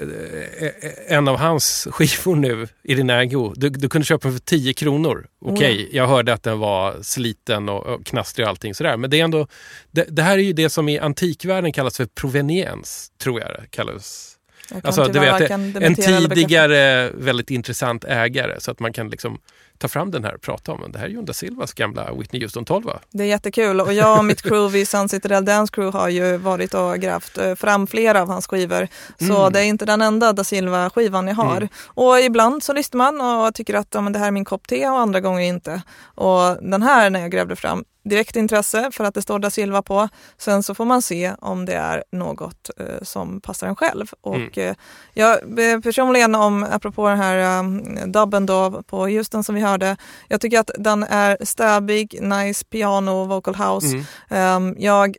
eh, 0.61 1.17
en 1.17 1.29
av 1.29 1.37
hans 1.37 1.89
skivor 1.91 2.37
nu 2.37 2.69
i 2.83 2.95
din 2.95 3.11
ägo. 3.11 3.53
Du, 3.57 3.69
du 3.69 3.89
kunde 3.89 4.05
köpa 4.05 4.29
den 4.29 4.39
för 4.39 4.45
10 4.45 4.73
kronor. 4.73 5.27
Okej, 5.41 5.89
jag 5.93 6.07
hörde 6.07 6.33
att 6.33 6.43
den 6.43 6.59
var 6.59 7.03
sliten 7.03 7.69
och, 7.69 7.87
och 7.87 8.07
knastrig 8.07 8.47
och 8.47 8.51
allting 8.51 8.75
sådär. 8.75 8.97
Men 8.97 9.11
det 9.11 9.21
är 9.21 9.25
ändå, 9.25 9.47
det, 9.91 10.05
det 10.09 10.23
här 10.23 10.39
är 10.39 10.43
ju 10.43 10.53
det 10.53 10.71
som 10.71 10.89
i 10.89 10.99
antikvärlden 10.99 11.73
kallas 11.73 11.97
för 11.97 12.07
proveniens, 12.07 12.78
tror 13.19 13.41
jag 13.41 13.49
det. 13.49 13.61
Jag 13.61 13.71
kan 13.71 14.89
Alltså, 14.89 15.05
du 15.05 15.19
vet, 15.19 15.51
en 15.51 15.95
tidigare 15.95 17.11
väldigt 17.15 17.51
intressant 17.51 18.05
ägare 18.05 18.61
så 18.61 18.71
att 18.71 18.81
man 18.81 18.93
kan 18.93 19.09
liksom 19.11 19.39
ta 19.79 19.89
fram 19.89 20.11
den 20.11 20.25
här 20.25 20.35
och 20.35 20.41
prata 20.41 20.73
om 20.73 20.81
den. 20.81 20.93
Det 20.93 20.99
här 20.99 21.07
är 21.07 21.11
Jon 21.11 21.25
da 21.25 21.33
Silvas 21.33 21.73
gamla 21.73 22.15
Whitney 22.15 22.43
Houston 22.43 22.65
12 22.65 22.85
va? 22.87 23.01
Det 23.11 23.23
är 23.23 23.27
jättekul 23.29 23.81
och 23.81 23.93
jag 23.93 24.19
och 24.19 24.25
mitt 24.25 24.43
crew 24.43 24.79
vid 24.79 24.89
Sun 24.89 25.09
Citadel 25.09 25.45
Dance 25.45 25.73
Crew 25.75 25.99
har 25.99 26.09
ju 26.09 26.37
varit 26.37 26.75
och 26.75 26.99
grävt 26.99 27.39
eh, 27.39 27.55
fram 27.55 27.87
flera 27.87 28.23
av 28.23 28.29
hans 28.29 28.47
skivor. 28.47 28.89
Så 29.19 29.39
Mm. 29.41 29.53
det 29.53 29.61
är 29.61 29.65
inte 29.65 29.85
den 29.87 30.03
enda 30.03 30.33
da 30.33 30.45
Silva-skivan 30.45 31.29
jag 31.29 31.35
har. 31.35 31.57
Mm. 31.57 31.69
Och 31.85 32.21
ibland 32.21 32.63
så 32.63 32.73
lyssnar 32.73 33.13
man 33.13 33.47
och 33.47 33.55
tycker 33.55 33.75
att 33.75 33.89
ja, 33.91 34.01
men 34.01 34.13
det 34.13 34.19
här 34.19 34.27
är 34.27 34.31
min 34.31 34.45
kopp 34.45 34.67
te 34.69 34.89
och 34.89 34.99
andra 34.99 35.21
gånger 35.21 35.41
inte. 35.43 35.83
Och 36.03 36.57
den 36.63 36.83
här 36.83 37.11
när 37.11 37.21
jag 37.21 37.31
grävde 37.31 37.57
fram, 37.57 37.85
direkt 38.09 38.37
intresse 38.37 38.91
för 38.93 39.05
att 39.05 39.15
det 39.15 39.23
står 39.23 39.39
da 39.39 39.51
Silva 39.51 39.83
på. 39.83 40.09
Sen 40.39 40.63
så 40.63 40.75
får 40.75 40.85
man 40.85 41.03
se 41.03 41.33
om 41.41 41.65
det 41.65 41.75
är 41.75 42.05
något 42.13 42.71
eh, 42.81 42.87
som 43.03 43.41
passar 43.41 43.67
en 43.67 43.77
själv. 43.77 44.07
Och 44.21 44.37
Mm. 44.37 44.51
eh, 44.71 44.75
jag 45.15 45.59
eh, 45.73 45.81
personligen, 45.81 46.35
om, 46.35 46.65
apropå 46.71 47.09
den 47.09 47.19
här 47.19 47.59
um, 47.59 48.13
dubben 48.13 48.47
då 48.47 48.83
på 48.83 49.07
Houston 49.07 49.45
som 49.45 49.55
vi 49.55 49.61
hörde, 49.61 49.97
jag 50.29 50.41
tycker 50.41 50.61
att 50.61 50.71
den 50.79 51.03
är 51.03 51.37
stäbig, 51.45 52.19
nice 52.23 52.65
piano, 52.65 53.25
vocal 53.25 53.55
house. 53.55 53.87
Mm. 53.87 54.05
Ehm, 54.31 54.75
jag, 54.79 55.17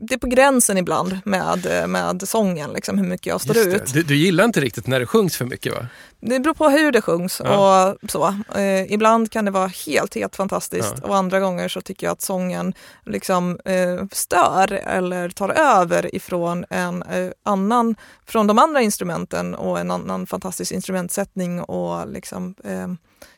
det 0.00 0.14
är 0.14 0.18
på 0.18 0.26
gränsen 0.26 0.78
ibland 0.78 1.18
med, 1.24 1.84
med 1.88 2.28
sången, 2.28 2.70
liksom, 2.72 2.98
hur 2.98 3.06
mycket 3.06 3.26
jag 3.26 3.40
står 3.40 3.58
ut. 3.58 3.92
Du, 3.92 4.02
du 4.02 4.16
gillar 4.16 4.44
inte 4.44 4.60
riktigt 4.60 4.86
när 4.86 5.00
det 5.00 5.06
sjungs 5.06 5.36
för 5.36 5.44
mycket 5.44 5.72
va? 5.74 5.86
Det 6.20 6.40
beror 6.40 6.54
på 6.54 6.68
hur 6.68 6.92
det 6.92 7.00
sjungs 7.00 7.40
Ja. 7.44 7.94
och 8.02 8.10
så. 8.10 8.34
Eh, 8.58 8.92
ibland 8.92 9.30
kan 9.32 9.44
det 9.44 9.50
vara 9.50 9.66
helt, 9.86 10.14
helt 10.14 10.36
fantastiskt 10.36 10.94
Ja. 11.02 11.08
och 11.08 11.16
andra 11.16 11.40
gånger 11.40 11.68
så 11.68 11.80
tycker 11.80 12.05
jag 12.06 12.12
att 12.12 12.22
sången 12.22 12.74
liksom 13.04 13.58
eh, 13.64 14.04
stör 14.12 14.72
eller 14.72 15.28
tar 15.28 15.48
över 15.48 16.14
ifrån 16.14 16.64
en 16.70 17.02
eh, 17.02 17.30
annan, 17.42 17.96
från 18.26 18.46
de 18.46 18.58
andra 18.58 18.80
instrumenten 18.82 19.54
och 19.54 19.80
en 19.80 19.90
annan 19.90 20.26
fantastisk 20.26 20.72
instrumentsättning 20.72 21.60
och 21.62 22.08
liksom 22.08 22.54
eh, 22.64 22.88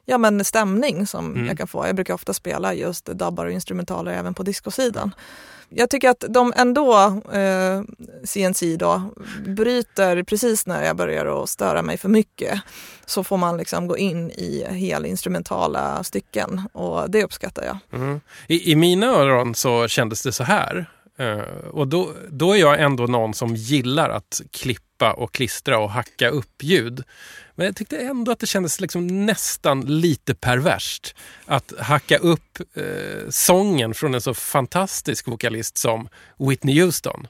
ja, 0.05 0.19
men 0.19 0.45
stämning 0.45 1.07
som 1.07 1.33
Mm. 1.35 1.47
jag 1.47 1.59
kan 1.59 1.67
få. 1.69 1.87
Jag 1.87 1.95
brukar 1.97 2.15
ofta 2.15 2.33
spela 2.35 2.75
just 2.75 3.07
dubbar 3.07 3.47
och 3.47 3.53
instrumentaler 3.53 4.13
även 4.13 4.35
på 4.35 4.43
discosidan. 4.43 5.15
Jag 5.69 5.91
tycker 5.91 6.11
att 6.11 6.25
de 6.29 6.53
ändå, 6.57 6.95
eh, 7.33 7.83
CNC 8.25 8.77
då, 8.77 9.03
bryter 9.47 10.23
precis 10.23 10.67
när 10.67 10.85
jag 10.85 10.97
börjar 10.97 11.43
att 11.43 11.49
störa 11.49 11.83
mig 11.83 11.97
för 11.97 12.09
mycket. 12.09 12.61
Så 13.07 13.25
får 13.25 13.37
man 13.37 13.57
liksom 13.57 13.87
gå 13.87 13.97
in 13.97 14.31
i 14.31 14.67
helinstrumentala 14.71 16.05
stycken 16.05 16.63
och 16.73 17.11
det 17.11 17.25
uppskattar 17.25 17.65
jag. 17.65 17.79
Mm. 18.01 18.21
I, 18.47 18.73
I 18.73 18.77
mina 18.77 19.07
öron 19.07 19.55
så 19.55 19.89
kändes 19.89 20.23
det 20.23 20.33
så 20.33 20.45
här. 20.45 20.87
Eh, 21.19 21.69
och 21.71 21.89
då, 21.89 22.13
då 22.29 22.53
är 22.53 22.57
jag 22.57 22.81
ändå 22.83 23.07
någon 23.07 23.35
som 23.35 23.57
gillar 23.57 24.11
att 24.11 24.41
klippa 24.51 25.13
och 25.13 25.33
klistra 25.33 25.79
och 25.79 25.91
hacka 25.91 26.29
upp 26.29 26.63
ljud. 26.63 27.05
Men 27.59 27.67
jag 27.67 27.77
tyckte 27.77 27.99
ändå 27.99 28.33
att 28.33 28.39
det 28.39 28.47
kändes 28.47 28.81
liksom 28.81 29.27
nästan 29.27 29.81
lite 29.81 30.35
perverst 30.35 31.15
att 31.47 31.73
hacka 31.79 32.19
upp 32.19 32.59
eh, 32.75 33.29
sången 33.29 33.95
från 33.95 34.15
en 34.15 34.21
så 34.21 34.35
fantastisk 34.35 35.27
vokalist 35.27 35.79
som 35.79 36.09
Whitney 36.39 36.83
Houston. 36.83 37.27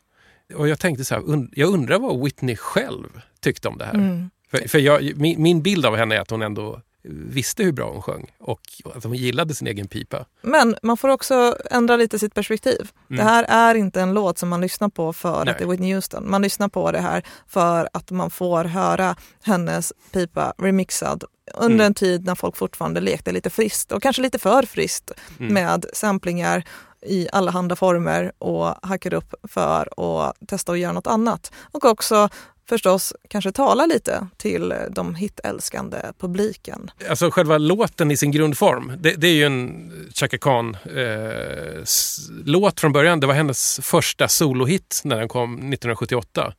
Och 0.55 0.69
jag 0.69 0.81
tänkte 0.81 1.05
så 1.05 1.15
här, 1.15 1.23
und- 1.23 1.53
jag 1.53 1.69
undrar 1.69 1.99
vad 1.99 2.25
Whitney 2.25 2.57
själv 2.57 3.21
tyckte 3.41 3.69
om 3.69 3.79
det 3.79 3.85
här. 3.85 3.95
Mm. 3.95 4.31
För, 4.51 4.69
för 4.69 4.79
jag, 4.79 5.17
min, 5.17 5.43
min 5.43 5.63
bild 5.63 5.87
av 5.87 5.97
henne 5.97 6.17
är 6.17 6.21
att 6.21 6.31
hon 6.31 6.43
ändå 6.43 6.83
visste 7.03 7.63
hur 7.63 7.73
bra 7.73 7.93
hon 7.93 8.03
sjöng 8.03 8.33
och 8.39 8.61
att 8.95 9.05
hon 9.05 9.15
gillade 9.15 9.55
sin 9.55 9.67
egen 9.69 9.89
pipa. 9.89 10.25
Men 10.43 10.77
man 10.83 10.97
får 10.97 11.09
också 11.09 11.57
ändra 11.71 11.97
lite 11.97 12.19
sitt 12.19 12.35
perspektiv. 12.35 12.91
Mm. 13.11 13.17
Det 13.19 13.31
här 13.31 13.45
är 13.49 13.75
inte 13.75 14.01
en 14.01 14.15
låt 14.15 14.39
som 14.39 14.49
man 14.49 14.61
lyssnar 14.61 14.89
på 14.89 15.13
för 15.13 15.45
Nej. 15.45 15.53
att 15.53 15.59
det 15.59 15.65
är 15.65 15.69
Whitney 15.69 15.95
Houston. 15.95 16.31
Man 16.31 16.43
lyssnar 16.43 16.69
på 16.69 16.93
det 16.93 17.01
här 17.01 17.23
för 17.47 17.89
att 17.93 18.11
man 18.11 18.31
får 18.31 18.65
höra 18.65 19.17
hennes 19.43 19.93
pipa 20.13 20.55
remixad 20.59 21.25
under 21.55 21.75
Mm. 21.75 21.87
en 21.87 21.95
tid 21.95 22.25
när 22.25 22.35
folk 22.35 22.57
fortfarande 22.57 23.01
lekte 23.01 23.33
lite 23.33 23.51
friskt 23.51 23.93
och 23.93 24.03
kanske 24.03 24.23
lite 24.23 24.39
för 24.39 24.63
friskt 24.63 25.11
Mm. 25.41 25.55
med 25.55 25.87
samplingar 25.93 26.65
i 27.03 27.29
allehanda 27.33 27.77
former 27.77 28.33
och 28.39 28.75
hackade 28.83 29.17
upp 29.17 29.35
för 29.49 29.89
att 30.27 30.49
testa 30.49 30.73
att 30.73 30.79
göra 30.79 30.93
något 30.93 31.07
annat. 31.07 31.53
Och 31.73 31.85
också 31.85 32.29
förstås 32.69 33.13
kanske 33.29 33.53
tala 33.53 33.87
lite 33.87 34.27
till 34.37 34.73
eh, 34.73 34.79
de 34.91 35.15
hitälskande 35.15 35.97
publiken. 36.19 36.91
Alltså 37.09 37.31
själva 37.31 37.59
låten 37.59 38.11
i 38.11 38.17
sin 38.17 38.31
grundform, 38.31 38.93
det, 38.99 39.11
det 39.15 39.29
är 39.29 39.33
ju 39.35 39.45
en 39.45 39.91
Chaka 40.15 40.39
Khan 40.39 40.77
eh, 40.97 41.83
s- 41.83 42.19
låt 42.45 42.81
från 42.81 42.93
början. 42.93 43.21
Det 43.21 43.27
var 43.27 43.35
hennes 43.35 43.81
första 43.83 44.29
solohit 44.29 45.01
när 45.05 45.19
den 45.19 45.29
kom 45.29 45.55
1978. 45.55 46.53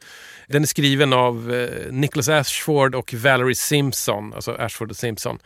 Den 0.47 0.61
är 0.63 0.67
skriven 0.67 1.13
av 1.13 1.53
eh, 1.53 1.91
Nicholas 1.91 2.29
Ashford 2.29 2.95
och 2.95 3.13
Valerie 3.13 3.55
Simpson, 3.55 4.33
alltså 4.33 4.51
Ashford 4.51 4.89
och 4.91 4.97
Simpson. 4.97 5.39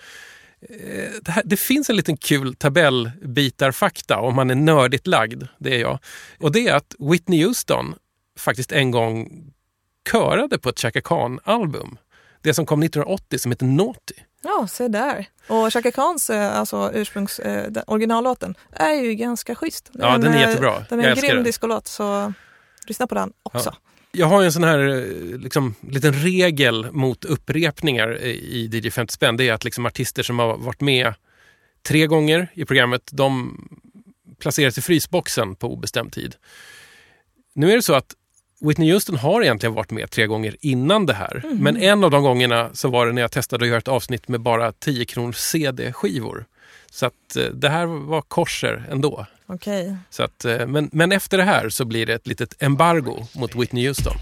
Eh, 0.69 1.09
Det, 1.21 1.31
här, 1.31 1.43
det 1.45 1.57
finns 1.57 1.89
en 1.89 1.95
liten 1.95 2.17
kul 2.17 2.55
tabellbitarfakta 2.55 4.19
om 4.19 4.35
man 4.35 4.49
är 4.49 4.55
nördigt 4.55 5.07
lagd, 5.07 5.43
det 5.57 5.75
är 5.75 5.79
jag. 5.79 5.99
Och 6.39 6.51
det 6.51 6.67
är 6.67 6.73
att 6.73 6.95
Whitney 6.99 7.45
Houston 7.45 7.95
faktiskt 8.39 8.71
en 8.71 8.91
gång 8.91 9.29
körade 10.11 10.57
på 10.57 10.69
ett 10.69 10.79
Chaka 10.79 11.01
Khan-album. 11.01 11.97
Det 12.41 12.53
som 12.53 12.65
kom 12.65 12.83
1980 12.83 13.39
som 13.39 13.51
heter 13.51 13.65
Naughty. 13.65 14.15
Ja, 14.43 14.67
se 14.67 14.87
där. 14.87 15.25
Och 15.47 15.73
Chaka 15.73 15.91
Khans, 15.91 16.29
eh, 16.29 16.59
alltså 16.59 16.91
ursprungs, 16.93 17.39
eh, 17.39 17.71
den 17.71 17.83
originallåten, 17.87 18.55
är 18.71 18.93
ju 18.93 19.15
ganska 19.15 19.55
schysst. 19.55 19.89
Ja, 19.93 20.17
den 20.17 20.33
är 20.33 20.35
eh, 20.35 20.41
jättebra. 20.41 20.85
Den 20.89 20.99
är 20.99 21.09
en 21.09 21.15
grym 21.15 21.35
den. 21.35 21.43
discolåt, 21.43 21.87
så 21.87 22.33
lyssna 22.87 23.07
på 23.07 23.15
den 23.15 23.33
också. 23.43 23.75
Jag 24.11 24.27
har 24.27 24.43
en 24.43 24.51
sån 24.51 24.63
här 24.63 24.79
eh, 24.79 25.37
liksom, 25.39 25.75
liten 25.81 26.13
regel 26.13 26.91
mot 26.91 27.25
upprepningar 27.25 28.21
i 28.21 28.69
DJ 28.73 28.89
50 28.89 29.13
spänn. 29.13 29.37
Det 29.37 29.49
är 29.49 29.53
att 29.53 29.63
liksom, 29.63 29.85
artister 29.85 30.23
som 30.23 30.39
har 30.39 30.57
varit 30.57 30.81
med 30.81 31.13
tre 31.87 32.07
gånger 32.07 32.47
i 32.53 32.65
programmet, 32.65 33.09
de 33.11 33.57
placeras 34.39 34.77
i 34.77 34.81
frysboxen 34.81 35.55
på 35.55 35.73
obestämd 35.73 36.11
tid. 36.11 36.35
Nu 37.55 37.71
är 37.71 37.75
det 37.75 37.81
så 37.81 37.93
att 37.93 38.15
Whitney 38.63 38.91
Houston 38.91 39.15
har 39.15 39.41
egentligen 39.41 39.73
varit 39.73 39.91
med 39.91 40.11
tre 40.11 40.27
gånger 40.27 40.55
innan 40.61 41.05
det 41.05 41.13
här. 41.13 41.43
Men 41.53 41.77
en 41.77 42.03
av 42.03 42.11
de 42.11 42.23
gångerna 42.23 42.69
så 42.73 42.89
var 42.89 43.05
det 43.05 43.11
när 43.11 43.21
jag 43.21 43.31
testade 43.31 43.65
att 43.65 43.69
göra 43.69 43.77
ett 43.77 43.87
avsnitt 43.87 44.27
med 44.27 44.41
bara 44.41 44.71
10 44.71 45.05
kronors 45.05 45.35
CD-skivor. 45.35 46.45
Så 46.91 47.05
att 47.05 47.35
eh, 47.35 47.43
det 47.43 47.69
här 47.69 47.85
var 47.85 48.21
korser 48.21 48.85
ändå. 48.91 49.25
Okej, 49.47 49.95
Så 50.09 50.23
att, 50.23 50.45
eh, 50.45 50.67
men, 50.67 50.89
men 50.93 51.11
efter 51.11 51.37
det 51.37 51.43
här 51.43 51.69
så 51.69 51.85
blir 51.85 52.05
det 52.05 52.13
ett 52.13 52.27
litet 52.27 52.63
embargo 52.63 53.25
mot 53.33 53.55
Whitney 53.55 53.87
Houston. 53.87 54.13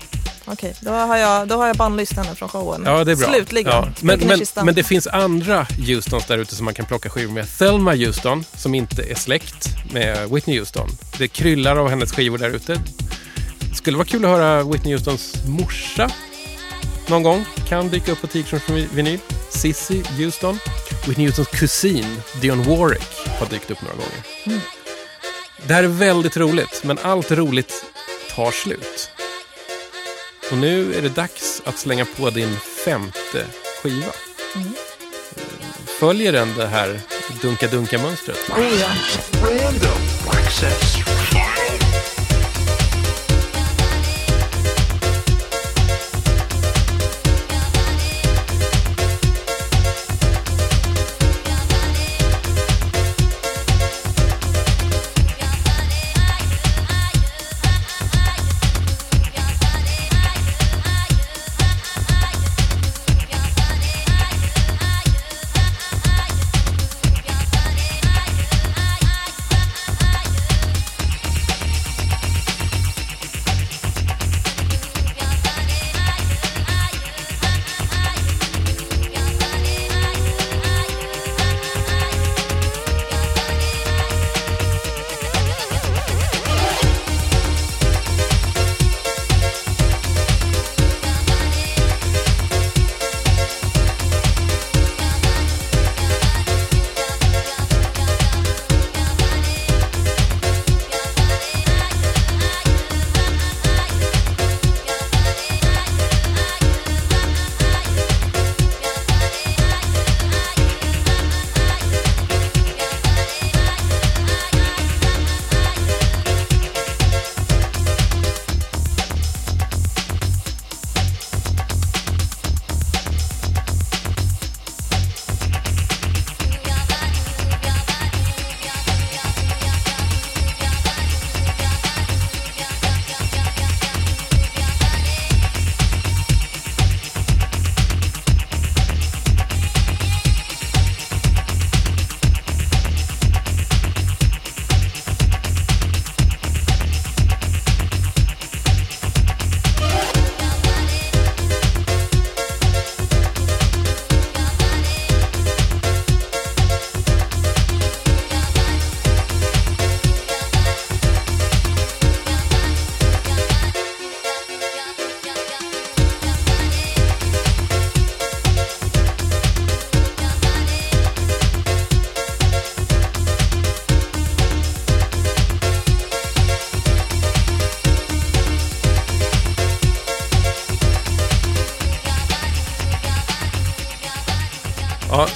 Okej, 0.45 0.75
då, 0.81 0.91
har 0.91 1.17
jag, 1.17 1.47
då 1.47 1.55
har 1.55 1.67
jag 1.67 2.07
från 2.37 2.49
showen. 2.49 2.83
Ja, 2.85 3.03
det 3.03 3.11
är 3.11 3.15
bra. 3.15 3.27
Slutligen. 3.27 3.71
Ja. 3.71 3.87
Men, 4.01 4.19
men, 4.19 4.39
men 4.65 4.75
det 4.75 4.83
finns 4.83 5.07
andra 5.07 5.67
Houstons 5.87 6.25
där 6.25 6.37
ute 6.37 6.55
som 6.55 6.65
man 6.65 6.73
kan 6.73 6.85
plocka 6.85 7.09
skivor 7.09 7.33
med. 7.33 7.57
Thelma 7.57 7.95
Houston, 7.95 8.43
som 8.53 8.75
inte 8.75 9.03
är 9.03 9.15
släkt 9.15 9.67
med 9.93 10.29
Whitney 10.29 10.59
Houston. 10.59 10.89
Det 11.17 11.27
kryllar 11.27 11.75
av 11.75 11.89
hennes 11.89 12.11
skivor 12.11 12.37
där 12.37 12.49
ute. 12.49 12.77
Skulle 13.73 13.97
vara 13.97 14.07
kul 14.07 14.25
att 14.25 14.31
höra 14.31 14.63
Whitney 14.63 14.93
Houstons 14.93 15.33
morsa 15.47 16.11
någon 17.07 17.23
gång. 17.23 17.45
Kan 17.69 17.89
dyka 17.89 18.11
upp 18.11 18.21
på 18.21 18.27
Tigern 18.27 18.59
från 18.59 18.87
vinyl. 18.93 19.19
Sissy 19.49 20.03
Houston. 20.17 20.59
Whitney 21.07 21.27
Houstons 21.27 21.47
kusin 21.47 22.21
Dionne 22.41 22.63
Warwick 22.63 23.27
har 23.39 23.45
dykt 23.45 23.71
upp 23.71 23.81
några 23.81 23.95
gånger. 23.95 24.61
Det 25.67 25.73
här 25.73 25.83
är 25.83 25.87
väldigt 25.87 26.37
roligt, 26.37 26.81
men 26.83 26.97
allt 27.01 27.31
roligt 27.31 27.85
tar 28.35 28.51
slut. 28.51 29.09
Och 30.51 30.57
nu 30.57 30.93
är 30.93 31.01
det 31.01 31.09
dags 31.09 31.61
att 31.65 31.77
slänga 31.77 32.05
på 32.05 32.29
din 32.29 32.55
femte 32.85 33.45
skiva. 33.83 34.11
Följer 35.99 36.31
den 36.31 36.53
det 36.57 36.67
här 36.67 36.99
dunka-dunka-mönstret? 37.41 38.49
Oh, 38.49 38.79
ja. 38.81 38.87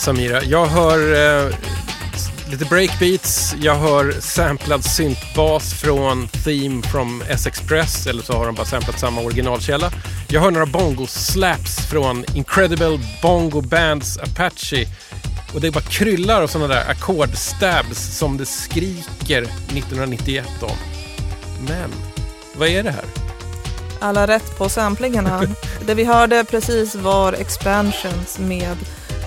Samira, 0.06 0.44
jag 0.44 0.66
hör 0.66 1.14
eh, 1.14 1.56
lite 2.52 2.66
breakbeats, 2.66 3.56
jag 3.62 3.76
hör 3.76 4.12
samplad 4.20 4.84
syntbas 4.84 5.74
från 5.74 6.28
Theme 6.28 6.82
from 6.82 7.24
S-Express, 7.30 8.08
eller 8.08 8.24
så 8.24 8.34
har 8.34 8.46
de 8.46 8.56
bara 8.56 8.66
samplat 8.66 9.00
samma 9.00 9.22
originalkälla. 9.22 9.92
Jag 10.28 10.42
hör 10.42 10.52
några 10.52 10.66
bongo-slaps 10.66 11.90
från 11.90 12.26
Incredible 12.36 13.00
Bongo 13.22 13.62
Bands 13.62 14.18
Apache. 14.18 14.86
Och 15.54 15.62
det 15.62 15.72
bara 15.72 15.84
kryllar 15.84 16.42
av 16.42 16.48
sådana 16.48 16.74
där 16.74 16.90
ackordstabs 16.90 18.18
som 18.18 18.38
det 18.38 18.46
skriker 18.46 19.42
1991 19.42 20.46
om. 20.62 20.78
Men, 21.68 21.90
vad 22.58 22.68
är 22.68 22.84
det 22.84 22.92
här? 22.92 23.06
Alla 24.00 24.28
rätt 24.28 24.58
på 24.58 24.70
samplingarna. 24.70 25.42
det 25.86 25.94
vi 25.94 26.04
hörde 26.04 26.44
precis 26.44 26.96
var 26.96 27.34
expansions 27.34 28.40
med 28.40 28.78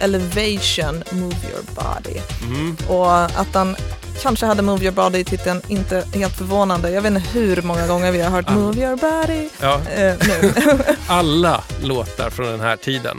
Elevation 0.01 1.05
Move 1.11 1.37
Your 1.51 1.63
Body. 1.75 2.21
Mm. 2.43 2.77
Och 2.89 3.15
att 3.25 3.55
han 3.55 3.77
kanske 4.23 4.47
hade 4.47 4.63
Move 4.63 4.85
Your 4.85 4.95
Body 4.95 5.19
i 5.19 5.25
titeln, 5.25 5.63
inte 5.69 6.05
helt 6.15 6.37
förvånande. 6.37 6.91
Jag 6.91 7.03
vet 7.03 7.13
inte 7.13 7.29
hur 7.39 7.63
många 7.63 7.87
gånger 7.87 8.13
vi 8.13 8.21
har 8.21 8.31
hört. 8.31 8.51
Move 8.51 8.81
Your 8.83 8.97
Body 8.97 9.49
Ja, 9.61 9.81
eh, 9.91 10.15
nu. 10.29 10.53
alla 11.09 11.65
låtar 11.83 12.31
från 12.31 12.47
den 12.47 12.61
här 12.61 12.77
tiden 12.77 13.19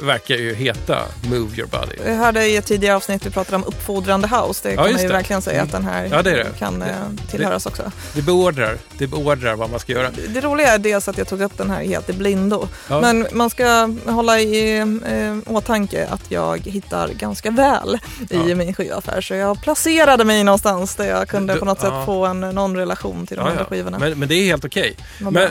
verkar 0.00 0.34
ju 0.34 0.54
heta 0.54 0.98
Move 1.30 1.56
Your 1.56 1.66
Body. 1.68 1.96
Jag 2.06 2.14
hörde 2.14 2.46
i 2.46 2.56
ett 2.56 2.66
tidigare 2.66 2.96
avsnitt 2.96 3.26
vi 3.26 3.30
pratade 3.30 3.56
om 3.56 3.64
uppfordrande 3.64 4.28
house. 4.28 4.68
Det 4.68 4.74
Ja, 4.74 4.82
kan 4.84 4.92
man 4.92 5.02
ju 5.02 5.08
det. 5.08 5.12
verkligen 5.14 5.42
säga 5.42 5.54
Mm. 5.56 5.66
att 5.66 5.72
den 5.72 5.84
här 5.84 6.08
Ja, 6.10 6.22
det 6.22 6.30
det. 6.30 6.46
kan 6.58 6.82
eh, 6.82 6.88
tillhöras 7.30 7.66
också. 7.66 7.92
Det 8.14 8.22
beordrar, 8.22 8.78
det 8.98 9.06
beordrar 9.06 9.54
vad 9.56 9.70
man 9.70 9.80
ska 9.80 9.92
göra. 9.92 10.10
Det 10.28 10.40
roliga 10.40 10.74
är 10.74 10.78
dels 10.78 11.08
att 11.08 11.18
jag 11.18 11.28
tog 11.28 11.40
upp 11.40 11.58
den 11.58 11.70
här 11.70 11.82
helt 11.84 12.10
i 12.10 12.12
blindo. 12.12 12.68
Ja. 12.88 13.00
Men 13.00 13.26
man 13.32 13.50
ska 13.50 13.94
hålla 14.06 14.40
i 14.40 14.78
eh, 14.78 15.36
åtanke 15.54 16.06
att 16.10 16.30
jag 16.30 16.58
hittar 16.66 17.08
ganska 17.08 17.50
väl 17.50 17.98
i 18.30 18.54
min 18.54 18.74
skivaffär. 18.74 19.20
Så 19.20 19.34
jag 19.34 19.62
placerade 19.62 20.24
mig 20.24 20.44
någonstans 20.44 20.94
där 20.94 21.04
jag 21.08 21.28
kunde 21.28 21.52
Du- 21.52 21.58
på 21.58 21.64
något 21.64 21.80
sätt 21.80 21.92
få 22.06 22.26
en, 22.26 22.40
någon 22.40 22.76
relation 22.76 23.26
till 23.26 23.36
de 23.36 23.46
andra 23.46 23.64
skivorna. 23.64 23.98
Men, 23.98 24.18
men 24.18 24.28
det 24.28 24.34
är 24.34 24.44
helt 24.44 24.64
okej. 24.64 24.96
Men 25.18 25.48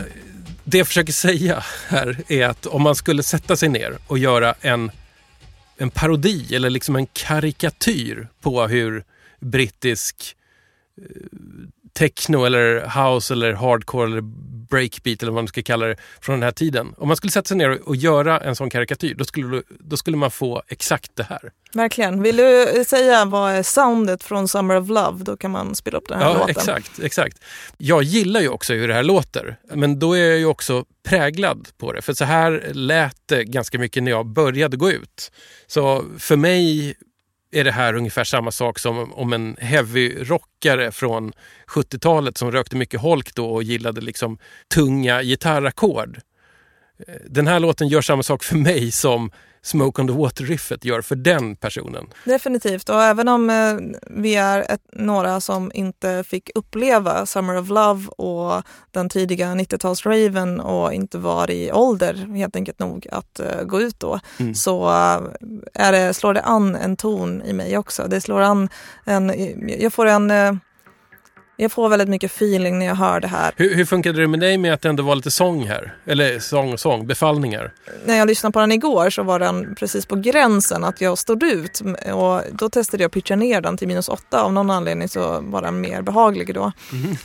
det 0.66 0.78
jag 0.78 0.88
försöker 0.88 1.14
säga 1.14 1.64
här 1.88 2.24
är 2.28 2.46
att 2.48 2.66
om 2.66 2.82
man 2.82 2.96
skulle 2.96 3.24
sätta 3.24 3.56
sig 3.56 3.70
ner 3.70 3.98
och 4.08 4.18
göra 4.18 4.56
en, 4.62 4.92
en 5.78 5.90
parodi 5.90 6.56
eller 6.56 6.70
liksom 6.70 6.96
en 6.96 7.08
karikatyr 7.14 8.28
på 8.42 8.68
hur 8.68 9.04
brittisk 9.40 10.36
eh, 11.02 11.06
techno 11.94 12.46
eller 12.46 12.82
house 13.04 13.34
eller 13.34 13.54
hardcore 13.54 14.08
eller 14.08 14.22
breakbeat 14.70 15.22
eller 15.22 15.32
vad 15.32 15.44
man 15.44 15.48
ska 15.48 15.62
kalla 15.64 15.86
det 15.86 15.96
från 16.22 16.34
den 16.36 16.44
här 16.44 16.52
tiden. 16.52 16.94
Om 16.98 17.08
man 17.08 17.18
skulle 17.18 17.32
sätta 17.32 17.48
sig 17.48 17.58
ner 17.58 17.70
och- 17.70 17.88
och 17.88 17.96
göra 17.96 18.40
en 18.40 18.56
sån 18.56 18.70
karikatyr 18.70 19.16
då 19.16 19.26
skulle, 19.26 19.62
då 19.80 19.98
skulle 19.98 20.18
man 20.18 20.32
få 20.32 20.64
exakt 20.68 21.12
det 21.16 21.24
här. 21.24 21.52
Verkligen. 21.74 22.22
Vill 22.24 22.38
du 22.38 22.84
säga 22.88 23.26
vad 23.26 23.52
är 23.52 23.64
soundet 23.64 24.24
från 24.24 24.48
Summer 24.48 24.76
of 24.82 24.90
Love? 24.90 25.24
Då 25.24 25.38
kan 25.38 25.52
man 25.52 25.76
spela 25.76 25.98
upp 25.98 26.08
den 26.10 26.20
här 26.20 26.26
Ja, 26.26 26.34
låten. 26.34 26.50
exakt, 26.50 27.00
exakt. 27.04 27.38
Jag 27.78 28.04
gillar 28.04 28.42
ju 28.42 28.50
också 28.50 28.74
hur 28.74 28.88
det 28.88 28.94
här 28.94 29.04
låter, 29.04 29.58
men 29.74 30.00
då 30.00 30.14
är 30.14 30.26
jag 30.30 30.38
ju 30.40 30.46
också 30.46 30.86
präglad 31.08 31.68
på 31.78 31.92
det. 31.94 32.02
För 32.02 32.14
så 32.14 32.26
här 32.26 32.72
lät 32.74 33.18
det 33.26 33.44
ganska 33.44 33.80
mycket 33.80 34.04
när 34.04 34.12
jag 34.12 34.26
började 34.28 34.78
gå 34.78 34.92
ut. 34.92 35.32
Så 35.68 36.06
för 36.20 36.36
mig 36.36 36.96
är 37.56 37.64
det 37.64 37.72
här 37.72 37.94
ungefär 37.94 38.24
samma 38.24 38.52
sak 38.52 38.80
som 38.80 39.14
om 39.14 39.34
en 39.34 39.58
heavy-rockare 39.58 40.92
från 40.92 41.34
70-talet 41.68 42.38
som 42.38 42.52
rökte 42.52 42.76
mycket 42.76 43.02
holk 43.02 43.36
då 43.36 43.54
och 43.54 43.64
gillade 43.64 44.02
liksom 44.02 44.38
tunga 44.74 45.24
gitarrackord. 45.24 46.20
Eh, 47.08 47.16
den 47.30 47.48
här 47.48 47.60
låten 47.60 47.88
gör 47.88 48.02
samma 48.02 48.24
sak 48.24 48.44
för 48.44 48.58
mig 48.58 48.92
som 48.92 49.32
Smoke 49.66 50.02
on 50.02 50.08
the 50.08 50.14
Water-riffet 50.14 50.86
gör 50.86 51.02
för 51.02 51.16
den 51.16 51.56
personen. 51.56 52.06
Definitivt. 52.26 52.90
Och 52.90 53.04
även 53.04 53.28
om 53.28 53.50
eh, 53.50 53.76
vi 54.10 54.36
är 54.36 54.60
ett, 54.72 54.82
några 54.94 55.42
som 55.42 55.72
inte 55.74 56.24
fick 56.28 56.50
uppleva 56.56 57.26
Summer 57.26 57.58
of 57.58 57.70
Love 57.70 58.08
och 58.08 58.64
den 58.92 59.10
tidiga 59.10 59.48
90-talsraven 59.56 60.60
och 60.60 60.94
inte 60.94 61.18
var 61.18 61.52
i 61.52 61.72
ålder 61.72 62.14
helt 62.36 62.56
enkelt 62.56 62.80
nog 62.80 63.08
att 63.12 63.40
eh, 63.40 63.64
gå 63.64 63.82
ut 63.82 64.00
då, 64.00 64.20
Mm. 64.40 64.56
så 64.56 64.90
eh, 64.90 65.22
är 65.74 65.92
det, 65.92 66.14
slår 66.14 66.34
det 66.34 66.42
an 66.42 66.76
en 66.76 66.98
ton 66.98 67.42
i 67.46 67.54
mig 67.54 67.78
också. 67.78 68.08
Det 68.08 68.22
slår 68.22 68.42
an 68.42 68.70
en... 69.06 69.32
Jag 69.80 69.94
får 69.94 70.06
en... 70.06 70.32
jag 71.58 71.72
får 71.72 71.90
väldigt 71.90 72.10
mycket 72.10 72.32
feeling 72.32 72.80
när 72.80 72.86
jag 72.86 72.96
hör 72.96 73.20
det 73.20 73.28
här. 73.28 73.54
Hur, 73.58 73.76
hur 73.76 73.86
funkade 73.86 74.22
det 74.22 74.28
med 74.28 74.40
dig 74.40 74.58
med 74.58 74.74
att 74.74 74.82
det 74.82 74.90
ändå 74.90 75.04
var 75.04 75.16
lite 75.16 75.32
sång 75.32 75.68
här? 75.68 75.96
Eller 76.06 76.40
sång 76.40 76.74
och 76.74 76.80
sång, 76.80 77.08
befallningar? 77.08 77.72
när 78.06 78.18
jag 78.18 78.28
lyssnade 78.28 78.54
på 78.54 78.60
den 78.60 78.72
igår 78.72 79.10
så 79.10 79.24
var 79.24 79.40
den 79.40 79.76
precis 79.76 80.06
på 80.06 80.16
gränsen 80.16 80.84
att 80.84 81.02
jag 81.02 81.18
stod 81.18 81.44
ut 81.44 81.82
och 82.14 82.42
då 82.52 82.70
testade 82.70 83.04
jag 83.04 83.10
att 83.10 83.14
pitcha 83.14 83.36
ner 83.36 83.62
den 83.62 83.78
till 83.78 83.88
minus 83.88 84.10
åtta. 84.10 84.44
Av 84.44 84.54
någon 84.54 84.70
anledning 84.70 85.10
så 85.10 85.42
var 85.42 85.62
den 85.62 85.82
mer 85.82 86.02
behaglig 86.02 86.54
då. 86.54 86.72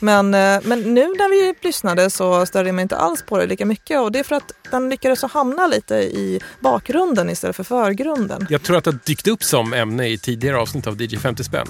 Men, 0.01 0.35
eh, 0.35 0.61
men 0.65 0.95
nu 0.95 1.01
när 1.01 1.31
vi 1.31 1.55
lyssnade 1.61 2.11
så 2.11 2.47
störde 2.47 2.69
jag 2.69 2.75
mig 2.75 2.83
inte 2.83 2.97
alls 2.97 3.23
på 3.23 3.39
det 3.39 3.47
lika 3.47 3.67
mycket 3.67 4.01
och 4.01 4.13
det 4.13 4.19
är 4.19 4.25
för 4.25 4.37
att 4.37 4.53
den 4.71 4.91
lyckades 4.91 5.23
hamna 5.23 5.67
lite 5.67 5.95
i 5.95 6.41
bakgrunden 6.61 7.31
istället 7.31 7.57
för 7.57 7.65
förgrunden. 7.65 8.47
Jag 8.51 8.63
tror 8.63 8.77
att 8.77 8.85
det 8.85 8.91
har 8.91 8.99
dykt 9.05 9.29
upp 9.29 9.45
som 9.45 9.73
ämne 9.73 10.09
i 10.09 10.19
tidigare 10.19 10.59
avsnitt 10.59 10.87
av 10.87 11.03
DJ 11.03 11.17
50 11.17 11.45
spänn. 11.45 11.67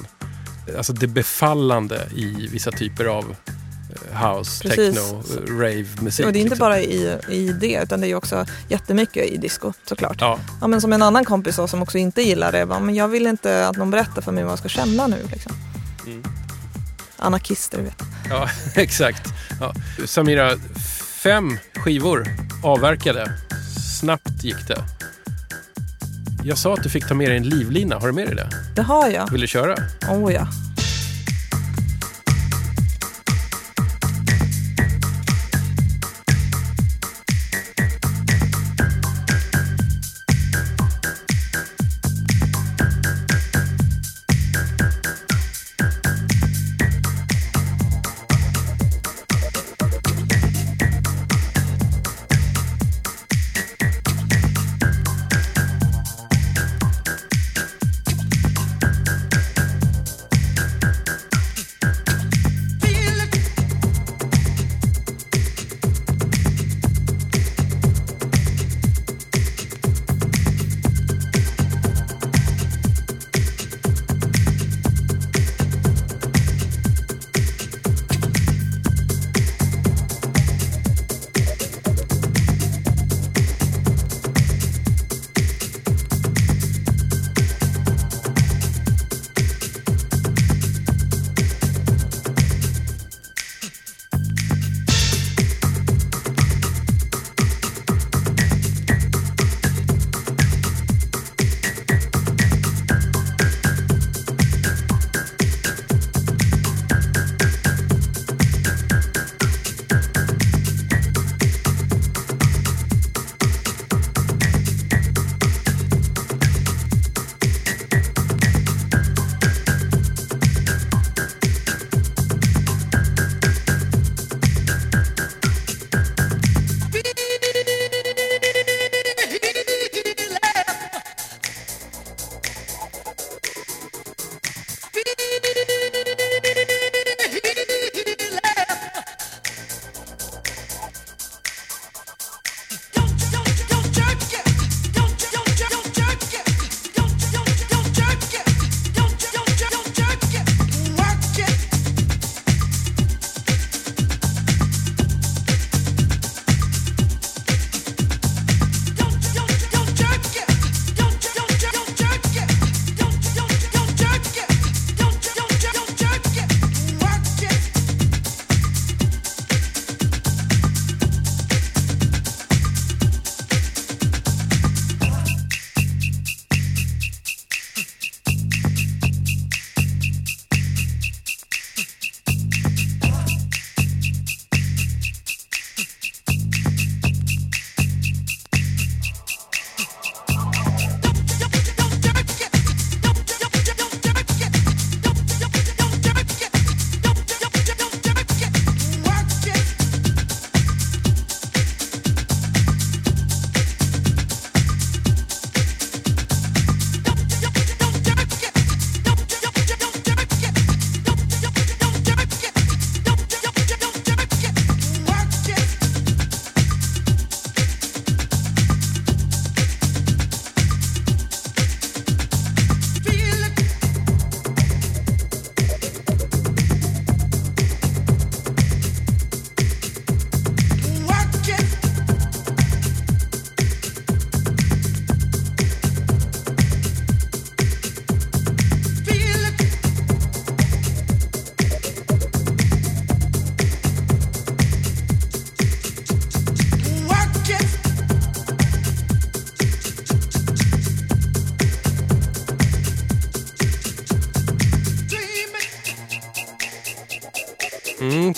Alltså 0.77 0.93
det 0.93 1.07
befallande 1.07 2.09
i 2.15 2.49
vissa 2.53 2.71
typer 2.71 3.05
av 3.05 3.37
eh, 4.11 4.29
house, 4.29 4.63
Precis. 4.63 4.95
techno, 4.95 5.23
rave-musik. 5.61 6.27
Och 6.27 6.33
det 6.33 6.39
är 6.39 6.41
inte 6.41 6.51
liksom. 6.51 6.59
bara 6.59 6.81
i, 6.81 7.19
i 7.29 7.53
det 7.53 7.81
utan 7.83 8.01
det 8.01 8.07
är 8.07 8.15
också 8.15 8.47
jättemycket 8.69 9.27
i 9.27 9.37
disco 9.37 9.73
såklart. 9.85 10.17
Ja, 10.21 10.39
Ja, 10.61 10.67
men 10.67 10.81
som 10.81 10.93
en 10.93 11.03
annan 11.03 11.25
kompis 11.25 11.57
sa 11.57 11.69
som 11.69 11.83
också 11.83 11.99
inte 11.99 12.23
gillar 12.23 12.53
det. 12.53 12.67
Bara, 12.67 12.81
men 12.81 12.95
jag 12.95 13.09
vill 13.09 13.27
inte 13.27 13.69
att 13.69 13.77
någon 13.77 13.91
berättar 13.91 14.23
för 14.23 14.33
mig 14.33 14.45
vad 14.45 14.53
jag 14.53 14.59
ska 14.59 14.69
känna 14.69 15.07
nu. 15.07 15.17
Liksom. 15.33 15.53
Mm. 16.07 16.23
Anarkister, 17.17 17.79
du 17.79 17.85
vet. 17.85 18.03
ja 18.29 18.49
exakt. 18.75 19.29
Ja. 19.61 19.75
Samira, 20.07 20.57
fem 21.23 21.59
skivor 21.75 22.27
avverkade. 22.63 23.33
Snabbt 24.01 24.45
gick 24.45 24.69
det. 24.69 24.85
Jag 26.45 26.59
sa 26.59 26.75
att 26.75 26.83
du 26.83 26.89
fick 26.89 27.09
ta 27.09 27.15
med 27.15 27.29
dig 27.29 27.37
en 27.37 27.43
livlina. 27.43 27.99
Har 27.99 28.07
du 28.07 28.13
med 28.13 28.27
dig 28.27 28.35
det? 28.37 28.49
Det 28.77 28.83
har 28.83 29.09
jag. 29.09 29.31
Vill 29.31 29.41
du 29.41 29.47
köra? 29.47 29.75
Oh 30.11 30.33
ja. 30.33 30.47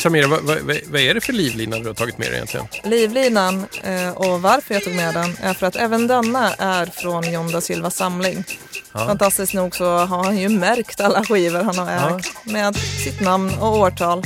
Samira, 0.02 0.26
vad, 0.26 0.40
vad, 0.44 0.78
vad 0.86 1.00
är 1.00 1.14
det 1.14 1.20
för 1.20 1.32
livlina 1.32 1.78
du 1.78 1.86
har 1.86 1.94
tagit 1.94 2.18
med 2.18 2.26
dig 2.28 2.34
egentligen? 2.34 2.66
Livlinan 2.84 3.66
eh, 3.84 4.10
och 4.10 4.42
varför 4.42 4.74
jag 4.74 4.84
tog 4.84 4.94
med 4.94 5.14
den 5.14 5.36
är 5.42 5.54
för 5.54 5.66
att 5.66 5.76
även 5.76 6.06
denna 6.06 6.54
är 6.54 6.86
från 6.86 7.32
John 7.32 7.52
da 7.52 7.60
Silvas 7.60 7.96
samling. 7.96 8.44
Fantastiskt 8.92 9.54
nog 9.54 9.76
så 9.76 9.96
har 9.98 10.24
han 10.24 10.38
ju 10.38 10.48
märkt 10.48 11.00
alla 11.00 11.24
skivor 11.24 11.62
han 11.62 11.78
har 11.78 11.92
Ja. 11.92 12.18
ägt 12.18 12.46
med 12.46 12.76
sitt 12.76 13.20
namn 13.20 13.50
och 13.60 13.76
årtal. 13.78 14.22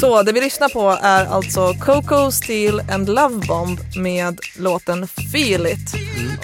Så 0.00 0.22
det 0.22 0.32
vi 0.32 0.40
lyssnar 0.40 0.68
på 0.68 0.98
är 1.02 1.26
alltså 1.26 1.74
Coco 1.74 2.30
Steel 2.30 2.82
and 2.90 3.08
Love 3.08 3.46
Bomb 3.46 3.80
med 3.96 4.40
låten 4.58 5.08
Feel 5.32 5.66
It. 5.66 5.94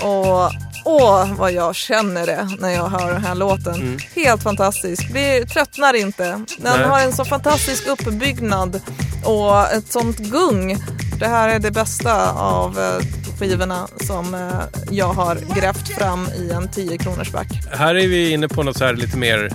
Och 0.02 0.50
åh 0.86 1.34
vad 1.34 1.52
jag 1.52 1.74
känner 1.74 2.26
det 2.26 2.48
när 2.58 2.70
jag 2.70 2.88
hör 2.88 3.12
den 3.12 3.24
här 3.24 3.34
låten. 3.34 3.98
Helt 4.14 4.42
fantastisk. 4.42 5.12
Blir, 5.12 5.44
tröttnar 5.44 5.94
inte. 5.94 6.24
Den 6.24 6.46
Nej. 6.58 6.88
har 6.88 7.00
en 7.00 7.12
så 7.12 7.24
fantastisk 7.24 7.86
uppbyggnad 7.86 8.80
och 9.24 9.72
ett 9.72 9.92
sånt 9.92 10.18
gung. 10.18 10.76
Det 11.18 11.26
här 11.26 11.48
är 11.48 11.58
det 11.58 11.70
bästa 11.70 12.32
av 12.32 12.78
eh, 12.78 13.06
skivorna 13.38 13.88
som 14.06 14.34
eh, 14.34 14.80
jag 14.90 15.12
har 15.12 15.38
grävt 15.54 15.88
fram 15.88 16.28
i 16.38 16.50
en 16.50 16.68
10 16.68 16.98
kronors 16.98 17.32
back. 17.32 17.48
Här 17.72 17.94
är 17.94 18.08
vi 18.08 18.30
inne 18.30 18.48
på 18.48 18.62
något 18.62 18.78
så 18.78 18.84
här 18.84 18.94
lite 18.94 19.16
mer, 19.16 19.52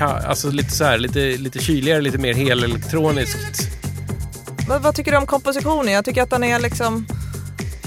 alltså 0.00 0.50
lite 0.50 0.70
så 0.70 0.84
här, 0.84 0.98
lite, 0.98 1.18
lite 1.18 1.58
kyligare, 1.58 2.00
lite 2.00 2.18
mer 2.18 2.34
helelektroniskt. 2.34 3.68
Vad, 4.68 4.82
vad 4.82 4.94
tycker 4.94 5.10
du 5.10 5.16
om 5.16 5.26
kompositionen? 5.26 5.92
Jag 5.92 6.04
tycker 6.04 6.22
att 6.22 6.30
den 6.30 6.44
är 6.44 6.58
liksom 6.58 7.06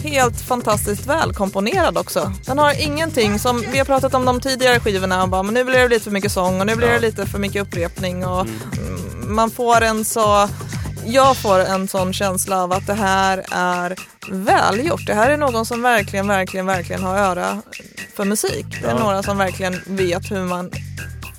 helt 0.04 0.42
fantastiskt 0.42 1.06
välkomponerad 1.06 1.98
också. 1.98 2.34
Den 2.46 2.58
har 2.58 2.82
ingenting 2.82 3.40
som, 3.40 3.64
vi 3.72 3.78
har 3.78 3.86
pratat 3.86 4.14
om 4.14 4.26
de 4.26 4.42
tidigare 4.42 4.80
skivorna, 4.80 5.24
och 5.24 5.30
bara, 5.30 5.44
men 5.44 5.54
nu 5.54 5.64
blir 5.64 5.80
det 5.80 5.88
lite 5.88 6.04
för 6.04 6.12
mycket 6.12 6.32
sång 6.32 6.60
och 6.60 6.66
nu 6.66 6.76
blir 6.76 6.88
det 6.88 7.00
lite 7.00 7.26
för 7.26 7.40
mycket 7.40 7.62
upprepning 7.62 8.26
och 8.26 8.42
mm, 8.42 9.36
man 9.36 9.52
får 9.52 9.82
en 9.82 10.06
så, 10.06 10.50
jag 11.06 11.38
får 11.38 11.60
en 11.60 11.88
sån 11.88 12.14
känsla 12.14 12.64
av 12.64 12.72
att 12.72 12.88
det 12.88 12.94
här 12.94 13.46
är 13.52 13.96
välgjort. 14.32 15.08
Det 15.08 15.14
här 15.14 15.30
är 15.30 15.38
någon 15.38 15.66
som 15.66 15.82
verkligen, 15.82 16.28
verkligen, 16.28 16.66
verkligen 16.66 17.04
har 17.04 17.18
öra 17.18 17.62
för 18.16 18.26
musik. 18.26 18.66
Det 18.82 18.88
är 18.88 19.00
några 19.00 19.24
som 19.24 19.38
verkligen 19.38 19.82
vet 19.86 20.32
hur 20.32 20.44
man 20.44 20.72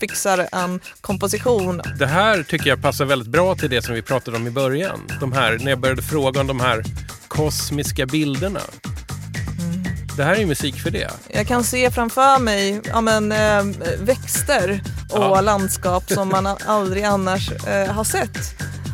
fixar 0.01 0.49
en 0.53 0.81
komposition 1.01 1.83
Det 1.99 2.07
här 2.07 2.43
tycker 2.43 2.71
jag 2.71 2.83
passar 2.83 3.05
väldigt 3.05 3.29
bra 3.29 3.55
till 3.55 3.71
det 3.71 3.83
som 3.83 3.95
vi 3.95 4.03
pratade 4.03 4.37
om 4.37 4.47
i 4.47 4.51
början. 4.51 5.01
De 5.21 5.33
här, 5.33 5.59
när 5.61 5.71
jag 5.71 5.81
började 5.81 6.03
fråga 6.03 6.41
om 6.41 6.47
de 6.47 6.61
här 6.61 6.83
kosmiska 7.29 8.07
bilderna. 8.07 8.61
Det 10.17 10.25
här 10.25 10.33
är 10.35 10.39
ju 10.39 10.47
musik 10.47 10.81
för 10.83 10.91
det. 10.91 11.11
Jag 11.29 11.47
kan 11.47 11.65
se 11.65 11.91
framför 11.91 12.39
mig 12.39 12.81
ja, 12.85 13.01
men, 13.01 13.33
eh, 13.33 13.65
växter 14.01 14.81
och 15.11 15.19
Ja. 15.23 15.41
landskap 15.41 16.11
som 16.11 16.29
man 16.29 16.47
aldrig 16.67 17.05
annars 17.05 17.51
eh, 17.67 17.93
har 17.93 18.05
sett. 18.05 18.39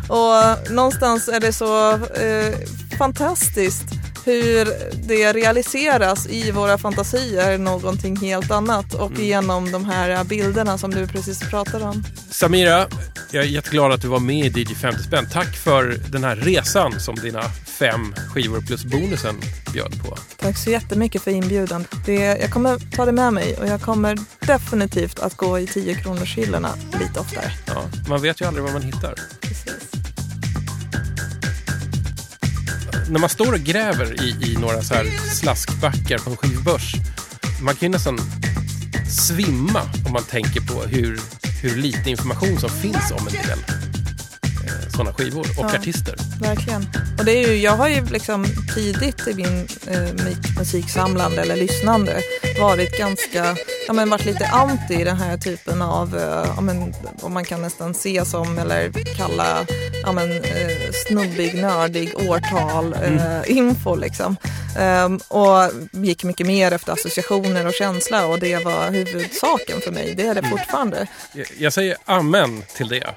Och 0.09 0.73
någonstans 0.73 1.29
är 1.29 1.41
det 1.41 1.53
så 1.53 1.93
eh, 1.93 2.55
fantastiskt 2.99 3.85
hur 4.25 4.69
det 5.09 5.33
realiseras 5.33 6.27
i 6.27 6.51
våra 6.51 6.79
fantasier 6.79 7.59
någonting 7.59 8.17
helt 8.17 8.51
annat 8.51 8.95
och 8.95 9.19
genom 9.19 9.73
de 9.73 9.85
här 9.85 10.25
bilderna 10.25 10.79
som 10.79 10.91
du 10.91 11.07
precis 11.07 11.51
pratade 11.51 11.85
om. 11.85 12.05
Samira, 12.31 12.87
jag 13.31 13.45
är 13.45 13.49
jätteglad 13.49 13.93
att 13.93 14.03
du 14.03 14.09
var 14.09 14.21
med 14.21 14.57
i 14.59 14.61
DJ 14.61 14.75
50 14.75 15.03
spänn. 15.03 15.29
Tack 15.33 15.57
för 15.57 16.01
den 16.13 16.25
här 16.25 16.37
resan 16.37 17.01
som 17.01 17.15
dina 17.15 17.43
fem 17.79 18.15
skivor 18.35 18.61
plus 18.61 18.85
bonusen 18.85 19.37
bjöd 19.73 20.03
på. 20.03 20.17
Tack 20.39 20.59
så 20.59 20.71
jättemycket 20.71 21.23
för 21.23 21.31
inbjudan. 21.31 21.85
Det, 22.07 22.15
jag 22.15 22.51
kommer 22.51 22.97
ta 22.97 23.05
det 23.05 23.13
med 23.13 23.33
mig 23.33 23.57
och 23.61 23.67
jag 23.67 23.81
kommer 23.81 24.19
definitivt 24.41 25.19
att 25.19 25.37
gå 25.37 25.59
i 25.59 25.67
10 25.67 25.95
kronors 25.95 26.39
hyllorna 26.39 26.69
lite 27.01 27.21
oftare. 27.21 27.53
Ja, 27.67 27.85
man 28.09 28.23
vet 28.23 28.41
ju 28.41 28.45
aldrig 28.45 28.65
vad 28.65 28.73
man 28.73 28.83
hittar. 28.83 29.15
När 33.11 33.21
man 33.21 33.29
står 33.29 33.53
och 33.53 33.61
gräver 33.61 34.23
i, 34.23 34.53
i 34.53 34.57
några 34.61 34.83
så 34.83 34.95
här 34.95 35.05
slaskbackar 35.35 36.19
på 36.19 36.31
en 36.31 36.37
skivbörs, 36.37 36.95
man 37.63 37.75
kan 37.75 37.87
ju 37.87 37.93
nästan 37.93 38.19
svimma 39.11 39.81
om 40.07 40.13
man 40.13 40.23
tänker 40.25 40.61
på 40.61 40.83
hur, 40.83 41.21
hur 41.63 41.77
lite 41.77 42.11
information 42.11 42.59
som 42.59 42.71
finns 42.71 43.11
om 43.11 43.29
en 43.29 43.33
del 43.33 43.94
sådana 44.97 45.13
skivor 45.13 45.41
och 45.41 45.65
Ja. 45.71 45.75
artister. 45.75 46.15
Verkligen. 46.41 46.87
Och 47.19 47.25
det 47.25 47.33
är 47.33 47.49
ju, 47.49 47.57
jag 47.57 47.73
har 47.73 47.89
ju 47.89 48.05
liksom 48.07 48.47
tidigt 48.75 49.29
i 49.29 49.35
min 49.35 49.67
eh, 49.87 50.15
musiksamlande 50.59 51.43
eller 51.43 51.57
lyssnande 51.57 52.23
varit 52.61 52.99
ganska, 52.99 53.57
ja 53.87 53.93
men 53.93 54.11
varit 54.11 54.25
lite 54.25 54.47
anti 54.47 55.05
den 55.05 55.17
här 55.17 55.37
typen 55.37 55.83
av, 55.83 56.17
eh, 56.17 56.53
ja 56.57 56.61
men 56.61 56.95
vad 57.23 57.31
man 57.31 57.45
kan 57.45 57.63
nästan 57.63 57.95
se 57.95 58.25
som 58.25 58.59
eller 58.59 58.91
kalla, 59.17 59.67
ja 60.03 60.13
men 60.13 60.33
eh, 60.33 60.93
snubbig, 61.09 61.55
nördig 61.55 62.13
årtal, 62.29 62.93
eh, 63.05 63.57
info 63.57 63.95
liksom. 63.97 64.37
Ehm, 64.79 65.17
och 65.29 65.71
gick 65.93 66.25
mycket 66.25 66.47
mer 66.47 66.73
efter 66.73 66.93
associationer 66.93 67.67
och 67.67 67.75
känsla 67.75 68.27
och 68.27 68.39
det 68.41 68.65
var 68.65 68.91
huvudsaken 68.91 69.81
för 69.81 69.91
mig. 69.91 70.15
Det 70.17 70.27
är 70.27 70.35
det 70.35 70.43
fortfarande. 70.43 71.07
Jag, 71.33 71.47
jag 71.59 71.73
säger 71.73 71.97
amen 72.05 72.63
till 72.77 72.89
det. 72.89 73.15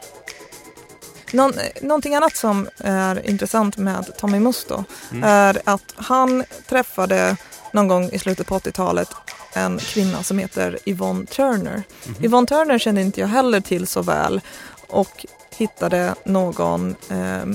Någon, 1.34 1.54
någonting 1.82 2.16
annat 2.16 2.36
som 2.36 2.70
är 2.78 3.30
intressant 3.30 3.78
med 3.78 4.18
Tommy 4.18 4.40
Musto 4.40 4.84
är 5.24 5.62
att 5.64 5.94
han 5.96 6.44
träffade 6.70 7.38
någon 7.72 7.88
gång 7.88 8.10
i 8.10 8.20
slutet 8.20 8.48
på 8.48 8.60
80-talet 8.60 9.10
en 9.54 9.80
kvinna 9.80 10.24
som 10.24 10.38
heter 10.40 10.80
Yvonne 10.86 11.26
Turner. 11.26 11.84
Yvonne 12.22 12.48
Turner 12.48 12.78
kände 12.78 13.02
inte 13.02 13.20
jag 13.20 13.28
heller 13.28 13.62
till 13.62 13.88
så 13.88 14.02
väl 14.02 14.42
och 14.88 15.26
hittade 15.58 16.16
någon 16.26 16.96
eh, 17.10 17.46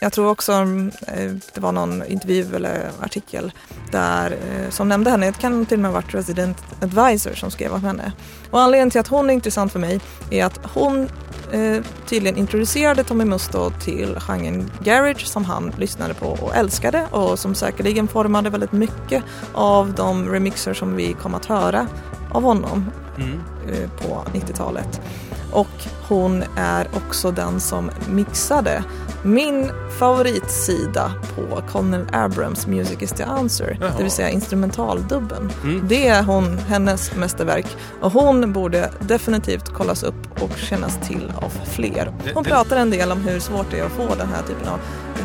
jag 0.00 0.12
tror 0.12 0.30
också 0.30 0.52
eh, 0.52 1.32
det 1.54 1.60
var 1.60 1.72
någon 1.72 2.06
intervju 2.06 2.56
eller 2.56 2.90
artikel 3.00 3.52
där, 3.92 4.30
eh, 4.30 4.70
som 4.70 4.88
nämnde 4.88 5.10
henne. 5.10 5.26
Det 5.26 5.38
kan 5.38 5.66
till 5.66 5.76
och 5.78 5.82
med 5.82 5.90
ha 5.90 6.00
varit 6.00 6.14
Resident 6.14 6.58
Advisor 6.82 7.34
som 7.34 7.50
skrev 7.50 7.72
om 7.72 7.84
henne. 7.84 8.12
Och 8.50 8.60
anledningen 8.60 8.90
till 8.90 9.00
att 9.00 9.08
hon 9.08 9.30
är 9.30 9.34
intressant 9.34 9.72
för 9.72 9.78
mig 9.78 10.00
är 10.30 10.44
att 10.44 10.60
hon 10.62 11.08
eh, 11.52 11.82
tydligen 12.06 12.36
introducerade 12.36 13.04
Tommy 13.04 13.24
Musto 13.24 13.70
till 13.70 14.16
genren 14.20 14.70
garage 14.80 15.26
som 15.26 15.44
han 15.44 15.72
lyssnade 15.78 16.14
på 16.14 16.26
och 16.26 16.56
älskade 16.56 17.06
och 17.10 17.38
som 17.38 17.54
säkerligen 17.54 18.08
formade 18.08 18.50
väldigt 18.50 18.72
mycket 18.72 19.22
av 19.52 19.92
de 19.92 20.28
remixer 20.28 20.74
som 20.74 20.96
vi 20.96 21.12
kom 21.12 21.34
att 21.34 21.46
höra 21.46 21.88
av 22.32 22.42
honom 22.42 22.90
eh, 23.68 23.90
på 23.90 24.24
90-talet. 24.32 25.00
Och 25.56 25.86
hon 26.08 26.44
är 26.56 26.88
också 26.96 27.30
den 27.30 27.60
som 27.60 27.90
mixade 28.08 28.84
min 29.22 29.70
favoritsida 29.98 31.12
på 31.34 31.62
Colonel 31.72 32.06
Abrams 32.12 32.66
Music 32.66 33.02
is 33.02 33.12
the 33.12 33.22
answer, 33.22 33.78
Jaha. 33.80 33.92
det 33.96 34.02
vill 34.02 34.12
säga 34.12 34.30
instrumentaldubben. 34.30 35.52
Det 35.88 36.08
är 36.08 36.22
hon, 36.22 36.58
hennes 36.58 37.14
mästerverk 37.14 37.66
och 38.00 38.12
hon 38.12 38.52
borde 38.52 38.90
definitivt 39.00 39.68
kollas 39.68 40.02
upp 40.02 40.42
och 40.42 40.56
kännas 40.56 40.98
till 41.08 41.32
av 41.36 41.52
fler. 41.64 42.12
Hon 42.34 42.44
pratar 42.44 42.76
en 42.76 42.90
del 42.90 43.12
om 43.12 43.20
hur 43.20 43.40
svårt 43.40 43.66
det 43.70 43.78
är 43.78 43.84
att 43.84 43.92
få 43.92 44.14
den 44.18 44.28
här 44.28 44.42
typen 44.42 44.68
av 44.68 44.80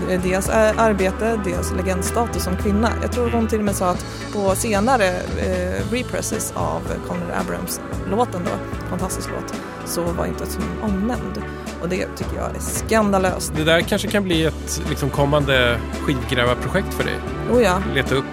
eh, 0.09 0.21
dels 0.21 0.49
eh, 0.49 0.79
arbete, 0.79 1.41
dels 1.45 1.71
legendstatus 1.71 2.43
som 2.43 2.57
kvinna. 2.57 2.89
Jag 3.01 3.11
tror 3.11 3.29
hon 3.31 3.47
till 3.47 3.59
och 3.59 3.65
med 3.65 3.75
sa 3.75 3.89
att 3.89 4.05
på 4.33 4.55
senare 4.55 5.07
eh, 5.37 5.91
represses 5.91 6.53
av 6.55 6.81
Conrad 7.07 7.31
Abrams-låten 7.41 8.41
då, 8.45 8.51
fantastisk 8.89 9.29
låt, 9.29 9.53
så 9.85 10.01
var 10.01 10.25
inte 10.25 10.45
som 10.45 10.63
omnämnd. 10.81 11.41
Och 11.81 11.89
det 11.89 12.07
tycker 12.15 12.35
jag 12.35 12.55
är 12.55 12.59
skandalöst. 12.59 13.53
Det 13.55 13.63
där 13.63 13.81
kanske 13.81 14.07
kan 14.07 14.23
bli 14.23 14.45
ett 14.45 14.81
liksom, 14.89 15.09
kommande 15.09 15.77
skivgrävarprojekt 16.01 16.93
för 16.93 17.03
dig. 17.03 17.15
Oh 17.51 17.61
ja, 17.63 17.81
Leta 17.93 18.15
upp 18.15 18.25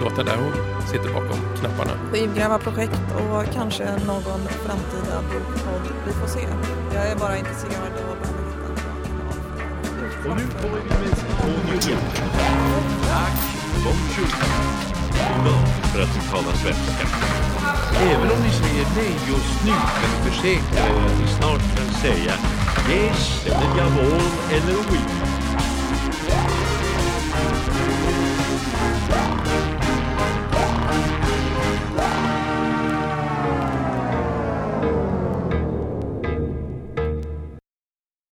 låtar 0.00 0.24
där 0.24 0.36
hon 0.36 0.52
sitter 0.86 1.08
bakom 1.12 1.38
knapparna. 1.60 1.90
skivgrävarprojekt 2.12 3.00
och 3.14 3.54
kanske 3.54 3.84
någon 4.06 4.40
framtida 4.64 5.16
bokpodd. 5.32 5.94
Vi 6.06 6.12
får 6.12 6.26
se. 6.26 6.46
Jag 6.94 7.08
är 7.08 7.16
bara 7.16 7.38
intresserad 7.38 7.92
av 8.10 8.33
och 10.26 10.36
nu 10.36 10.42
kommer 10.62 10.78
vi 10.78 10.88
med 10.88 11.16
på. 11.40 11.46
Tack, 13.08 13.38
bonjour. 13.84 14.28
Bra 15.44 15.66
för 15.92 16.02
att 16.02 16.14
du 16.14 16.30
talar 16.30 16.52
svenska. 16.52 17.06
Även 18.00 18.30
om 18.30 18.42
ni 18.42 18.50
säger 18.50 18.86
nej 18.96 19.16
just 19.28 19.64
nu 19.64 19.70
kan 19.70 20.10
ni 20.12 20.30
försäkra 20.30 20.86
er 20.86 21.06
att 21.06 21.20
ni 21.20 21.26
snart 21.26 21.76
kan 21.76 21.94
säga 21.94 22.34
yes, 22.90 23.46
eller 23.46 23.78
jawohl 23.78 24.22
eller 24.52 24.74
oui. 24.90 25.23